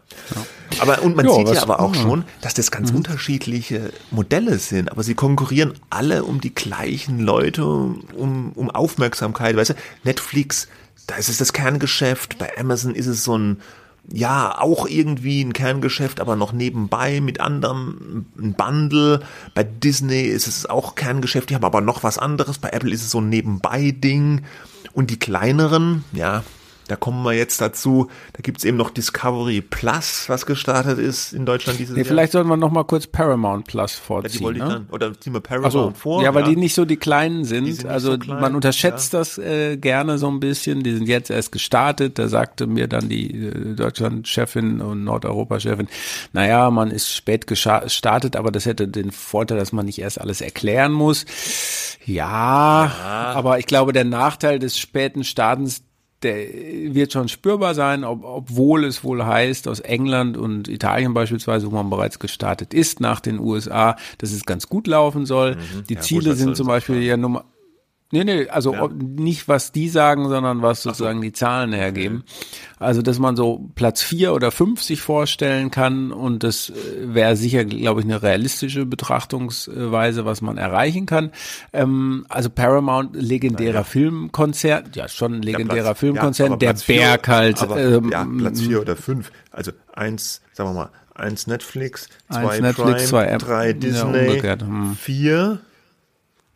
[0.80, 2.98] Aber und man jo, sieht ja aber auch schon, dass das ganz mhm.
[2.98, 9.56] unterschiedliche Modelle sind, aber sie konkurrieren alle um die gleichen Leute, um, um Aufmerksamkeit.
[9.56, 9.74] Weißt du,
[10.04, 10.68] Netflix,
[11.06, 13.60] da ist es das Kerngeschäft, bei Amazon ist es so ein
[14.10, 19.20] ja, auch irgendwie ein Kerngeschäft, aber noch nebenbei mit anderem ein Bundle.
[19.54, 22.58] Bei Disney ist es auch Kerngeschäft, die haben aber noch was anderes.
[22.58, 24.42] Bei Apple ist es so ein Nebenbei-Ding.
[24.94, 26.42] Und die kleineren, ja,
[26.88, 28.08] da kommen wir jetzt dazu.
[28.32, 32.08] Da gibt's eben noch Discovery Plus, was gestartet ist in Deutschland dieses nee, Jahr.
[32.08, 34.42] Vielleicht sollten wir noch mal kurz Paramount Plus vorziehen.
[34.42, 34.68] Ja, die ne?
[34.68, 36.22] dann, oder ziehen wir Paramount so, vor?
[36.22, 36.48] Ja, weil ja.
[36.48, 37.66] die nicht so die kleinen sind.
[37.72, 39.18] sind also so klein, man unterschätzt ja.
[39.18, 40.82] das äh, gerne so ein bisschen.
[40.82, 42.18] Die sind jetzt erst gestartet.
[42.18, 45.88] Da sagte mir dann die äh, Deutschland-Chefin und Nordeuropa-Chefin,
[46.32, 50.40] naja, man ist spät gestartet, aber das hätte den Vorteil, dass man nicht erst alles
[50.40, 51.26] erklären muss.
[52.06, 53.32] Ja, ja.
[53.34, 55.82] aber ich glaube, der Nachteil des späten Startens
[56.22, 56.36] der
[56.94, 61.74] wird schon spürbar sein, ob, obwohl es wohl heißt, aus England und Italien beispielsweise, wo
[61.74, 65.56] man bereits gestartet ist, nach den USA, dass es ganz gut laufen soll.
[65.56, 65.84] Mhm.
[65.88, 67.44] Die ja, Ziele gut, sind zum Beispiel ja Nummer,
[68.10, 68.88] Nee, nee, also ja.
[68.88, 71.22] nicht was die sagen, sondern was sozusagen so.
[71.22, 72.24] die Zahlen hergeben.
[72.78, 76.74] Also, dass man so Platz vier oder fünf sich vorstellen kann und das äh,
[77.14, 81.32] wäre sicher, glaube ich, eine realistische Betrachtungsweise, was man erreichen kann.
[81.74, 83.84] Ähm, also Paramount, legendärer ja.
[83.84, 86.84] Filmkonzern, ja schon ein legendärer ja, Platz, Filmkonzern, der Berg
[87.26, 87.60] vier, halt.
[87.60, 89.30] Aber, ähm, ja, Platz vier oder fünf.
[89.50, 94.96] Also eins, sagen wir mal, eins Netflix, zwei eins Netflix, Prime, zwei drei Disney, hm.
[94.96, 95.60] vier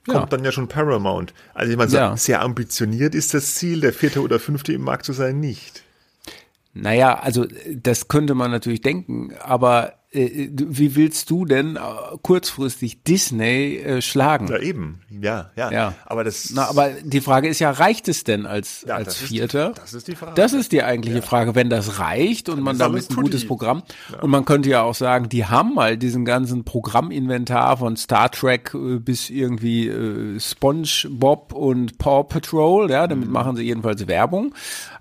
[0.06, 0.26] kommt ja.
[0.26, 1.32] dann ja schon Paramount.
[1.54, 2.16] Also ich meine, ja.
[2.16, 5.82] sehr ambitioniert ist das Ziel, der vierte oder fünfte im Markt zu sein, nicht.
[6.74, 11.80] Naja, also das könnte man natürlich denken, aber wie willst du denn äh,
[12.20, 14.48] kurzfristig Disney äh, schlagen?
[14.48, 15.00] Ja, eben.
[15.08, 15.94] Ja, ja, ja.
[16.04, 16.50] Aber das.
[16.54, 19.70] Na, aber die Frage ist ja, reicht es denn als, ja, als Vierter?
[19.70, 20.34] Ist, das ist die Frage.
[20.34, 21.22] Das ist die eigentliche ja.
[21.22, 21.54] Frage.
[21.54, 23.82] Wenn das reicht und Dann man damit ein gutes Programm,
[24.12, 24.20] ja.
[24.20, 28.74] und man könnte ja auch sagen, die haben mal diesen ganzen Programminventar von Star Trek
[28.74, 33.32] äh, bis irgendwie äh, SpongeBob und Paw Patrol, ja, damit mhm.
[33.32, 34.54] machen sie jedenfalls Werbung.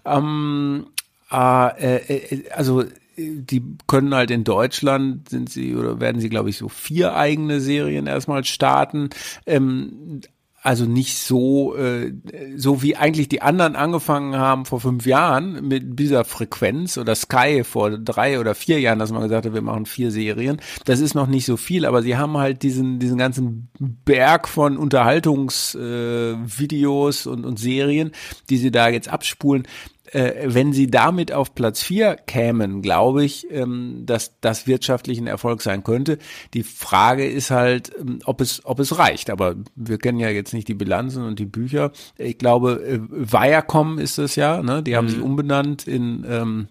[0.05, 0.87] Ähm,
[1.31, 2.83] äh, äh, also
[3.17, 7.59] die können halt in Deutschland sind sie oder werden sie glaube ich so vier eigene
[7.59, 9.09] Serien erstmal starten.
[9.45, 10.21] Ähm,
[10.63, 12.13] also nicht so, äh,
[12.55, 17.63] so wie eigentlich die anderen angefangen haben vor fünf Jahren mit dieser Frequenz oder Sky
[17.63, 20.61] vor drei oder vier Jahren, dass man gesagt hat, wir machen vier Serien.
[20.85, 24.77] Das ist noch nicht so viel, aber sie haben halt diesen, diesen ganzen Berg von
[24.77, 28.11] Unterhaltungsvideos äh, und, und Serien,
[28.51, 29.63] die sie da jetzt abspulen
[30.11, 35.27] äh, wenn sie damit auf Platz vier kämen, glaube ich, ähm, dass das wirtschaftlich ein
[35.27, 36.17] Erfolg sein könnte.
[36.53, 39.29] Die Frage ist halt, ähm, ob es, ob es reicht.
[39.29, 41.91] Aber wir kennen ja jetzt nicht die Bilanzen und die Bücher.
[42.17, 44.83] Ich glaube, äh, Viacom ist es ja, ne?
[44.83, 45.09] Die haben mhm.
[45.09, 46.67] sich umbenannt in, ähm,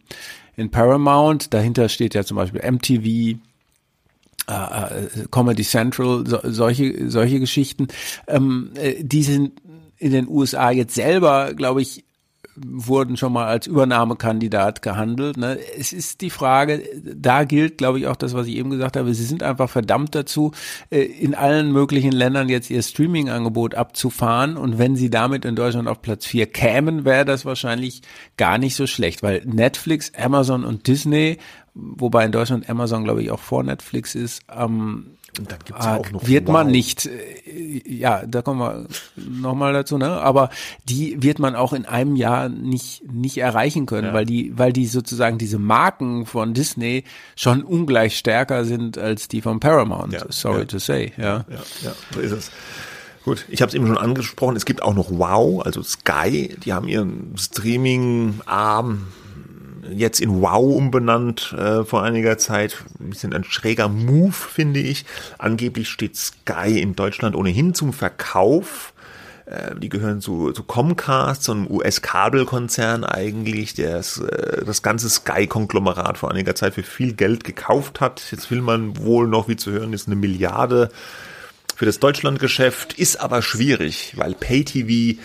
[0.56, 1.54] in Paramount.
[1.54, 3.38] Dahinter steht ja zum Beispiel MTV,
[4.48, 7.88] äh, äh, Comedy Central, so, solche, solche Geschichten,
[8.26, 9.52] ähm, äh, die sind
[9.96, 12.04] in den USA jetzt selber, glaube ich,
[12.66, 15.36] wurden schon mal als Übernahmekandidat gehandelt.
[15.36, 15.58] Ne?
[15.78, 19.14] Es ist die Frage, da gilt, glaube ich, auch das, was ich eben gesagt habe,
[19.14, 20.52] sie sind einfach verdammt dazu,
[20.90, 24.56] äh, in allen möglichen Ländern jetzt ihr Streaming-Angebot abzufahren.
[24.56, 28.02] Und wenn sie damit in Deutschland auf Platz vier kämen, wäre das wahrscheinlich
[28.36, 31.38] gar nicht so schlecht, weil Netflix, Amazon und Disney,
[31.74, 35.96] wobei in Deutschland Amazon, glaube ich, auch vor Netflix ist, ähm, und dann gibt's ja
[35.96, 36.52] auch noch wird wow.
[36.54, 38.86] man nicht, äh, ja, da kommen wir
[39.16, 40.08] nochmal dazu, ne?
[40.08, 40.50] Aber
[40.84, 44.14] die wird man auch in einem Jahr nicht nicht erreichen können, ja.
[44.14, 47.04] weil die, weil die sozusagen diese Marken von Disney
[47.36, 50.12] schon ungleich stärker sind als die von Paramount.
[50.12, 50.24] Ja.
[50.28, 50.64] Sorry ja.
[50.64, 51.44] to say, ja.
[51.48, 52.50] Ja, ja, so ist es.
[53.24, 54.56] Gut, ich habe es eben schon angesprochen.
[54.56, 56.56] Es gibt auch noch Wow, also Sky.
[56.64, 59.08] Die haben ihren Streaming-Arm
[59.94, 62.84] jetzt in Wow umbenannt äh, vor einiger Zeit.
[62.98, 65.04] Ein bisschen ein schräger Move, finde ich.
[65.38, 68.92] Angeblich steht Sky in Deutschland ohnehin zum Verkauf.
[69.50, 76.18] Äh, die gehören zu, zu Comcast, so einem US-Kabelkonzern eigentlich, der äh, das ganze Sky-Konglomerat
[76.18, 78.22] vor einiger Zeit für viel Geld gekauft hat.
[78.30, 80.90] Jetzt will man wohl noch, wie zu hören ist, eine Milliarde
[81.74, 82.92] für das Deutschlandgeschäft.
[82.92, 85.18] Ist aber schwierig, weil Pay-TV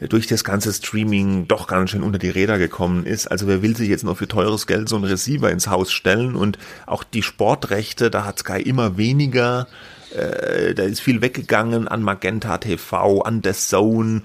[0.00, 3.26] durch das ganze Streaming doch ganz schön unter die Räder gekommen ist.
[3.26, 6.36] Also wer will sich jetzt noch für teures Geld so einen Receiver ins Haus stellen
[6.36, 9.66] und auch die Sportrechte, da hat Sky immer weniger,
[10.14, 14.22] äh, da ist viel weggegangen an Magenta TV, an The Zone.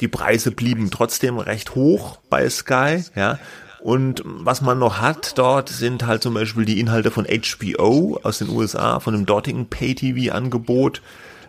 [0.00, 3.38] Die Preise blieben trotzdem recht hoch bei Sky, ja.
[3.80, 8.38] Und was man noch hat dort sind halt zum Beispiel die Inhalte von HBO aus
[8.38, 11.02] den USA, von dem dortigen Pay-TV-Angebot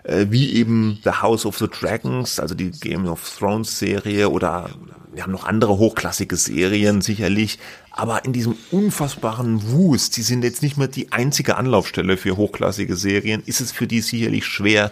[0.03, 4.69] äh, wie eben The House of the Dragons, also die Game of Thrones Serie oder
[5.13, 7.59] wir haben noch andere hochklassige Serien sicherlich,
[7.91, 12.95] aber in diesem unfassbaren Wust, die sind jetzt nicht mehr die einzige Anlaufstelle für hochklassige
[12.95, 14.91] Serien, ist es für die sicherlich schwer,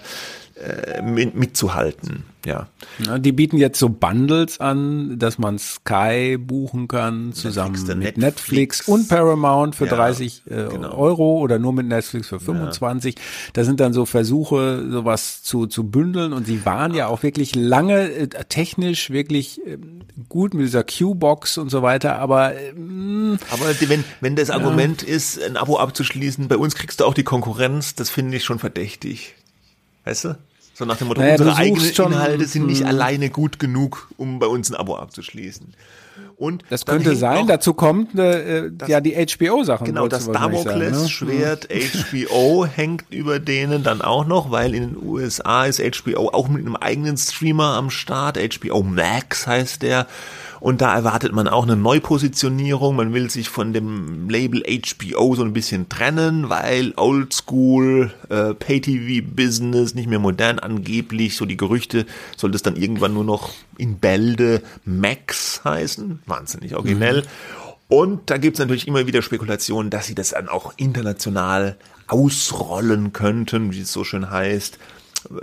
[0.61, 2.23] äh, mitzuhalten.
[2.45, 2.67] Ja.
[3.05, 3.19] ja.
[3.19, 8.17] Die bieten jetzt so Bundles an, dass man Sky buchen kann, zusammen Netflix, mit Netflix.
[8.17, 8.87] Netflix.
[8.87, 10.95] und Paramount für ja, 30 äh, genau.
[10.95, 13.15] Euro oder nur mit Netflix für 25.
[13.15, 13.21] Ja.
[13.53, 17.55] Da sind dann so Versuche, sowas zu, zu bündeln und sie waren ja auch wirklich
[17.55, 19.77] lange äh, technisch wirklich äh,
[20.27, 22.73] gut mit dieser Q-Box und so weiter, aber äh,
[23.51, 27.23] aber wenn, wenn das Argument ist, ein Abo abzuschließen, bei uns kriegst du auch die
[27.23, 29.35] Konkurrenz, das finde ich schon verdächtig.
[30.05, 30.37] Weißt du?
[30.73, 32.87] So nach dem Motto, naja, unsere eigenen schon, Inhalte sind nicht hm.
[32.87, 35.73] alleine gut genug, um bei uns ein Abo abzuschließen.
[36.41, 39.85] Und das könnte sein, dazu kommt äh, ja die HBO-Sachen.
[39.85, 42.25] Genau, das Damokles-Schwert ne?
[42.25, 46.65] HBO hängt über denen dann auch noch, weil in den USA ist HBO auch mit
[46.65, 48.39] einem eigenen Streamer am Start.
[48.39, 50.07] HBO Max heißt der.
[50.61, 52.95] Und da erwartet man auch eine Neupositionierung.
[52.95, 59.95] Man will sich von dem Label HBO so ein bisschen trennen, weil Oldschool, äh, Pay-TV-Business,
[59.95, 61.35] nicht mehr modern angeblich.
[61.35, 62.05] So die Gerüchte
[62.37, 63.49] sollte es dann irgendwann nur noch
[63.79, 66.21] in Bälde Max heißen.
[66.31, 67.23] Wahnsinnig originell.
[67.87, 71.75] Und da gibt's natürlich immer wieder Spekulationen, dass sie das dann auch international
[72.07, 74.79] ausrollen könnten, wie es so schön heißt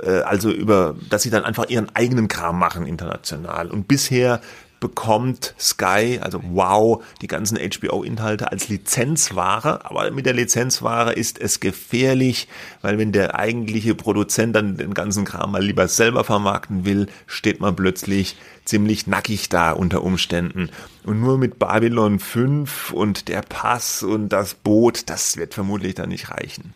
[0.02, 3.70] äh, also über, dass sie dann einfach ihren eigenen Kram machen international.
[3.70, 4.40] Und bisher
[4.80, 9.84] bekommt Sky, also Wow, die ganzen HBO-Inhalte als Lizenzware.
[9.84, 12.48] Aber mit der Lizenzware ist es gefährlich,
[12.82, 17.60] weil wenn der eigentliche Produzent dann den ganzen Kram mal lieber selber vermarkten will, steht
[17.60, 20.70] man plötzlich ziemlich nackig da unter Umständen.
[21.04, 26.10] Und nur mit Babylon 5 und der Pass und das Boot, das wird vermutlich dann
[26.10, 26.74] nicht reichen.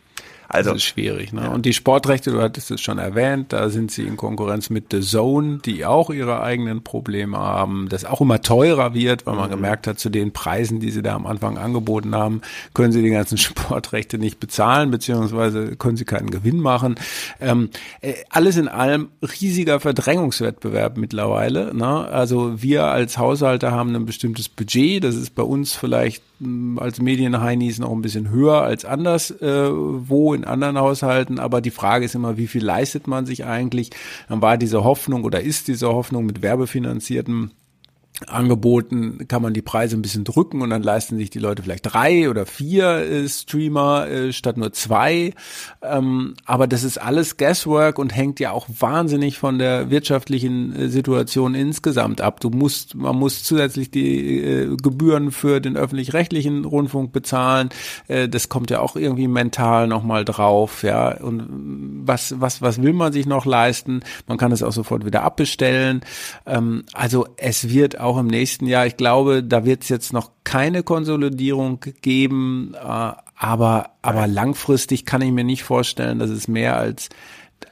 [0.52, 1.32] Also das ist schwierig.
[1.32, 1.44] Ne?
[1.44, 1.48] Ja.
[1.48, 5.00] Und die Sportrechte, du hattest es schon erwähnt, da sind sie in Konkurrenz mit The
[5.00, 9.54] Zone, die auch ihre eigenen Probleme haben, das auch immer teurer wird, weil man mhm.
[9.54, 12.42] gemerkt hat, zu den Preisen, die sie da am Anfang angeboten haben,
[12.74, 16.96] können sie die ganzen Sportrechte nicht bezahlen, beziehungsweise können sie keinen Gewinn machen.
[17.40, 17.70] Ähm,
[18.02, 21.74] äh, alles in allem riesiger Verdrängungswettbewerb mittlerweile.
[21.74, 21.86] Ne?
[21.86, 26.22] Also wir als Haushalter haben ein bestimmtes Budget, das ist bei uns vielleicht
[26.76, 31.70] als Medienheinis noch ein bisschen höher als anders, äh, wo in anderen Haushalten, aber die
[31.70, 33.90] Frage ist immer, wie viel leistet man sich eigentlich?
[34.28, 37.52] Dann war diese Hoffnung oder ist diese Hoffnung mit werbefinanzierten
[38.26, 41.92] Angeboten kann man die Preise ein bisschen drücken und dann leisten sich die Leute vielleicht
[41.92, 45.32] drei oder vier äh, Streamer äh, statt nur zwei.
[45.80, 50.88] Ähm, aber das ist alles Guesswork und hängt ja auch wahnsinnig von der wirtschaftlichen äh,
[50.88, 52.40] Situation insgesamt ab.
[52.40, 57.70] Du musst, man muss zusätzlich die äh, Gebühren für den öffentlich-rechtlichen Rundfunk bezahlen.
[58.08, 61.16] Äh, das kommt ja auch irgendwie mental nochmal drauf, ja.
[61.16, 61.48] Und
[62.04, 64.00] was, was, was will man sich noch leisten?
[64.26, 66.02] Man kann es auch sofort wieder abbestellen.
[66.46, 68.86] Ähm, also es wird auch im nächsten Jahr.
[68.86, 75.22] Ich glaube, da wird es jetzt noch keine Konsolidierung geben, äh, aber, aber langfristig kann
[75.22, 77.08] ich mir nicht vorstellen, dass es mehr als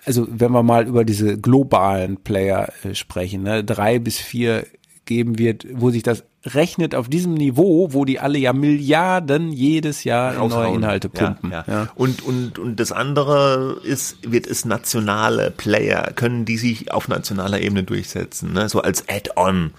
[0.05, 4.67] also wenn wir mal über diese globalen Player äh, sprechen, ne, drei bis vier
[5.05, 10.05] geben wird, wo sich das rechnet auf diesem Niveau, wo die alle ja Milliarden jedes
[10.05, 11.51] Jahr in neue Inhalte pumpen.
[11.51, 11.73] Ja, ja.
[11.73, 11.89] Ja.
[11.95, 17.61] Und, und, und das andere ist, wird es nationale Player, können die sich auf nationaler
[17.61, 18.69] Ebene durchsetzen, ne?
[18.69, 19.73] so als Add-on.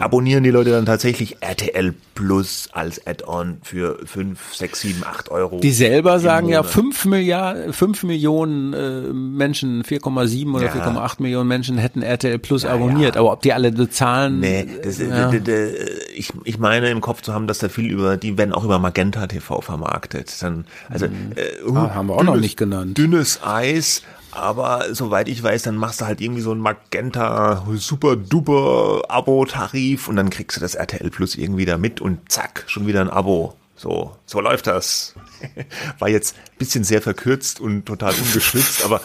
[0.00, 5.60] Abonnieren die Leute dann tatsächlich RTL Plus als Add-on für 5, 6, 7, 8 Euro.
[5.60, 10.72] Die selber sagen ja 5 Milliarden, 5 Millionen äh, Menschen, 4,7 oder ja.
[10.72, 13.14] 4,8 Millionen Menschen hätten RTL Plus ja, abonniert.
[13.14, 13.20] Ja.
[13.20, 14.40] Aber ob die alle bezahlen?
[14.40, 18.52] Nee, das, ich, ich meine im Kopf zu haben, dass da viel über, die werden
[18.52, 20.42] auch über Magenta TV vermarktet.
[20.42, 21.32] Dann, also, mhm.
[21.36, 22.98] äh, ah, haben wir auch noch nicht genannt.
[22.98, 24.02] Dünnes Eis
[24.40, 30.08] aber soweit ich weiß, dann machst du halt irgendwie so ein Magenta super duper Abo-Tarif
[30.08, 33.10] und dann kriegst du das RTL Plus irgendwie da mit und zack, schon wieder ein
[33.10, 33.54] Abo.
[33.76, 35.14] So, so läuft das.
[36.00, 39.00] War jetzt ein bisschen sehr verkürzt und total ungeschwitzt, aber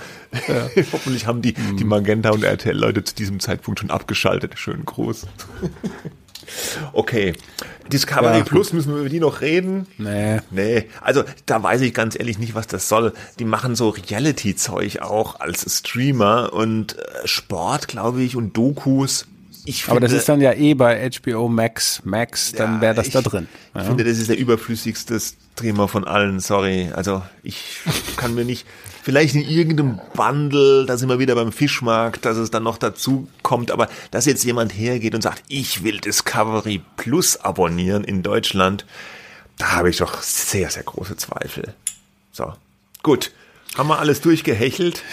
[0.48, 0.68] ja.
[0.92, 4.58] hoffentlich haben die, die Magenta und RTL-Leute zu diesem Zeitpunkt schon abgeschaltet.
[4.58, 5.28] Schön groß.
[6.94, 7.34] Okay.
[7.92, 9.88] Discovery ja, Plus, müssen wir über die noch reden?
[9.98, 10.40] Nee.
[10.52, 10.88] Nee.
[11.02, 13.14] Also, da weiß ich ganz ehrlich nicht, was das soll.
[13.40, 19.28] Die machen so Reality-Zeug auch als Streamer und äh, Sport, glaube ich, und Dokus.
[19.66, 22.96] Ich finde, Aber das ist dann ja eh bei HBO Max, Max, dann ja, wäre
[22.96, 23.48] das ich, da drin.
[23.74, 23.82] Ja.
[23.82, 26.90] Ich finde, das ist der überflüssigste Streamer von allen, sorry.
[26.94, 27.80] Also ich
[28.18, 28.66] kann mir nicht,
[29.04, 33.28] vielleicht in irgendeinem Bundle, da sind wir wieder beim Fischmarkt, dass es dann noch dazu
[33.44, 38.86] kommt, aber dass jetzt jemand hergeht und sagt, ich will Discovery Plus abonnieren in Deutschland,
[39.58, 41.74] da habe ich doch sehr, sehr große Zweifel.
[42.32, 42.54] So,
[43.04, 43.32] gut.
[43.78, 45.04] Haben wir alles durchgehechelt?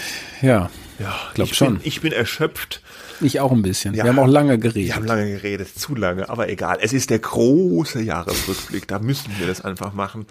[0.40, 1.78] Ja, ja glaube schon.
[1.78, 2.82] Bin, ich bin erschöpft.
[3.20, 3.94] Ich auch ein bisschen.
[3.94, 4.88] Ja, wir haben auch lange geredet.
[4.88, 6.78] Wir haben lange geredet, zu lange, aber egal.
[6.80, 10.26] Es ist der große Jahresrückblick, da müssen wir das einfach machen.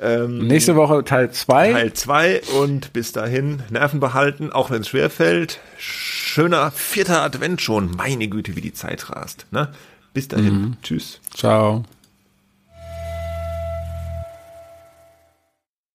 [0.00, 1.72] Ähm, Nächste Woche Teil 2.
[1.72, 5.60] Teil 2 und bis dahin Nerven behalten, auch wenn es schwer fällt.
[5.78, 7.90] Schöner vierter Advent schon.
[7.92, 9.46] Meine Güte, wie die Zeit rast.
[9.50, 9.68] Ne?
[10.12, 10.54] Bis dahin.
[10.54, 10.76] Mhm.
[10.82, 11.20] Tschüss.
[11.32, 11.84] Ciao.